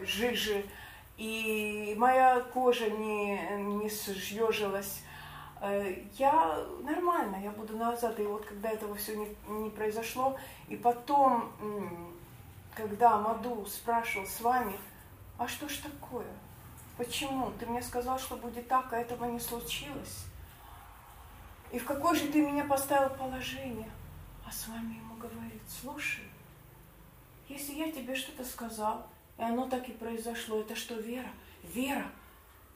жижи, 0.02 0.64
и 1.16 1.94
моя 1.98 2.40
кожа 2.40 2.88
не, 2.90 3.38
не 3.58 3.90
съежилась. 3.90 5.02
Э, 5.60 5.94
я 6.18 6.64
нормально, 6.82 7.36
я 7.42 7.50
буду 7.50 7.76
назад. 7.76 8.18
И 8.18 8.22
вот 8.22 8.44
когда 8.46 8.70
этого 8.70 8.94
все 8.94 9.16
не, 9.16 9.36
не 9.48 9.70
произошло, 9.70 10.38
и 10.68 10.76
потом, 10.76 11.52
когда 12.74 13.18
Маду 13.18 13.66
спрашивал 13.66 14.26
с 14.26 14.40
вами, 14.40 14.78
а 15.38 15.46
что 15.48 15.68
ж 15.68 15.78
такое? 15.78 16.26
Почему? 16.96 17.50
Ты 17.58 17.66
мне 17.66 17.82
сказал, 17.82 18.18
что 18.18 18.36
будет 18.36 18.68
так, 18.68 18.92
а 18.92 18.98
этого 18.98 19.24
не 19.24 19.40
случилось. 19.40 20.26
И 21.72 21.78
в 21.78 21.84
какое 21.84 22.14
же 22.14 22.26
ты 22.26 22.40
меня 22.40 22.64
поставил 22.64 23.10
положение? 23.10 23.90
А 24.46 24.50
с 24.52 24.66
вами 24.68 24.94
ему 24.94 25.14
говорит, 25.14 25.62
слушай, 25.68 26.24
если 27.48 27.74
я 27.74 27.90
тебе 27.90 28.14
что-то 28.16 28.44
сказал, 28.44 29.06
и 29.38 29.42
оно 29.42 29.68
так 29.68 29.88
и 29.88 29.92
произошло, 29.92 30.60
это 30.60 30.74
что, 30.74 30.94
вера? 30.94 31.30
Вера. 31.62 32.06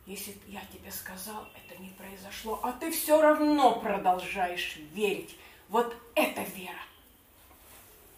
Если 0.07 0.37
я 0.47 0.61
тебе 0.73 0.91
сказал, 0.91 1.47
это 1.55 1.81
не 1.81 1.89
произошло, 1.91 2.61
а 2.63 2.73
ты 2.73 2.91
все 2.91 3.21
равно 3.21 3.81
продолжаешь 3.81 4.77
верить. 4.93 5.37
Вот 5.69 5.97
это 6.15 6.43
вера. 6.43 6.83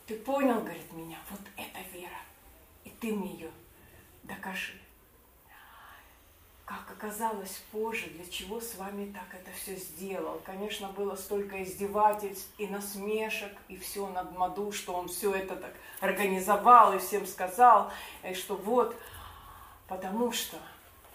Ты 0.06 0.16
понял, 0.16 0.60
говорит 0.60 0.92
меня, 0.92 1.18
вот 1.30 1.40
это 1.56 1.78
вера. 1.92 2.18
И 2.84 2.90
ты 2.90 3.12
мне 3.12 3.32
ее 3.32 3.50
докажи 4.24 4.74
как 6.66 6.90
оказалось 6.90 7.62
позже, 7.70 8.06
для 8.10 8.26
чего 8.26 8.60
с 8.60 8.74
вами 8.74 9.12
так 9.12 9.40
это 9.40 9.52
все 9.56 9.76
сделал. 9.76 10.40
Конечно, 10.44 10.88
было 10.88 11.14
столько 11.14 11.62
издевательств 11.62 12.48
и 12.58 12.66
насмешек, 12.66 13.52
и 13.68 13.76
все 13.76 14.08
над 14.08 14.36
Маду, 14.36 14.72
что 14.72 14.94
он 14.94 15.08
все 15.08 15.32
это 15.32 15.54
так 15.54 15.72
организовал 16.00 16.92
и 16.92 16.98
всем 16.98 17.24
сказал, 17.24 17.92
и 18.28 18.34
что 18.34 18.56
вот, 18.56 18.96
потому 19.86 20.32
что 20.32 20.58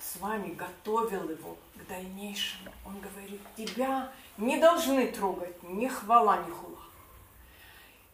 с 0.02 0.20
вами 0.20 0.54
готовил 0.54 1.30
его 1.30 1.58
к 1.76 1.88
дальнейшему. 1.88 2.72
Он 2.86 3.00
говорит, 3.00 3.42
тебя 3.56 4.12
не 4.38 4.58
должны 4.58 5.08
трогать 5.08 5.62
ни 5.64 5.88
хвала, 5.88 6.38
ни 6.38 6.52
хула. 6.52 6.78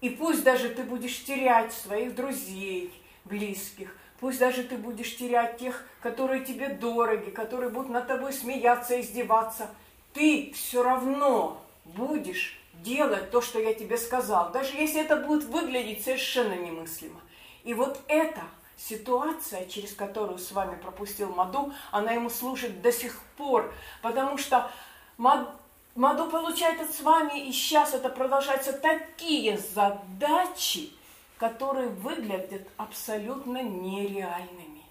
И 0.02 0.10
пусть 0.10 0.44
даже 0.44 0.70
ты 0.70 0.84
будешь 0.84 1.24
терять 1.24 1.74
своих 1.74 2.14
друзей, 2.14 2.94
близких, 3.26 3.96
Пусть 4.20 4.40
даже 4.40 4.64
ты 4.64 4.78
будешь 4.78 5.16
терять 5.16 5.58
тех, 5.58 5.86
которые 6.02 6.44
тебе 6.44 6.70
дороги, 6.70 7.30
которые 7.30 7.70
будут 7.70 7.92
над 7.92 8.08
тобой 8.08 8.34
смеяться, 8.34 9.00
издеваться. 9.00 9.70
Ты 10.14 10.52
все 10.56 10.82
равно 10.82 11.64
будешь 11.86 12.60
делать 12.74 13.30
то, 13.30 13.42
что 13.42 13.60
я 13.60 13.74
тебе 13.74 13.98
сказал, 13.98 14.52
даже 14.52 14.76
если 14.76 15.02
это 15.02 15.18
будет 15.18 15.44
выглядеть 15.46 16.04
совершенно 16.04 16.54
немыслимо. 16.54 17.20
И 17.64 17.74
вот 17.74 18.00
эта 18.08 18.42
ситуация, 18.78 19.65
через 19.65 19.93
которую 19.93 20.38
с 20.38 20.51
вами 20.51 20.75
пропустил 20.75 21.34
Маду, 21.34 21.73
она 21.91 22.11
ему 22.11 22.30
служит 22.30 22.82
до 22.82 22.91
сих 22.91 23.19
пор, 23.36 23.73
потому 24.01 24.38
что 24.38 24.71
Мад... 25.17 25.49
Маду 25.95 26.30
получает 26.30 26.80
от 26.80 26.91
с 26.91 27.01
вами, 27.01 27.47
и 27.47 27.51
сейчас 27.51 27.95
это 27.95 28.09
продолжается, 28.09 28.71
такие 28.71 29.57
задачи, 29.57 30.91
которые 31.39 31.89
выглядят 31.89 32.67
абсолютно 32.78 33.63
нереальными. 33.63 34.84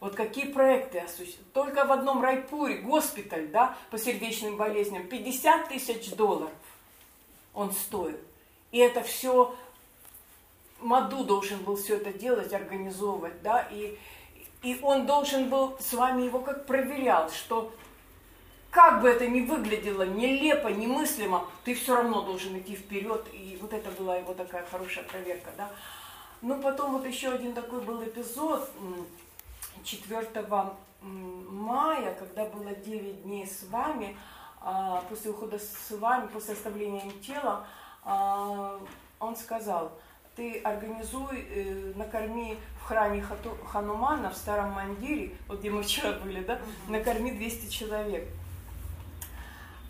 Вот 0.00 0.14
какие 0.14 0.46
проекты 0.46 1.00
осуществляют. 1.00 1.52
Только 1.52 1.84
в 1.84 1.92
одном 1.92 2.22
райпуре, 2.22 2.78
госпиталь, 2.78 3.48
да, 3.48 3.76
по 3.90 3.98
сердечным 3.98 4.56
болезням, 4.56 5.06
50 5.06 5.68
тысяч 5.68 6.12
долларов 6.12 6.52
он 7.52 7.72
стоит. 7.72 8.20
И 8.70 8.78
это 8.78 9.02
все 9.02 9.54
Маду 10.80 11.24
должен 11.24 11.58
был 11.64 11.76
все 11.76 11.96
это 11.96 12.12
делать, 12.12 12.52
организовывать, 12.52 13.42
да, 13.42 13.66
и, 13.70 13.98
и 14.62 14.78
он 14.82 15.06
должен 15.06 15.48
был 15.48 15.76
с 15.80 15.92
вами 15.92 16.22
его 16.22 16.40
как 16.40 16.66
проверял, 16.66 17.30
что 17.30 17.72
как 18.70 19.00
бы 19.00 19.08
это 19.08 19.26
ни 19.26 19.40
выглядело 19.40 20.02
нелепо, 20.02 20.68
немыслимо, 20.68 21.46
ты 21.64 21.74
все 21.74 21.96
равно 21.96 22.22
должен 22.22 22.58
идти 22.58 22.76
вперед. 22.76 23.26
И 23.32 23.58
вот 23.60 23.72
это 23.72 23.90
была 23.90 24.16
его 24.16 24.34
такая 24.34 24.64
хорошая 24.66 25.04
проверка, 25.04 25.50
да. 25.56 25.70
Ну, 26.42 26.60
потом 26.60 26.92
вот 26.92 27.06
еще 27.06 27.30
один 27.30 27.54
такой 27.54 27.80
был 27.80 28.04
эпизод 28.04 28.70
4 29.82 30.28
мая, 31.00 32.14
когда 32.14 32.44
было 32.44 32.72
9 32.72 33.22
дней 33.22 33.46
с 33.46 33.64
вами, 33.64 34.16
а, 34.60 35.02
после 35.08 35.30
ухода 35.30 35.58
с 35.58 35.90
вами, 35.90 36.28
после 36.28 36.54
оставления 36.54 37.00
им 37.00 37.20
тела, 37.20 37.66
а, 38.04 38.78
он 39.18 39.36
сказал, 39.36 39.92
ты 40.38 40.60
организуй, 40.60 41.46
э, 41.50 41.92
накорми 41.96 42.56
в 42.80 42.84
храме 42.84 43.24
Ханумана, 43.66 44.30
в 44.30 44.36
старом 44.36 44.70
мандире, 44.70 45.32
вот 45.48 45.58
где 45.58 45.68
мы 45.68 45.82
вчера 45.82 46.12
были, 46.12 46.44
да, 46.44 46.60
накорми 46.86 47.32
200 47.32 47.68
человек. 47.68 48.28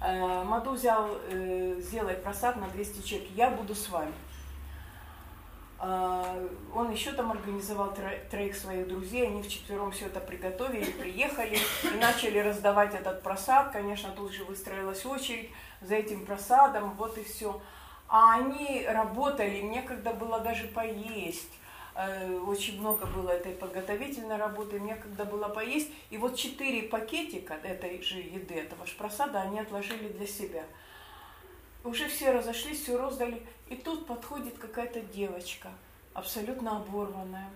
Э, 0.00 0.42
Маду 0.44 0.70
взял, 0.72 1.18
э, 1.30 1.76
сделай 1.80 2.14
просад 2.14 2.56
на 2.56 2.66
200 2.68 3.06
человек, 3.06 3.28
я 3.36 3.50
буду 3.50 3.74
с 3.74 3.90
вами. 3.90 4.14
Э, 5.80 6.48
он 6.74 6.90
еще 6.92 7.12
там 7.12 7.30
организовал 7.30 7.94
троих 8.30 8.56
своих 8.56 8.88
друзей, 8.88 9.26
они 9.26 9.42
вчетвером 9.42 9.90
все 9.90 10.06
это 10.06 10.20
приготовили, 10.20 10.90
приехали 10.92 11.58
и 11.84 11.96
начали 11.98 12.38
раздавать 12.38 12.94
этот 12.94 13.22
просад. 13.22 13.72
Конечно, 13.72 14.12
тут 14.12 14.32
же 14.32 14.44
выстроилась 14.44 15.04
очередь 15.04 15.50
за 15.82 15.96
этим 15.96 16.24
просадом, 16.24 16.94
вот 16.94 17.18
и 17.18 17.24
все. 17.24 17.60
А 18.08 18.36
они 18.36 18.86
работали, 18.86 19.60
некогда 19.60 20.14
было 20.14 20.40
даже 20.40 20.66
поесть. 20.68 21.52
Э, 21.94 22.38
очень 22.38 22.80
много 22.80 23.04
было 23.06 23.30
этой 23.30 23.52
подготовительной 23.52 24.36
работы, 24.36 24.80
мне 24.80 24.96
когда 24.96 25.26
было 25.26 25.48
поесть. 25.48 25.90
И 26.08 26.16
вот 26.16 26.36
четыре 26.36 26.84
пакетика 26.84 27.54
этой 27.54 28.00
же 28.02 28.18
еды, 28.18 28.54
этого 28.54 28.86
шпросада, 28.86 29.42
они 29.42 29.60
отложили 29.60 30.08
для 30.08 30.26
себя. 30.26 30.64
Уже 31.84 32.08
все 32.08 32.32
разошлись, 32.32 32.82
все 32.82 32.96
роздали. 32.96 33.42
И 33.68 33.76
тут 33.76 34.06
подходит 34.06 34.56
какая-то 34.58 35.00
девочка, 35.00 35.70
абсолютно 36.14 36.78
оборванная, 36.78 37.50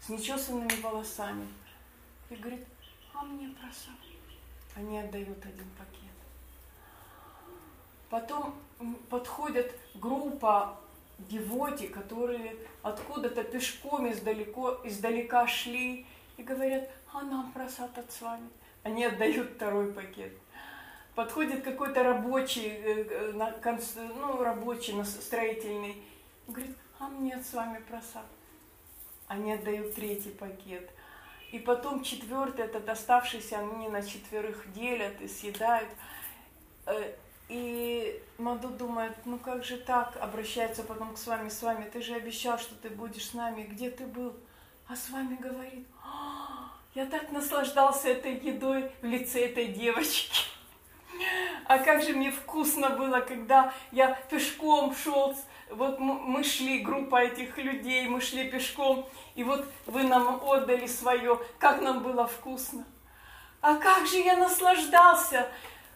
с 0.00 0.10
нечесанными 0.10 0.80
волосами. 0.82 1.48
И 2.28 2.34
говорит, 2.36 2.66
а 3.14 3.22
мне 3.22 3.48
просад. 3.48 3.94
Они 4.76 4.98
отдают 4.98 5.38
один 5.44 5.70
пакет. 5.78 6.12
Потом 8.10 8.54
подходит 9.08 9.74
группа 9.94 10.78
девоти, 11.18 11.86
которые 11.86 12.56
откуда-то 12.82 13.44
пешком 13.44 14.10
издалеко, 14.10 14.80
издалека 14.84 15.46
шли 15.46 16.06
и 16.36 16.42
говорят, 16.42 16.88
а 17.12 17.22
нам 17.22 17.52
просад 17.52 17.96
от 17.98 18.10
с 18.12 18.20
вами. 18.20 18.48
Они 18.84 19.04
отдают 19.04 19.50
второй 19.56 19.92
пакет. 19.92 20.32
Подходит 21.14 21.64
какой-то 21.64 22.04
рабочий, 22.04 22.68
э, 22.68 23.32
э, 23.34 24.02
ну, 24.16 24.42
рабочий 24.42 25.04
строительный, 25.04 26.00
говорит, 26.46 26.76
а 27.00 27.08
мне 27.08 27.42
с 27.42 27.52
вами 27.52 27.80
просад. 27.80 28.26
Они 29.26 29.52
отдают 29.52 29.94
третий 29.94 30.30
пакет. 30.30 30.88
И 31.50 31.58
потом 31.58 32.04
четвертый, 32.04 32.66
этот 32.66 32.88
оставшийся, 32.88 33.58
они 33.58 33.88
на 33.88 34.02
четверых 34.02 34.72
делят 34.72 35.20
и 35.20 35.28
съедают. 35.28 35.88
И 37.48 38.22
Маду 38.36 38.68
думает, 38.68 39.16
ну 39.24 39.38
как 39.38 39.64
же 39.64 39.78
так, 39.78 40.16
обращается 40.20 40.82
потом 40.82 41.14
к 41.14 41.18
с 41.18 41.26
вами, 41.26 41.48
с 41.48 41.62
вами, 41.62 41.88
ты 41.90 42.02
же 42.02 42.14
обещал, 42.14 42.58
что 42.58 42.74
ты 42.74 42.90
будешь 42.90 43.30
с 43.30 43.34
нами, 43.34 43.62
где 43.62 43.90
ты 43.90 44.06
был? 44.06 44.34
А 44.86 44.94
с 44.94 45.08
вами 45.10 45.36
говорит, 45.36 45.86
«А, 46.04 46.72
я 46.94 47.06
так 47.06 47.32
наслаждался 47.32 48.08
этой 48.08 48.38
едой 48.38 48.90
в 49.00 49.04
лице 49.04 49.46
этой 49.46 49.68
девочки. 49.68 50.46
А 51.66 51.78
как 51.78 52.02
же 52.02 52.12
мне 52.12 52.30
вкусно 52.30 52.90
было, 52.90 53.20
когда 53.20 53.72
я 53.92 54.12
пешком 54.30 54.94
шел, 54.94 55.34
вот 55.70 55.98
мы 55.98 56.44
шли, 56.44 56.78
группа 56.80 57.16
этих 57.16 57.58
людей, 57.58 58.08
мы 58.08 58.20
шли 58.20 58.50
пешком, 58.50 59.08
и 59.34 59.44
вот 59.44 59.66
вы 59.86 60.04
нам 60.04 60.40
отдали 60.42 60.86
свое, 60.86 61.38
как 61.58 61.82
нам 61.82 62.02
было 62.02 62.26
вкусно. 62.26 62.86
А 63.60 63.74
как 63.74 64.06
же 64.06 64.18
я 64.18 64.36
наслаждался 64.36 65.48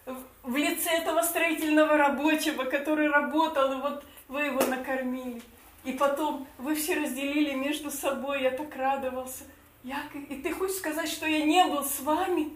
в 0.05 0.55
лице 0.55 0.89
этого 0.89 1.21
строительного 1.21 1.97
рабочего, 1.97 2.63
который 2.65 3.09
работал, 3.09 3.71
и 3.71 3.81
вот 3.81 4.05
вы 4.27 4.43
его 4.43 4.61
накормили. 4.61 5.41
И 5.83 5.93
потом 5.93 6.47
вы 6.57 6.75
все 6.75 6.99
разделили 6.99 7.53
между 7.53 7.91
собой, 7.91 8.43
я 8.43 8.51
так 8.51 8.75
радовался. 8.75 9.43
Я, 9.83 10.01
и 10.29 10.35
ты 10.35 10.53
хочешь 10.53 10.77
сказать, 10.77 11.09
что 11.09 11.25
я 11.25 11.43
не 11.43 11.65
был 11.65 11.83
с 11.83 11.99
вами? 11.99 12.53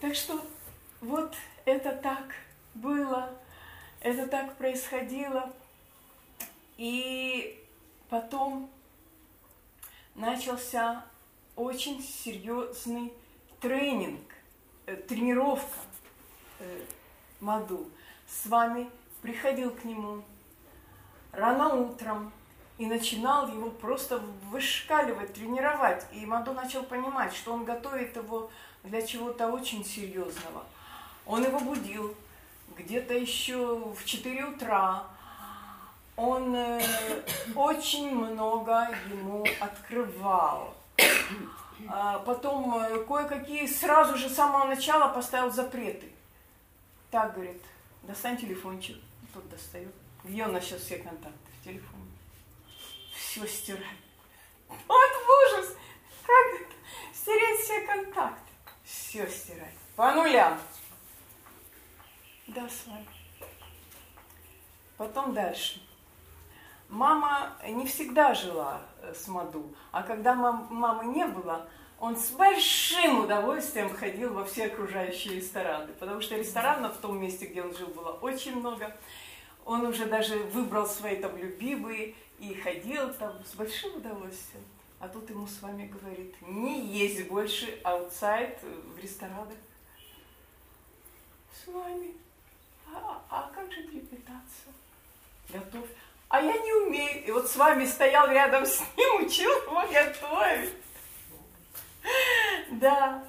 Так 0.00 0.14
что 0.14 0.40
вот 1.00 1.34
это 1.64 1.92
так 1.92 2.34
было, 2.74 3.30
это 4.00 4.26
так 4.26 4.56
происходило. 4.56 5.52
И 6.78 7.62
потом 8.08 8.70
начался 10.14 11.04
очень 11.56 12.02
серьезный 12.02 13.12
тренинг 13.60 14.37
тренировка 14.96 15.78
э, 16.60 16.80
Маду 17.40 17.88
с 18.26 18.46
вами 18.46 18.90
приходил 19.22 19.70
к 19.70 19.84
нему 19.84 20.22
рано 21.32 21.74
утром 21.74 22.32
и 22.78 22.86
начинал 22.86 23.48
его 23.48 23.70
просто 23.70 24.18
вышкаливать, 24.50 25.34
тренировать. 25.34 26.06
И 26.12 26.24
Маду 26.24 26.52
начал 26.52 26.82
понимать, 26.82 27.34
что 27.34 27.52
он 27.52 27.64
готовит 27.64 28.16
его 28.16 28.50
для 28.84 29.02
чего-то 29.02 29.48
очень 29.48 29.84
серьезного. 29.84 30.64
Он 31.26 31.44
его 31.44 31.58
будил 31.60 32.14
где-то 32.76 33.14
еще 33.14 33.76
в 33.76 34.04
4 34.04 34.44
утра. 34.44 35.04
Он 36.16 36.54
э, 36.54 36.80
очень 37.54 38.14
много 38.14 38.88
ему 39.10 39.44
открывал. 39.60 40.74
А 41.86 42.18
потом 42.20 42.74
э, 42.76 43.04
кое-какие 43.04 43.66
сразу 43.66 44.16
же 44.16 44.28
с 44.28 44.34
самого 44.34 44.64
начала 44.64 45.12
поставил 45.12 45.50
запреты. 45.50 46.10
Так, 47.10 47.34
говорит, 47.34 47.62
достань 48.02 48.36
телефончик. 48.36 48.96
Тут 49.32 49.48
достает. 49.48 49.94
Где 50.24 50.44
у 50.44 50.52
нас 50.52 50.64
сейчас 50.64 50.82
все 50.82 50.98
контакты 50.98 51.38
в 51.60 51.64
телефоне? 51.64 52.10
Все 53.14 53.46
стирать. 53.46 53.84
Вот 54.68 55.10
ужас! 55.52 55.76
Как 56.26 56.60
это? 56.60 56.74
Стереть 57.14 57.60
все 57.60 57.80
контакты. 57.82 58.52
Все 58.84 59.28
стирать. 59.28 59.74
По 59.94 60.12
нулям. 60.14 60.58
Да, 62.48 62.68
с 62.68 62.86
вами. 62.86 63.06
Потом 64.96 65.32
дальше. 65.32 65.80
Мама 66.88 67.52
не 67.66 67.86
всегда 67.86 68.32
жила 68.32 68.80
э, 69.02 69.12
с 69.14 69.28
Маду, 69.28 69.74
а 69.92 70.02
когда 70.02 70.34
мам, 70.34 70.68
мамы 70.70 71.04
не 71.14 71.26
было, 71.26 71.68
он 72.00 72.16
с 72.16 72.30
большим 72.30 73.24
удовольствием 73.24 73.94
ходил 73.94 74.32
во 74.32 74.44
все 74.44 74.66
окружающие 74.66 75.36
рестораны, 75.36 75.92
потому 75.94 76.22
что 76.22 76.36
ресторанов 76.36 76.96
в 76.96 77.00
том 77.00 77.20
месте, 77.20 77.46
где 77.46 77.62
он 77.62 77.74
жил, 77.76 77.88
было 77.88 78.12
очень 78.12 78.58
много. 78.58 78.96
Он 79.66 79.84
уже 79.84 80.06
даже 80.06 80.38
выбрал 80.38 80.86
свои 80.86 81.16
там 81.16 81.36
любимые 81.36 82.14
и 82.38 82.54
ходил 82.54 83.12
там 83.14 83.44
с 83.44 83.54
большим 83.54 83.96
удовольствием. 83.96 84.64
А 84.98 85.08
тут 85.08 85.28
ему 85.28 85.46
с 85.46 85.60
вами 85.60 85.86
говорит, 85.86 86.34
не 86.40 86.86
есть 86.86 87.28
больше 87.28 87.78
аутсайд 87.84 88.58
в 88.62 88.98
ресторанах. 88.98 89.58
С 91.52 91.68
вами. 91.68 92.14
А, 92.94 93.22
а 93.28 93.50
как 93.54 93.70
же 93.70 93.82
тебе 93.82 94.00
питаться? 94.00 94.72
Готовь 95.52 95.90
а 96.28 96.40
я 96.40 96.52
не 96.58 96.72
умею. 96.72 97.24
И 97.24 97.30
вот 97.30 97.50
с 97.50 97.56
вами 97.56 97.84
стоял 97.86 98.28
рядом 98.30 98.66
с 98.66 98.80
ним, 98.96 99.26
учил 99.26 99.50
его 99.50 99.82
готовить. 99.92 100.74
Да. 102.72 103.24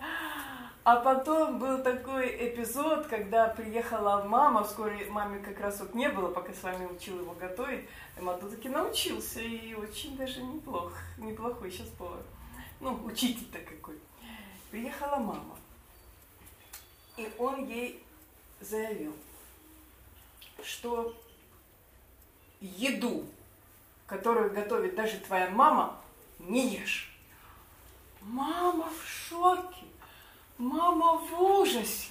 А 0.83 0.95
потом 0.95 1.59
был 1.59 1.83
такой 1.83 2.27
эпизод, 2.49 3.07
когда 3.07 3.47
приехала 3.49 4.23
мама, 4.23 4.63
вскоре 4.63 5.05
маме 5.09 5.39
как 5.39 5.59
раз 5.59 5.79
вот 5.81 5.93
не 5.93 6.09
было, 6.09 6.31
пока 6.31 6.53
с 6.53 6.63
вами 6.63 6.87
учил 6.87 7.19
его 7.19 7.33
готовить. 7.33 7.87
И 8.17 8.21
Мату 8.21 8.49
таки 8.49 8.69
научился, 8.69 9.39
и 9.39 9.73
очень 9.75 10.17
даже 10.17 10.41
неплох, 10.41 10.93
неплохой 11.17 11.71
сейчас 11.71 11.87
повар. 11.89 12.23
Ну, 12.79 12.99
учитель-то 13.05 13.59
какой. 13.59 13.99
Приехала 14.71 15.17
мама. 15.17 15.57
И 17.17 17.29
он 17.37 17.67
ей 17.67 18.01
заявил, 18.61 19.13
что 20.63 21.13
еду, 22.61 23.25
которую 24.07 24.53
готовит 24.53 24.95
даже 24.95 25.17
твоя 25.17 25.49
мама, 25.49 25.99
не 26.39 26.75
ешь. 26.75 27.11
Мама 28.21 28.89
в 28.89 29.07
шоке, 29.07 29.85
мама 30.57 31.17
в 31.17 31.41
ужасе. 31.41 32.09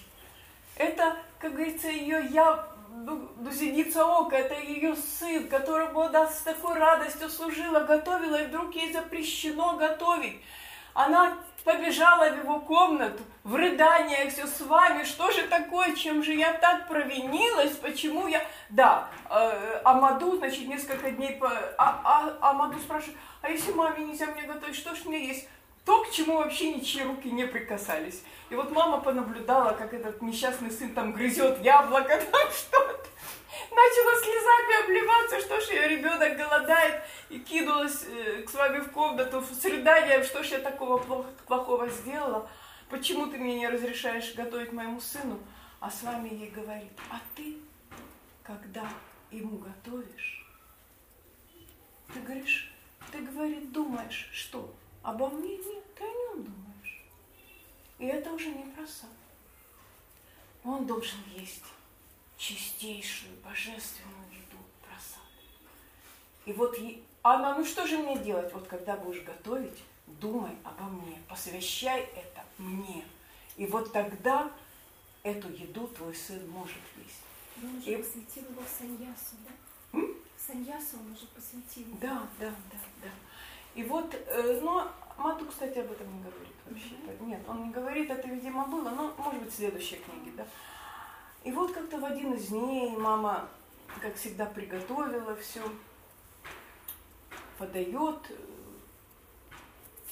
Это, 0.77 1.17
как 1.39 1.55
говорится, 1.55 1.89
ее 1.89 2.29
я 2.31 2.69
до 3.05 3.51
зеница 3.51 4.05
ока, 4.05 4.37
это 4.37 4.55
ее 4.55 4.97
сын, 4.97 5.49
которому 5.49 6.03
она 6.03 6.27
с 6.27 6.41
такой 6.41 6.75
радостью 6.75 7.29
служила, 7.29 7.81
готовила, 7.81 8.43
и 8.43 8.47
вдруг 8.47 8.75
ей 8.75 8.93
запрещено 8.93 9.77
готовить. 9.77 10.41
Она 10.95 11.39
побежала 11.69 12.31
в 12.31 12.39
его 12.39 12.61
комнату, 12.61 13.23
в 13.45 13.55
рыданиях 13.55 14.33
все 14.33 14.47
с 14.47 14.63
вами, 14.63 15.05
что 15.05 15.31
же 15.31 15.43
такое, 15.49 15.95
чем 15.95 16.23
же 16.23 16.33
я 16.33 16.55
так 16.55 16.89
провинилась, 16.89 17.73
почему 17.73 18.27
я... 18.27 18.43
Да, 18.71 19.09
э, 19.29 19.81
Амаду, 19.85 20.39
значит, 20.39 20.67
несколько 20.67 21.11
дней... 21.11 21.33
По... 21.33 21.47
А, 21.77 22.39
а, 22.41 22.51
Амаду 22.51 22.79
спрашивает, 22.79 23.19
а 23.43 23.51
если 23.51 23.73
маме 23.73 24.07
нельзя 24.07 24.29
мне 24.29 24.45
готовить, 24.45 24.77
что 24.77 24.95
ж 24.95 25.05
мне 25.05 25.29
есть? 25.29 25.47
То, 25.85 26.05
к 26.05 26.11
чему 26.11 26.37
вообще 26.37 26.73
ничьи 26.73 27.03
руки 27.03 27.31
не 27.31 27.45
прикасались. 27.47 28.23
И 28.49 28.55
вот 28.55 28.73
мама 28.73 29.01
понаблюдала, 29.03 29.73
как 29.73 29.93
этот 29.93 30.23
несчастный 30.23 30.71
сын 30.71 30.95
там 30.95 31.13
грызет 31.13 31.63
яблоко, 31.63 32.19
там 32.33 32.51
что-то. 32.51 33.07
Начала 33.71 34.15
слезами 34.17 34.85
обливаться, 34.85 35.41
что 35.41 35.59
ж 35.61 35.71
ее 35.71 35.89
ребенок 35.89 36.37
голодает, 36.37 37.03
и 37.31 37.39
кинулась 37.39 38.05
э, 38.05 38.43
к 38.43 38.53
вами 38.53 38.81
в 38.81 38.91
комнату 38.91 39.43
с 39.43 39.65
рыданием, 39.65 40.23
что 40.23 40.43
ж 40.43 40.49
я 40.49 40.59
такого 40.59 40.99
плохого 41.47 41.89
сделала, 41.89 42.49
почему 42.91 43.27
ты 43.27 43.39
мне 43.39 43.59
не 43.59 43.69
разрешаешь 43.69 44.35
готовить 44.35 44.73
моему 44.73 45.01
сыну, 45.01 45.39
а 45.81 45.91
с 45.91 46.03
вами 46.03 46.29
ей 46.29 46.51
говорит, 46.51 46.93
а 47.09 47.21
ты, 47.35 47.57
когда 48.43 48.87
ему 49.31 49.57
готовишь, 49.57 50.47
ты 52.13 52.21
говоришь, 52.21 52.71
ты, 53.11 53.19
говорит, 53.19 53.73
думаешь, 53.73 54.29
что? 54.31 54.75
Обо 55.03 55.31
мне 55.31 55.57
нет, 55.57 55.95
ты 55.95 56.05
о 56.05 56.07
нем 56.07 56.45
думаешь. 56.45 57.05
И 57.99 58.07
это 58.07 58.31
уже 58.31 58.51
не 58.51 58.65
просад. 58.73 59.09
Он 60.65 60.87
должен 60.87 61.19
есть 61.35 61.65
чистейшую, 62.39 63.33
божественную 63.45 64.25
еду 64.31 64.59
просад. 64.81 65.21
И 66.47 66.53
вот 66.53 66.79
она, 67.23 67.59
ну 67.59 67.65
что 67.65 67.87
же 67.87 67.99
мне 67.99 68.17
делать? 68.19 68.53
Вот 68.55 68.67
когда 68.69 68.97
будешь 68.97 69.23
готовить, 69.23 69.79
думай 70.07 70.57
обо 70.65 70.85
мне, 70.85 71.19
посвящай 71.29 72.01
это 72.01 72.45
мне. 72.57 73.05
И 73.57 73.67
вот 73.67 73.93
тогда 73.93 74.51
эту 75.23 75.51
еду 75.51 75.89
твой 75.89 76.15
сын 76.15 76.49
может 76.49 76.79
есть. 76.97 77.23
Он 77.63 77.77
уже 77.77 77.93
и... 77.93 77.97
посвятил 77.97 78.45
его 78.45 78.63
саньясу, 78.79 79.37
да? 79.45 79.99
М? 79.99 80.15
Саньясу 80.37 80.97
он 81.01 81.13
уже 81.13 81.27
посвятил. 81.27 81.87
Да, 82.01 82.29
да, 82.39 82.51
да, 82.51 82.79
да. 83.03 83.11
И 83.75 83.83
вот, 83.83 84.15
э, 84.15 84.61
но 84.63 84.91
Мату, 85.19 85.47
кстати, 85.47 85.79
об 85.79 85.91
этом 85.91 86.07
не 86.15 86.21
говорит 86.21 86.55
вообще. 86.65 86.95
Mm-hmm. 86.95 87.27
Нет, 87.27 87.41
он 87.49 87.65
не 87.65 87.71
говорит, 87.71 88.09
это, 88.09 88.29
видимо, 88.29 88.67
было, 88.67 88.91
но, 88.91 89.13
может 89.19 89.43
быть, 89.43 89.53
в 89.53 89.57
следующей 89.57 89.97
книге, 89.97 90.31
да. 90.37 90.47
И 91.49 91.51
вот 91.51 91.73
как-то 91.73 91.97
в 91.97 92.05
один 92.05 92.35
из 92.35 92.49
дней 92.49 92.95
мама, 92.95 93.49
как 94.03 94.15
всегда, 94.17 94.45
приготовила 94.45 95.35
все, 95.37 95.63
подает 97.57 98.19
э, 98.29 98.35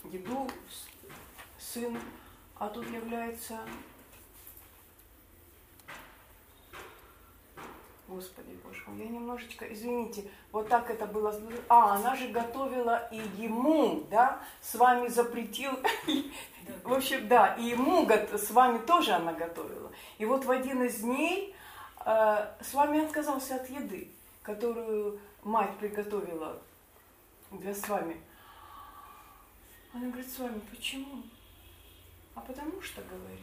еду 0.04 0.48
сын, 1.58 1.98
а 2.58 2.70
тут 2.70 2.88
является 2.88 3.60
Господи 8.08 8.58
Боже 8.64 8.82
мой, 8.86 9.04
я 9.04 9.10
немножечко, 9.10 9.70
извините, 9.70 10.24
вот 10.52 10.70
так 10.70 10.88
это 10.90 11.04
было. 11.04 11.38
А, 11.68 11.96
она 11.96 12.16
же 12.16 12.28
готовила 12.28 13.08
и 13.12 13.18
ему, 13.36 14.06
да, 14.10 14.40
с 14.62 14.74
вами 14.74 15.08
запретил. 15.08 15.72
В 16.84 16.92
общем, 16.92 17.28
да, 17.28 17.54
и 17.54 17.64
ему 17.64 18.08
с 18.08 18.50
вами 18.50 18.78
тоже 18.78 19.12
она 19.12 19.32
готовила. 19.32 19.90
И 20.18 20.24
вот 20.24 20.44
в 20.44 20.50
один 20.50 20.82
из 20.84 21.00
дней 21.00 21.54
э, 22.04 22.54
с 22.60 22.74
вами 22.74 23.04
отказался 23.04 23.56
от 23.56 23.68
еды, 23.68 24.10
которую 24.42 25.20
мать 25.42 25.76
приготовила 25.78 26.60
для 27.50 27.74
с 27.74 27.88
вами. 27.88 28.20
Она 29.92 30.08
говорит, 30.08 30.30
с 30.30 30.38
вами, 30.38 30.60
почему? 30.70 31.22
А 32.34 32.40
потому 32.40 32.82
что, 32.82 33.00
говорит, 33.02 33.40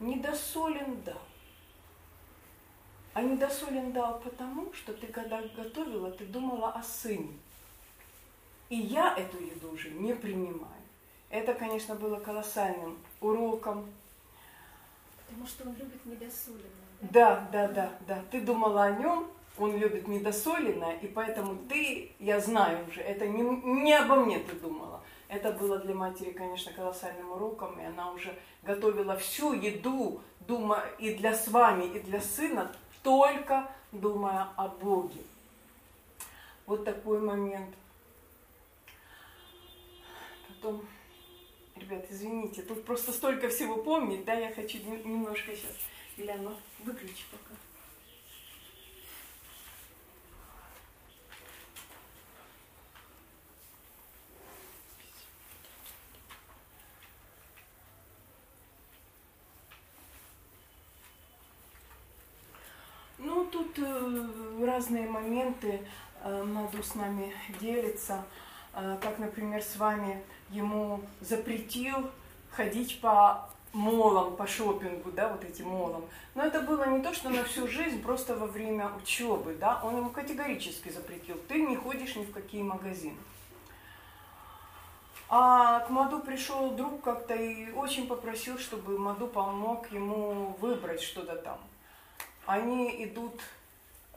недосолен 0.00 1.00
дал. 1.02 1.22
А 3.12 3.22
недосолен 3.22 3.92
дал 3.92 4.18
потому, 4.18 4.72
что 4.72 4.92
ты 4.92 5.06
когда 5.06 5.40
готовила, 5.40 6.10
ты 6.10 6.26
думала 6.26 6.72
о 6.72 6.82
сыне. 6.82 7.38
И 8.70 8.76
я 8.76 9.14
эту 9.16 9.38
еду 9.38 9.70
уже 9.70 9.90
не 9.90 10.14
принимаю. 10.14 10.83
Это, 11.30 11.54
конечно, 11.54 11.94
было 11.94 12.16
колоссальным 12.16 12.98
уроком. 13.20 13.86
Потому 15.26 15.46
что 15.46 15.68
он 15.68 15.74
любит 15.74 16.04
недосоленное. 16.06 16.70
Да, 17.00 17.48
да, 17.52 17.68
да, 17.68 17.92
да. 18.06 18.22
Ты 18.30 18.40
думала 18.40 18.84
о 18.84 18.92
нем, 18.92 19.26
он 19.58 19.76
любит 19.76 20.08
недосоленное, 20.08 20.96
и 20.98 21.06
поэтому 21.06 21.56
ты, 21.68 22.12
я 22.18 22.40
знаю 22.40 22.86
уже, 22.88 23.00
это 23.00 23.26
не, 23.26 23.42
не 23.42 23.94
обо 23.94 24.16
мне 24.16 24.38
ты 24.38 24.54
думала. 24.54 25.00
Это 25.28 25.52
было 25.52 25.78
для 25.78 25.94
матери, 25.94 26.30
конечно, 26.30 26.72
колоссальным 26.72 27.32
уроком, 27.32 27.78
и 27.80 27.84
она 27.84 28.12
уже 28.12 28.36
готовила 28.62 29.16
всю 29.16 29.52
еду, 29.52 30.20
думая 30.40 30.86
и 30.98 31.14
для 31.14 31.34
с 31.34 31.48
вами, 31.48 31.86
и 31.86 32.00
для 32.00 32.20
сына 32.20 32.70
только 33.02 33.70
думая 33.92 34.48
о 34.56 34.68
Боге. 34.68 35.20
Вот 36.66 36.84
такой 36.84 37.20
момент. 37.20 37.74
Потом, 40.48 40.86
ребят, 41.76 42.06
извините, 42.10 42.62
тут 42.62 42.84
просто 42.84 43.12
столько 43.12 43.48
всего 43.48 43.76
помнить, 43.76 44.24
да, 44.24 44.34
я 44.34 44.52
хочу 44.52 44.78
немножко 44.78 45.52
сейчас, 45.54 45.76
Ильяна, 46.16 46.56
выключи 46.84 47.24
пока. 47.30 47.54
тут 63.54 63.78
э, 63.78 64.64
разные 64.66 65.08
моменты 65.08 65.80
э, 66.22 66.42
Маду 66.44 66.82
с 66.82 66.94
нами 66.94 67.32
делится, 67.60 68.14
э, 68.14 68.53
как, 68.74 69.18
например, 69.18 69.62
с 69.62 69.76
вами 69.76 70.22
ему 70.50 71.00
запретил 71.20 72.10
ходить 72.50 73.00
по 73.00 73.48
молам, 73.72 74.36
по 74.36 74.46
шопингу, 74.46 75.10
да, 75.12 75.28
вот 75.28 75.44
этим 75.44 75.68
молам. 75.68 76.04
Но 76.34 76.44
это 76.44 76.60
было 76.60 76.88
не 76.88 77.02
то, 77.02 77.12
что 77.12 77.28
на 77.28 77.42
всю 77.44 77.66
жизнь, 77.68 78.02
просто 78.02 78.36
во 78.36 78.46
время 78.46 78.90
учебы, 79.02 79.56
да, 79.58 79.80
он 79.82 79.96
ему 79.96 80.10
категорически 80.10 80.90
запретил, 80.90 81.36
ты 81.48 81.60
не 81.60 81.76
ходишь 81.76 82.16
ни 82.16 82.24
в 82.24 82.32
какие 82.32 82.62
магазины. 82.62 83.16
А 85.28 85.80
к 85.80 85.90
Маду 85.90 86.20
пришел 86.20 86.70
друг 86.70 87.02
как-то 87.02 87.34
и 87.34 87.72
очень 87.72 88.06
попросил, 88.06 88.58
чтобы 88.58 88.98
Маду 88.98 89.26
помог 89.26 89.90
ему 89.90 90.56
выбрать 90.60 91.02
что-то 91.02 91.34
там. 91.36 91.58
Они 92.46 93.04
идут 93.04 93.40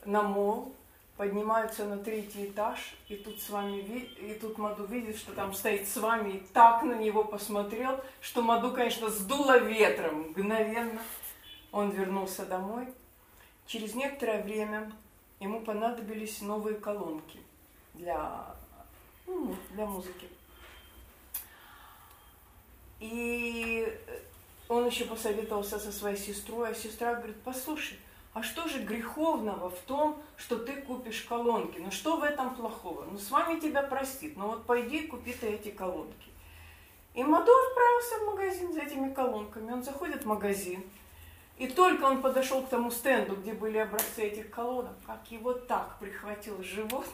на 0.05 0.21
мол, 0.21 0.75
поднимаются 1.17 1.85
на 1.85 1.97
третий 1.97 2.45
этаж, 2.45 2.95
и 3.09 3.15
тут 3.15 3.41
с 3.41 3.49
вами 3.49 3.79
и 3.79 4.37
тут 4.39 4.57
Маду 4.59 4.85
видит, 4.85 5.17
что 5.17 5.33
там 5.33 5.51
стоит 5.53 5.87
с 5.87 5.97
вами, 5.97 6.33
и 6.33 6.39
так 6.53 6.83
на 6.83 6.93
него 6.93 7.23
посмотрел, 7.23 7.99
что 8.21 8.43
Маду, 8.43 8.71
конечно, 8.71 9.09
сдуло 9.09 9.57
ветром 9.57 10.29
мгновенно. 10.29 11.01
Он 11.71 11.89
вернулся 11.89 12.45
домой. 12.45 12.87
Через 13.65 13.95
некоторое 13.95 14.43
время 14.43 14.91
ему 15.39 15.59
понадобились 15.61 16.41
новые 16.41 16.77
колонки 16.77 17.39
для, 17.95 18.55
ну, 19.25 19.55
для 19.71 19.85
музыки. 19.85 20.29
И 22.99 23.91
он 24.69 24.85
еще 24.85 25.05
посоветовался 25.05 25.79
со 25.79 25.91
своей 25.91 26.17
сестрой, 26.17 26.69
а 26.69 26.75
сестра 26.75 27.15
говорит, 27.15 27.37
послушай, 27.43 27.97
а 28.37 28.43
что 28.43 28.67
же 28.67 28.83
греховного 28.83 29.71
в 29.71 29.79
том, 29.87 30.21
что 30.35 30.57
ты 30.57 30.73
купишь 30.73 31.23
колонки? 31.23 31.79
Ну 31.79 31.89
что 31.89 32.17
в 32.17 32.23
этом 32.23 32.53
плохого? 32.53 33.07
Ну 33.09 33.17
с 33.17 33.31
вами 33.31 33.59
тебя 33.59 33.81
простит, 33.81 34.37
ну 34.37 34.49
вот 34.49 34.65
пойди 34.67 35.07
купи 35.07 35.33
ты 35.33 35.47
эти 35.47 35.69
колонки. 35.69 36.29
И 37.15 37.23
Мадо 37.23 37.51
отправился 37.51 38.19
в 38.19 38.25
магазин 38.27 38.73
за 38.73 38.81
этими 38.81 39.11
колонками. 39.11 39.71
Он 39.71 39.81
заходит 39.81 40.21
в 40.21 40.27
магазин, 40.27 40.83
и 41.57 41.67
только 41.67 42.03
он 42.03 42.21
подошел 42.21 42.61
к 42.61 42.69
тому 42.69 42.91
стенду, 42.91 43.37
где 43.37 43.53
были 43.53 43.79
образцы 43.79 44.25
этих 44.25 44.51
колонок, 44.51 44.93
как 45.07 45.31
его 45.31 45.53
так 45.53 45.97
прихватил 45.99 46.61
живот, 46.61 47.07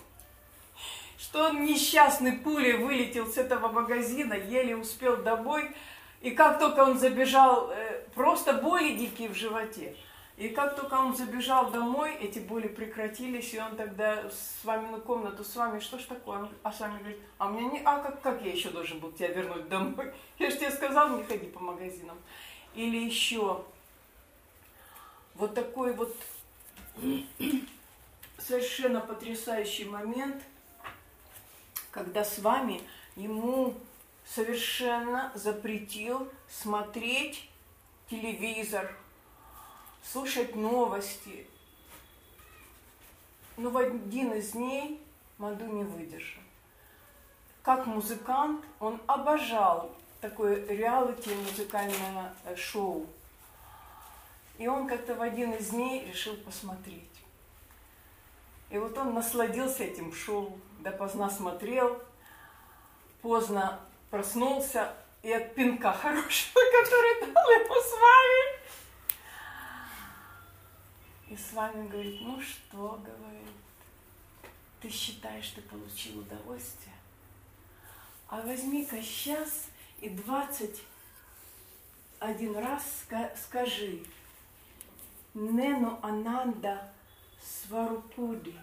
что 1.17 1.45
он 1.47 1.63
несчастный 1.63 2.34
пулей 2.34 2.74
вылетел 2.74 3.28
с 3.28 3.38
этого 3.38 3.69
магазина, 3.69 4.34
еле 4.34 4.76
успел 4.76 5.15
домой. 5.15 5.74
И 6.19 6.32
как 6.32 6.59
только 6.59 6.82
он 6.82 6.99
забежал, 6.99 7.71
э, 7.71 8.03
просто 8.13 8.51
боли 8.51 8.97
дикие 8.97 9.30
в 9.30 9.36
животе. 9.36 9.95
И 10.36 10.49
как 10.49 10.75
только 10.75 10.95
он 10.95 11.15
забежал 11.15 11.69
домой, 11.69 12.15
эти 12.15 12.39
боли 12.39 12.67
прекратились, 12.67 13.53
и 13.53 13.59
он 13.59 13.75
тогда 13.75 14.29
с 14.31 14.65
вами 14.65 14.89
на 14.89 14.99
комнату, 14.99 15.43
с 15.43 15.55
вами, 15.55 15.79
что 15.79 15.99
ж 15.99 16.03
такое? 16.05 16.49
А 16.63 16.71
с 16.71 16.79
вами 16.79 16.97
говорит, 16.97 17.19
а 17.38 17.49
меня 17.49 17.69
не, 17.69 17.81
а 17.86 17.99
как, 17.99 18.21
как 18.21 18.41
я 18.41 18.51
еще 18.51 18.71
должен 18.71 18.99
был 18.99 19.11
тебя 19.11 19.27
вернуть 19.27 19.69
домой? 19.69 20.11
Я 20.39 20.49
же 20.49 20.57
тебе 20.57 20.71
сказал, 20.71 21.17
не 21.17 21.23
ходи 21.23 21.45
по 21.45 21.59
магазинам. 21.59 22.17
Или 22.73 22.97
еще 22.97 23.63
вот 25.36 25.53
такой 25.53 25.93
вот 25.93 26.15
совершенно 28.39 29.01
потрясающий 29.01 29.86
момент, 29.86 30.41
когда 31.91 32.23
с 32.23 32.39
вами 32.39 32.81
ему 33.15 33.75
совершенно 34.25 35.31
запретил 35.36 36.27
смотреть 36.49 37.49
телевизор, 38.09 38.95
слушать 40.03 40.55
новости. 40.55 41.47
Но 43.57 43.69
в 43.69 43.77
один 43.77 44.33
из 44.33 44.51
дней 44.51 44.99
Маду 45.37 45.65
не 45.65 45.83
выдержал. 45.83 46.41
Как 47.63 47.85
музыкант 47.85 48.63
он 48.79 49.01
обожал 49.07 49.95
такое 50.21 50.65
реалити 50.67 51.29
музыкальное 51.33 52.33
э, 52.45 52.55
шоу. 52.55 53.07
И 54.57 54.67
он 54.67 54.87
как-то 54.87 55.15
в 55.15 55.21
один 55.21 55.51
из 55.53 55.69
дней 55.69 56.05
решил 56.05 56.35
посмотреть. 56.37 57.09
И 58.69 58.77
вот 58.77 58.97
он 58.97 59.13
насладился 59.13 59.83
этим 59.83 60.13
шоу, 60.13 60.57
допоздна 60.79 61.29
смотрел, 61.29 62.01
поздно 63.21 63.79
проснулся 64.09 64.93
и 65.21 65.31
от 65.31 65.53
пинка 65.55 65.91
хорошего, 66.01 66.59
который 66.81 67.33
дал 67.33 67.49
ему 67.49 67.75
с 67.75 67.91
вами. 67.91 68.62
И 71.34 71.36
с 71.36 71.51
вами 71.53 71.88
говорит, 71.88 72.21
ну 72.21 72.39
что, 72.39 73.01
говорит, 73.03 73.49
ты 74.79 74.88
считаешь, 74.88 75.49
ты 75.49 75.63
получил 75.63 76.19
удовольствие? 76.19 76.93
А 78.27 78.39
возьми-ка 78.41 79.01
сейчас 79.01 79.65
и 79.99 80.09
двадцать 80.09 80.84
один 82.19 82.55
раз 82.55 82.84
скажи, 83.36 84.03
Нену 85.34 85.97
Ананда 86.03 86.93
Сварупуди, 87.41 88.53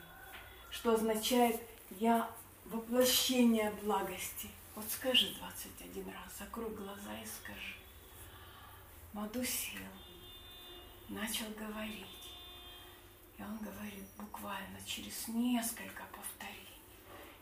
что 0.71 0.95
означает 0.95 1.61
«я 1.99 2.31
воплощение 2.67 3.73
благости». 3.83 4.49
Вот 4.77 4.85
скажи 4.89 5.35
21 5.41 6.07
раз, 6.07 6.39
закрой 6.39 6.71
глаза 6.77 7.21
и 7.21 7.27
скажи. 7.27 7.75
Маду 9.13 9.45
сел, 9.45 9.83
начал 11.09 11.47
говорить. 11.59 12.20
И 13.41 13.43
он 13.43 13.57
говорит 13.57 14.05
буквально 14.19 14.79
через 14.85 15.29
несколько 15.29 16.03
повторений. 16.13 16.83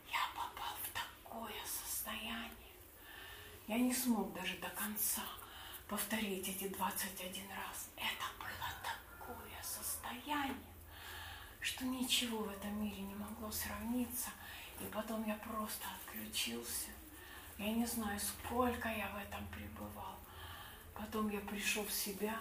Я 0.06 0.20
попал 0.32 0.76
в 0.80 0.88
такое 0.92 1.60
состояние. 1.66 2.52
Я 3.66 3.78
не 3.78 3.92
смог 3.92 4.32
даже 4.32 4.56
до 4.58 4.68
конца 4.68 5.24
повторить 5.88 6.46
эти 6.46 6.68
21 6.68 7.50
раз. 7.50 7.88
Это 7.96 8.26
было 8.38 8.70
такое 9.18 9.60
состояние, 9.60 10.54
что 11.60 11.84
ничего 11.84 12.44
в 12.44 12.50
этом 12.50 12.80
мире 12.80 13.02
не 13.02 13.16
могло 13.16 13.50
сравниться. 13.50 14.30
И 14.80 14.84
потом 14.84 15.26
я 15.26 15.34
просто 15.34 15.84
отключился. 15.96 16.90
Я 17.58 17.72
не 17.72 17.86
знаю, 17.86 18.20
сколько 18.20 18.88
я 18.88 19.08
в 19.08 19.16
этом 19.16 19.44
пребывал. 19.48 20.16
Потом 20.94 21.28
я 21.30 21.40
пришел 21.40 21.84
в 21.84 21.92
себя, 21.92 22.38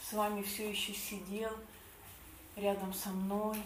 с 0.00 0.12
вами 0.12 0.42
все 0.42 0.70
еще 0.70 0.94
сидел 0.94 1.58
рядом 2.56 2.92
со 2.92 3.10
мной 3.10 3.56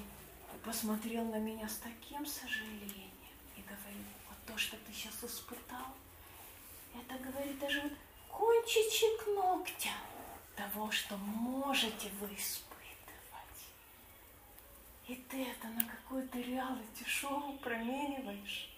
посмотрел 0.64 1.24
на 1.26 1.38
меня 1.38 1.68
с 1.68 1.76
таким 1.76 2.24
сожалением 2.26 3.10
и 3.56 3.60
говорил, 3.62 4.04
вот 4.28 4.38
то, 4.46 4.56
что 4.58 4.76
ты 4.76 4.92
сейчас 4.92 5.22
испытал, 5.24 5.94
это, 6.94 7.18
говорит, 7.22 7.58
даже 7.58 7.82
вот 7.82 7.92
кончичек 8.30 9.26
ногтя 9.28 9.94
того, 10.56 10.90
что 10.90 11.16
можете 11.16 12.08
вы 12.20 12.26
испытывать. 12.34 12.74
И 15.06 15.16
ты 15.16 15.44
это 15.44 15.68
на 15.68 15.84
какое-то 15.84 16.38
реалити-шоу 16.38 17.58
промениваешь. 17.58 18.70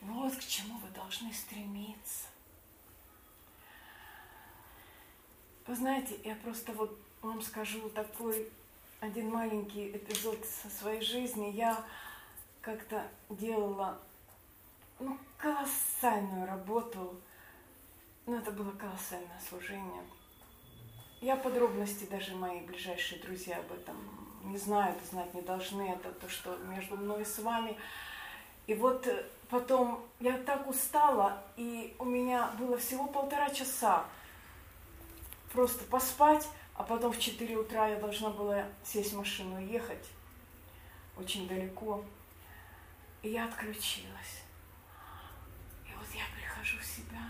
Вот 0.00 0.36
к 0.36 0.44
чему 0.44 0.78
вы 0.78 0.88
должны 0.90 1.32
стремиться. 1.32 2.26
Вы 5.66 5.74
знаете, 5.74 6.18
я 6.24 6.34
просто 6.36 6.72
вот 6.72 6.98
вам 7.20 7.42
скажу 7.42 7.90
такой 7.90 8.50
один 9.00 9.30
маленький 9.30 9.90
эпизод 9.96 10.44
со 10.44 10.68
своей 10.68 11.00
жизни. 11.00 11.50
Я 11.50 11.84
как-то 12.60 13.06
делала 13.30 13.98
ну, 14.98 15.16
колоссальную 15.36 16.46
работу. 16.46 17.20
Ну, 18.26 18.36
это 18.36 18.50
было 18.50 18.70
колоссальное 18.72 19.40
служение. 19.48 20.02
Я 21.20 21.36
подробности 21.36 22.04
даже 22.04 22.34
мои 22.34 22.60
ближайшие 22.60 23.20
друзья 23.20 23.58
об 23.58 23.72
этом 23.72 23.96
не 24.44 24.58
знают, 24.58 24.98
знать 25.10 25.32
не 25.34 25.42
должны. 25.42 25.82
Это 25.82 26.12
то, 26.12 26.28
что 26.28 26.56
между 26.56 26.96
мной 26.96 27.22
и 27.22 27.24
с 27.24 27.38
вами. 27.38 27.76
И 28.66 28.74
вот 28.74 29.06
э, 29.06 29.24
потом 29.48 30.04
я 30.20 30.36
так 30.38 30.68
устала, 30.68 31.42
и 31.56 31.94
у 31.98 32.04
меня 32.04 32.50
было 32.58 32.76
всего 32.76 33.06
полтора 33.06 33.48
часа 33.50 34.04
просто 35.52 35.84
поспать, 35.84 36.46
а 36.78 36.84
потом 36.84 37.12
в 37.12 37.18
4 37.18 37.56
утра 37.56 37.88
я 37.88 37.96
должна 37.96 38.30
была 38.30 38.64
сесть 38.82 39.12
в 39.12 39.18
машину 39.18 39.60
и 39.60 39.72
ехать 39.72 40.06
очень 41.16 41.46
далеко. 41.46 42.02
И 43.22 43.30
я 43.30 43.44
отключилась. 43.44 44.44
И 45.84 45.90
вот 45.98 46.06
я 46.14 46.22
прихожу 46.34 46.78
в 46.78 46.84
себя 46.84 47.20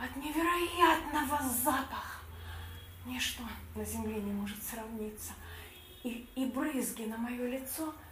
от 0.00 0.16
невероятного 0.16 1.42
запаха. 1.48 2.20
Ничто 3.04 3.42
на 3.74 3.84
земле 3.84 4.20
не 4.22 4.32
может 4.32 4.62
сравниться. 4.62 5.32
И, 6.04 6.26
и 6.36 6.46
брызги 6.46 7.02
на 7.02 7.18
мое 7.18 7.48
лицо– 7.48 7.92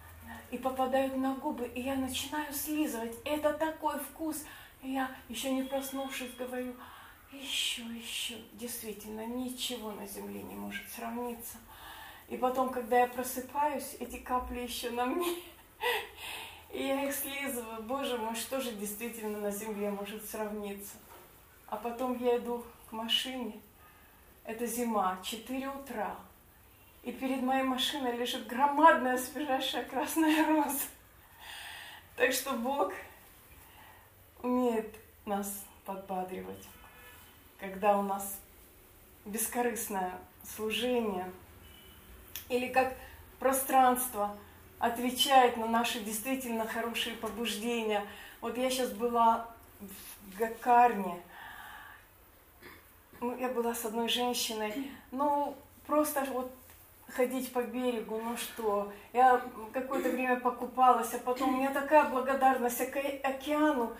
и 0.51 0.59
попадают 0.59 1.17
на 1.17 1.35
губы, 1.35 1.67
и 1.67 1.83
я 1.83 1.95
начинаю 1.95 2.53
слизывать. 2.53 3.15
Это 3.25 3.53
такой 3.53 3.99
вкус. 3.99 4.45
И 4.83 4.93
я, 4.93 5.11
еще 5.29 5.53
не 5.53 5.63
проснувшись, 5.63 6.35
говорю, 6.37 6.75
еще, 7.33 7.83
еще. 7.83 8.37
Действительно, 8.53 9.27
ничего 9.27 9.93
на 9.93 10.07
земле 10.07 10.43
не 10.43 10.55
может 10.55 10.89
сравниться. 10.91 11.59
И 12.29 12.37
потом, 12.37 12.71
когда 12.71 13.01
я 13.01 13.07
просыпаюсь, 13.07 13.97
эти 13.99 14.19
капли 14.19 14.61
еще 14.61 14.91
на 14.91 15.07
мне. 15.07 15.37
И 16.73 16.83
я 16.83 17.05
их 17.05 17.15
слизываю. 17.15 17.83
Боже 17.83 18.17
мой, 18.17 18.35
что 18.35 18.61
же 18.61 18.73
действительно 18.73 19.39
на 19.39 19.51
земле 19.51 19.91
может 19.91 20.25
сравниться? 20.25 20.97
А 21.67 21.77
потом 21.77 22.17
я 22.23 22.37
иду 22.37 22.65
к 22.89 22.93
машине. 22.93 23.61
Это 24.45 24.67
зима, 24.67 25.19
4 25.23 25.69
утра 25.69 26.17
и 27.03 27.13
перед 27.13 27.43
моей 27.43 27.63
машиной 27.63 28.17
лежит 28.17 28.47
громадная 28.47 29.17
свежайшая 29.17 29.85
красная 29.85 30.47
роза. 30.47 30.85
Так 32.17 32.33
что 32.33 32.53
Бог 32.53 32.93
умеет 34.43 34.95
нас 35.25 35.65
подбадривать, 35.85 36.69
когда 37.61 37.99
у 37.99 38.03
нас 38.03 38.39
бескорыстное 39.25 40.13
служение 40.57 41.31
или 42.49 42.69
как 42.69 42.95
пространство 43.39 44.37
отвечает 44.79 45.57
на 45.57 45.67
наши 45.67 46.01
действительно 46.01 46.67
хорошие 46.67 47.15
побуждения. 47.17 48.05
Вот 48.41 48.57
я 48.57 48.71
сейчас 48.71 48.91
была 48.91 49.47
в 49.79 50.39
Гакарне, 50.39 51.21
ну, 53.21 53.37
я 53.37 53.49
была 53.49 53.75
с 53.75 53.85
одной 53.85 54.09
женщиной, 54.09 54.91
ну, 55.11 55.55
просто 55.87 56.25
вот 56.33 56.51
ходить 57.09 57.53
по 57.53 57.63
берегу, 57.63 58.21
ну 58.23 58.37
что, 58.37 58.93
я 59.13 59.43
какое-то 59.73 60.09
время 60.09 60.41
покупалась, 60.41 61.13
а 61.13 61.19
потом 61.19 61.55
у 61.55 61.59
меня 61.59 61.71
такая 61.73 62.09
благодарность 62.09 62.91
к 62.91 62.97
океану. 63.25 63.93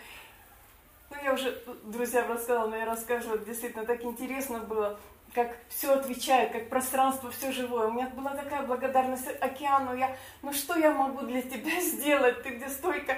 Ну, 1.11 1.17
я 1.25 1.35
уже 1.35 1.61
друзьям 1.85 2.31
рассказала, 2.31 2.69
но 2.69 2.77
я 2.77 2.85
расскажу, 2.85 3.37
действительно 3.39 3.85
так 3.85 4.05
интересно 4.05 4.61
было, 4.61 4.99
как 5.35 5.57
все 5.69 5.93
отвечает, 5.95 6.53
как 6.53 6.69
пространство, 6.69 7.31
все 7.33 7.51
живое. 7.51 7.89
У 7.89 7.93
меня 7.93 8.09
была 8.11 8.31
такая 8.31 8.63
благодарность 8.63 9.27
океану, 9.41 9.97
я, 9.97 10.17
ну 10.43 10.53
что 10.53 10.79
я 10.79 10.93
могу 10.93 11.27
для 11.27 11.43
тебя 11.43 11.81
сделать, 11.81 12.43
ты 12.43 12.51
где 12.51 12.69
столько 12.69 13.17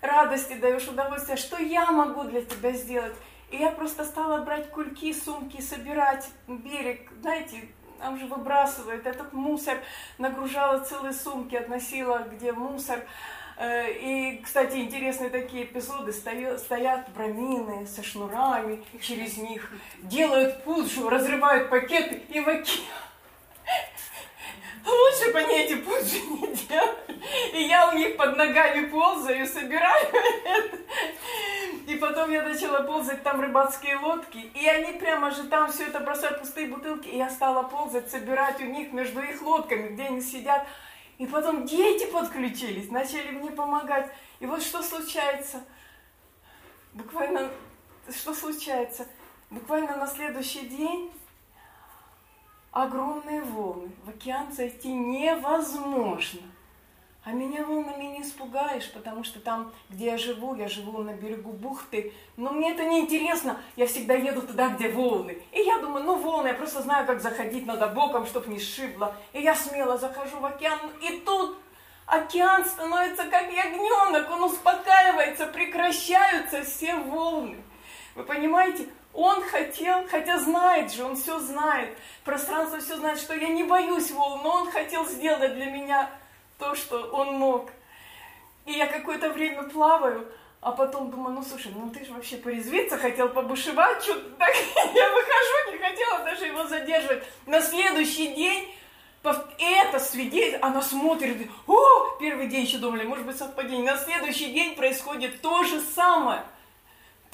радости 0.00 0.54
даешь, 0.54 0.88
удовольствия, 0.88 1.36
что 1.36 1.58
я 1.58 1.90
могу 1.92 2.24
для 2.24 2.42
тебя 2.42 2.72
сделать? 2.72 3.14
И 3.50 3.58
я 3.58 3.70
просто 3.70 4.04
стала 4.04 4.42
брать 4.42 4.70
кульки, 4.70 5.12
сумки, 5.12 5.60
собирать 5.60 6.26
берег, 6.48 7.10
знаете, 7.20 7.68
там 7.98 8.18
же 8.18 8.26
выбрасывают 8.26 9.06
этот 9.06 9.32
мусор, 9.32 9.78
нагружала 10.18 10.80
целые 10.80 11.12
сумки, 11.12 11.54
относила 11.54 12.26
где 12.30 12.52
мусор. 12.52 13.00
Э, 13.58 13.90
и, 13.90 14.42
кстати, 14.44 14.76
интересные 14.76 15.30
такие 15.30 15.64
эпизоды. 15.64 16.12
Стоят 16.12 17.08
брамины 17.14 17.86
со 17.86 18.02
шнурами 18.02 18.84
через 19.00 19.38
них, 19.38 19.70
делают 20.02 20.62
пуджу, 20.64 21.08
разрывают 21.08 21.70
пакеты 21.70 22.22
и 22.28 22.40
в 22.40 22.48
океан. 22.48 22.84
Лучше 24.84 25.32
бы 25.32 25.38
они 25.38 25.54
эти 25.58 25.74
позже 25.76 26.20
не 26.20 26.54
делали. 26.54 26.96
И 27.54 27.62
я 27.62 27.88
у 27.88 27.96
них 27.96 28.16
под 28.16 28.36
ногами 28.36 28.86
ползаю, 28.86 29.46
собираю 29.46 30.06
это. 30.44 30.76
И 31.86 31.94
потом 31.96 32.30
я 32.30 32.42
начала 32.42 32.82
ползать, 32.82 33.22
там 33.22 33.40
рыбацкие 33.40 33.96
лодки. 33.96 34.38
И 34.38 34.66
они 34.66 34.98
прямо 34.98 35.30
же 35.30 35.44
там 35.44 35.72
все 35.72 35.86
это 35.86 36.00
бросают, 36.00 36.40
пустые 36.40 36.68
бутылки. 36.68 37.08
И 37.08 37.16
я 37.16 37.30
стала 37.30 37.62
ползать, 37.62 38.10
собирать 38.10 38.60
у 38.60 38.66
них 38.66 38.92
между 38.92 39.22
их 39.22 39.40
лодками, 39.40 39.88
где 39.88 40.04
они 40.04 40.20
сидят. 40.20 40.66
И 41.18 41.26
потом 41.26 41.64
дети 41.64 42.10
подключились, 42.10 42.90
начали 42.90 43.30
мне 43.30 43.50
помогать. 43.50 44.12
И 44.40 44.46
вот 44.46 44.62
что 44.62 44.82
случается. 44.82 45.64
Буквально, 46.92 47.50
что 48.10 48.34
случается? 48.34 49.06
Буквально 49.50 49.96
на 49.96 50.06
следующий 50.06 50.66
день 50.66 51.10
огромные 52.70 53.42
волны. 53.42 53.90
В 54.04 54.10
океан 54.10 54.52
зайти 54.52 54.92
невозможно. 54.92 56.42
А 57.26 57.32
меня 57.32 57.64
волнами 57.64 58.04
не 58.04 58.22
испугаешь, 58.22 58.88
потому 58.92 59.24
что 59.24 59.40
там, 59.40 59.72
где 59.90 60.12
я 60.12 60.16
живу, 60.16 60.54
я 60.54 60.68
живу 60.68 60.98
на 60.98 61.12
берегу 61.12 61.50
бухты, 61.50 62.12
но 62.36 62.52
мне 62.52 62.70
это 62.70 62.84
не 62.84 63.00
интересно, 63.00 63.58
я 63.74 63.88
всегда 63.88 64.14
еду 64.14 64.42
туда, 64.42 64.68
где 64.68 64.88
волны. 64.88 65.42
И 65.50 65.60
я 65.60 65.78
думаю, 65.78 66.04
ну 66.04 66.14
волны, 66.14 66.46
я 66.46 66.54
просто 66.54 66.82
знаю, 66.82 67.04
как 67.04 67.20
заходить 67.20 67.66
надо 67.66 67.88
боком, 67.88 68.26
чтобы 68.26 68.46
не 68.52 68.60
сшибло. 68.60 69.12
И 69.32 69.42
я 69.42 69.56
смело 69.56 69.98
захожу 69.98 70.38
в 70.38 70.46
океан, 70.46 70.78
и 71.02 71.18
тут 71.26 71.58
океан 72.06 72.64
становится 72.64 73.24
как 73.24 73.52
ягненок, 73.52 74.30
он 74.30 74.44
успокаивается, 74.44 75.46
прекращаются 75.46 76.62
все 76.62 76.94
волны. 76.94 77.56
Вы 78.14 78.22
понимаете? 78.22 78.86
Он 79.12 79.42
хотел, 79.42 80.06
хотя 80.08 80.38
знает 80.38 80.92
же, 80.92 81.02
он 81.02 81.16
все 81.16 81.40
знает, 81.40 81.98
пространство 82.22 82.78
все 82.78 82.96
знает, 82.98 83.18
что 83.18 83.34
я 83.34 83.48
не 83.48 83.64
боюсь 83.64 84.12
волн, 84.12 84.42
но 84.44 84.50
он 84.60 84.70
хотел 84.70 85.04
сделать 85.06 85.54
для 85.56 85.66
меня 85.66 86.08
то, 86.58 86.74
что 86.74 87.02
он 87.12 87.34
мог. 87.34 87.70
И 88.64 88.72
я 88.72 88.86
какое-то 88.86 89.30
время 89.30 89.64
плаваю, 89.64 90.26
а 90.60 90.72
потом 90.72 91.10
думаю, 91.10 91.34
ну 91.34 91.42
слушай, 91.42 91.72
ну 91.74 91.90
ты 91.90 92.04
же 92.04 92.12
вообще 92.12 92.36
порезвиться 92.36 92.98
хотел, 92.98 93.28
побушевать, 93.28 94.02
что 94.02 94.14
так 94.38 94.54
я 94.94 95.10
выхожу, 95.10 95.72
не 95.72 95.78
хотела 95.78 96.24
даже 96.24 96.46
его 96.46 96.64
задерживать. 96.66 97.24
На 97.46 97.60
следующий 97.60 98.34
день 98.34 98.74
это 99.58 99.98
свидетель, 99.98 100.58
она 100.58 100.82
смотрит, 100.82 101.48
о, 101.66 102.16
первый 102.20 102.48
день 102.48 102.64
еще 102.64 102.78
думали, 102.78 103.04
может 103.04 103.26
быть 103.26 103.36
совпадение. 103.36 103.84
На 103.84 103.98
следующий 103.98 104.52
день 104.52 104.76
происходит 104.76 105.40
то 105.40 105.64
же 105.64 105.80
самое. 105.80 106.42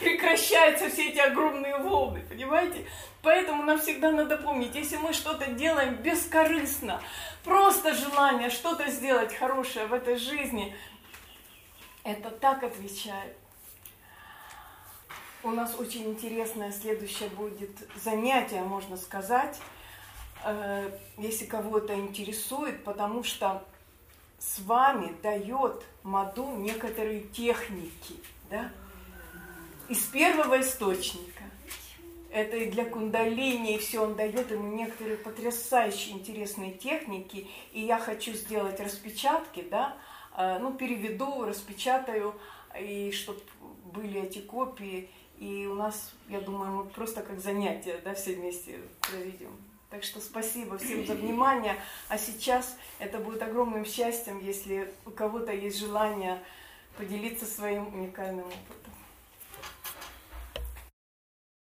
Прекращаются 0.03 0.90
все 0.90 1.11
эти 1.11 1.18
огромные 1.18 1.78
волны, 1.78 2.24
понимаете? 2.28 2.84
Поэтому 3.22 3.62
нам 3.62 3.78
всегда 3.78 4.11
надо 4.11 4.36
помнить, 4.36 4.74
если 4.74 4.96
мы 4.96 5.12
что-то 5.12 5.46
делаем 5.53 5.94
бескорыстно, 5.94 7.00
просто 7.44 7.94
желание 7.94 8.50
что-то 8.50 8.90
сделать 8.90 9.32
хорошее 9.32 9.86
в 9.86 9.92
этой 9.92 10.16
жизни, 10.16 10.74
это 12.03 12.30
так 12.30 12.64
отвечает. 12.64 13.36
У 15.44 15.53
нас 15.53 15.78
очень 15.78 16.11
интересное 16.11 16.72
следующее 16.72 17.28
будет 17.28 17.70
занятие, 17.94 18.62
можно 18.62 18.96
сказать, 18.96 19.61
э, 20.44 20.90
если 21.16 21.46
кого 21.46 21.78
это 21.78 21.94
интересует, 21.94 22.82
потому 22.82 23.22
что 23.22 23.64
с 24.40 24.59
вами 24.59 25.14
дает 25.22 25.84
Маду 26.03 26.57
некоторые 26.57 27.20
техники, 27.20 28.16
да, 28.50 28.68
из 29.89 30.05
первого 30.05 30.61
источника 30.61 31.43
это 32.33 32.57
и 32.57 32.70
для 32.70 32.85
кундалини, 32.87 33.76
и 33.76 33.78
все, 33.78 34.01
он 34.01 34.14
дает 34.14 34.51
ему 34.51 34.74
некоторые 34.74 35.18
потрясающие 35.18 36.14
интересные 36.14 36.72
техники, 36.72 37.47
и 37.72 37.80
я 37.83 37.99
хочу 37.99 38.33
сделать 38.33 38.80
распечатки, 38.80 39.62
да, 39.70 39.97
э, 40.37 40.59
ну, 40.59 40.72
переведу, 40.72 41.45
распечатаю, 41.45 42.35
и 42.78 43.12
чтобы 43.12 43.41
были 43.93 44.22
эти 44.22 44.39
копии, 44.39 45.11
и 45.39 45.66
у 45.66 45.74
нас, 45.74 46.12
я 46.28 46.41
думаю, 46.41 46.72
мы 46.72 46.85
просто 46.87 47.22
как 47.22 47.41
занятие, 47.41 48.01
да, 48.03 48.14
все 48.14 48.35
вместе 48.35 48.80
проведем. 49.01 49.55
Так 49.91 50.05
что 50.05 50.20
спасибо 50.20 50.78
всем 50.78 51.05
за 51.05 51.12
внимание. 51.12 51.76
А 52.09 52.16
сейчас 52.16 52.78
это 52.99 53.18
будет 53.18 53.43
огромным 53.43 53.85
счастьем, 53.85 54.39
если 54.39 54.91
у 55.05 55.11
кого-то 55.11 55.53
есть 55.53 55.78
желание 55.78 56.43
поделиться 56.97 57.45
своим 57.45 57.89
уникальным 57.95 58.47
опытом. 58.47 58.93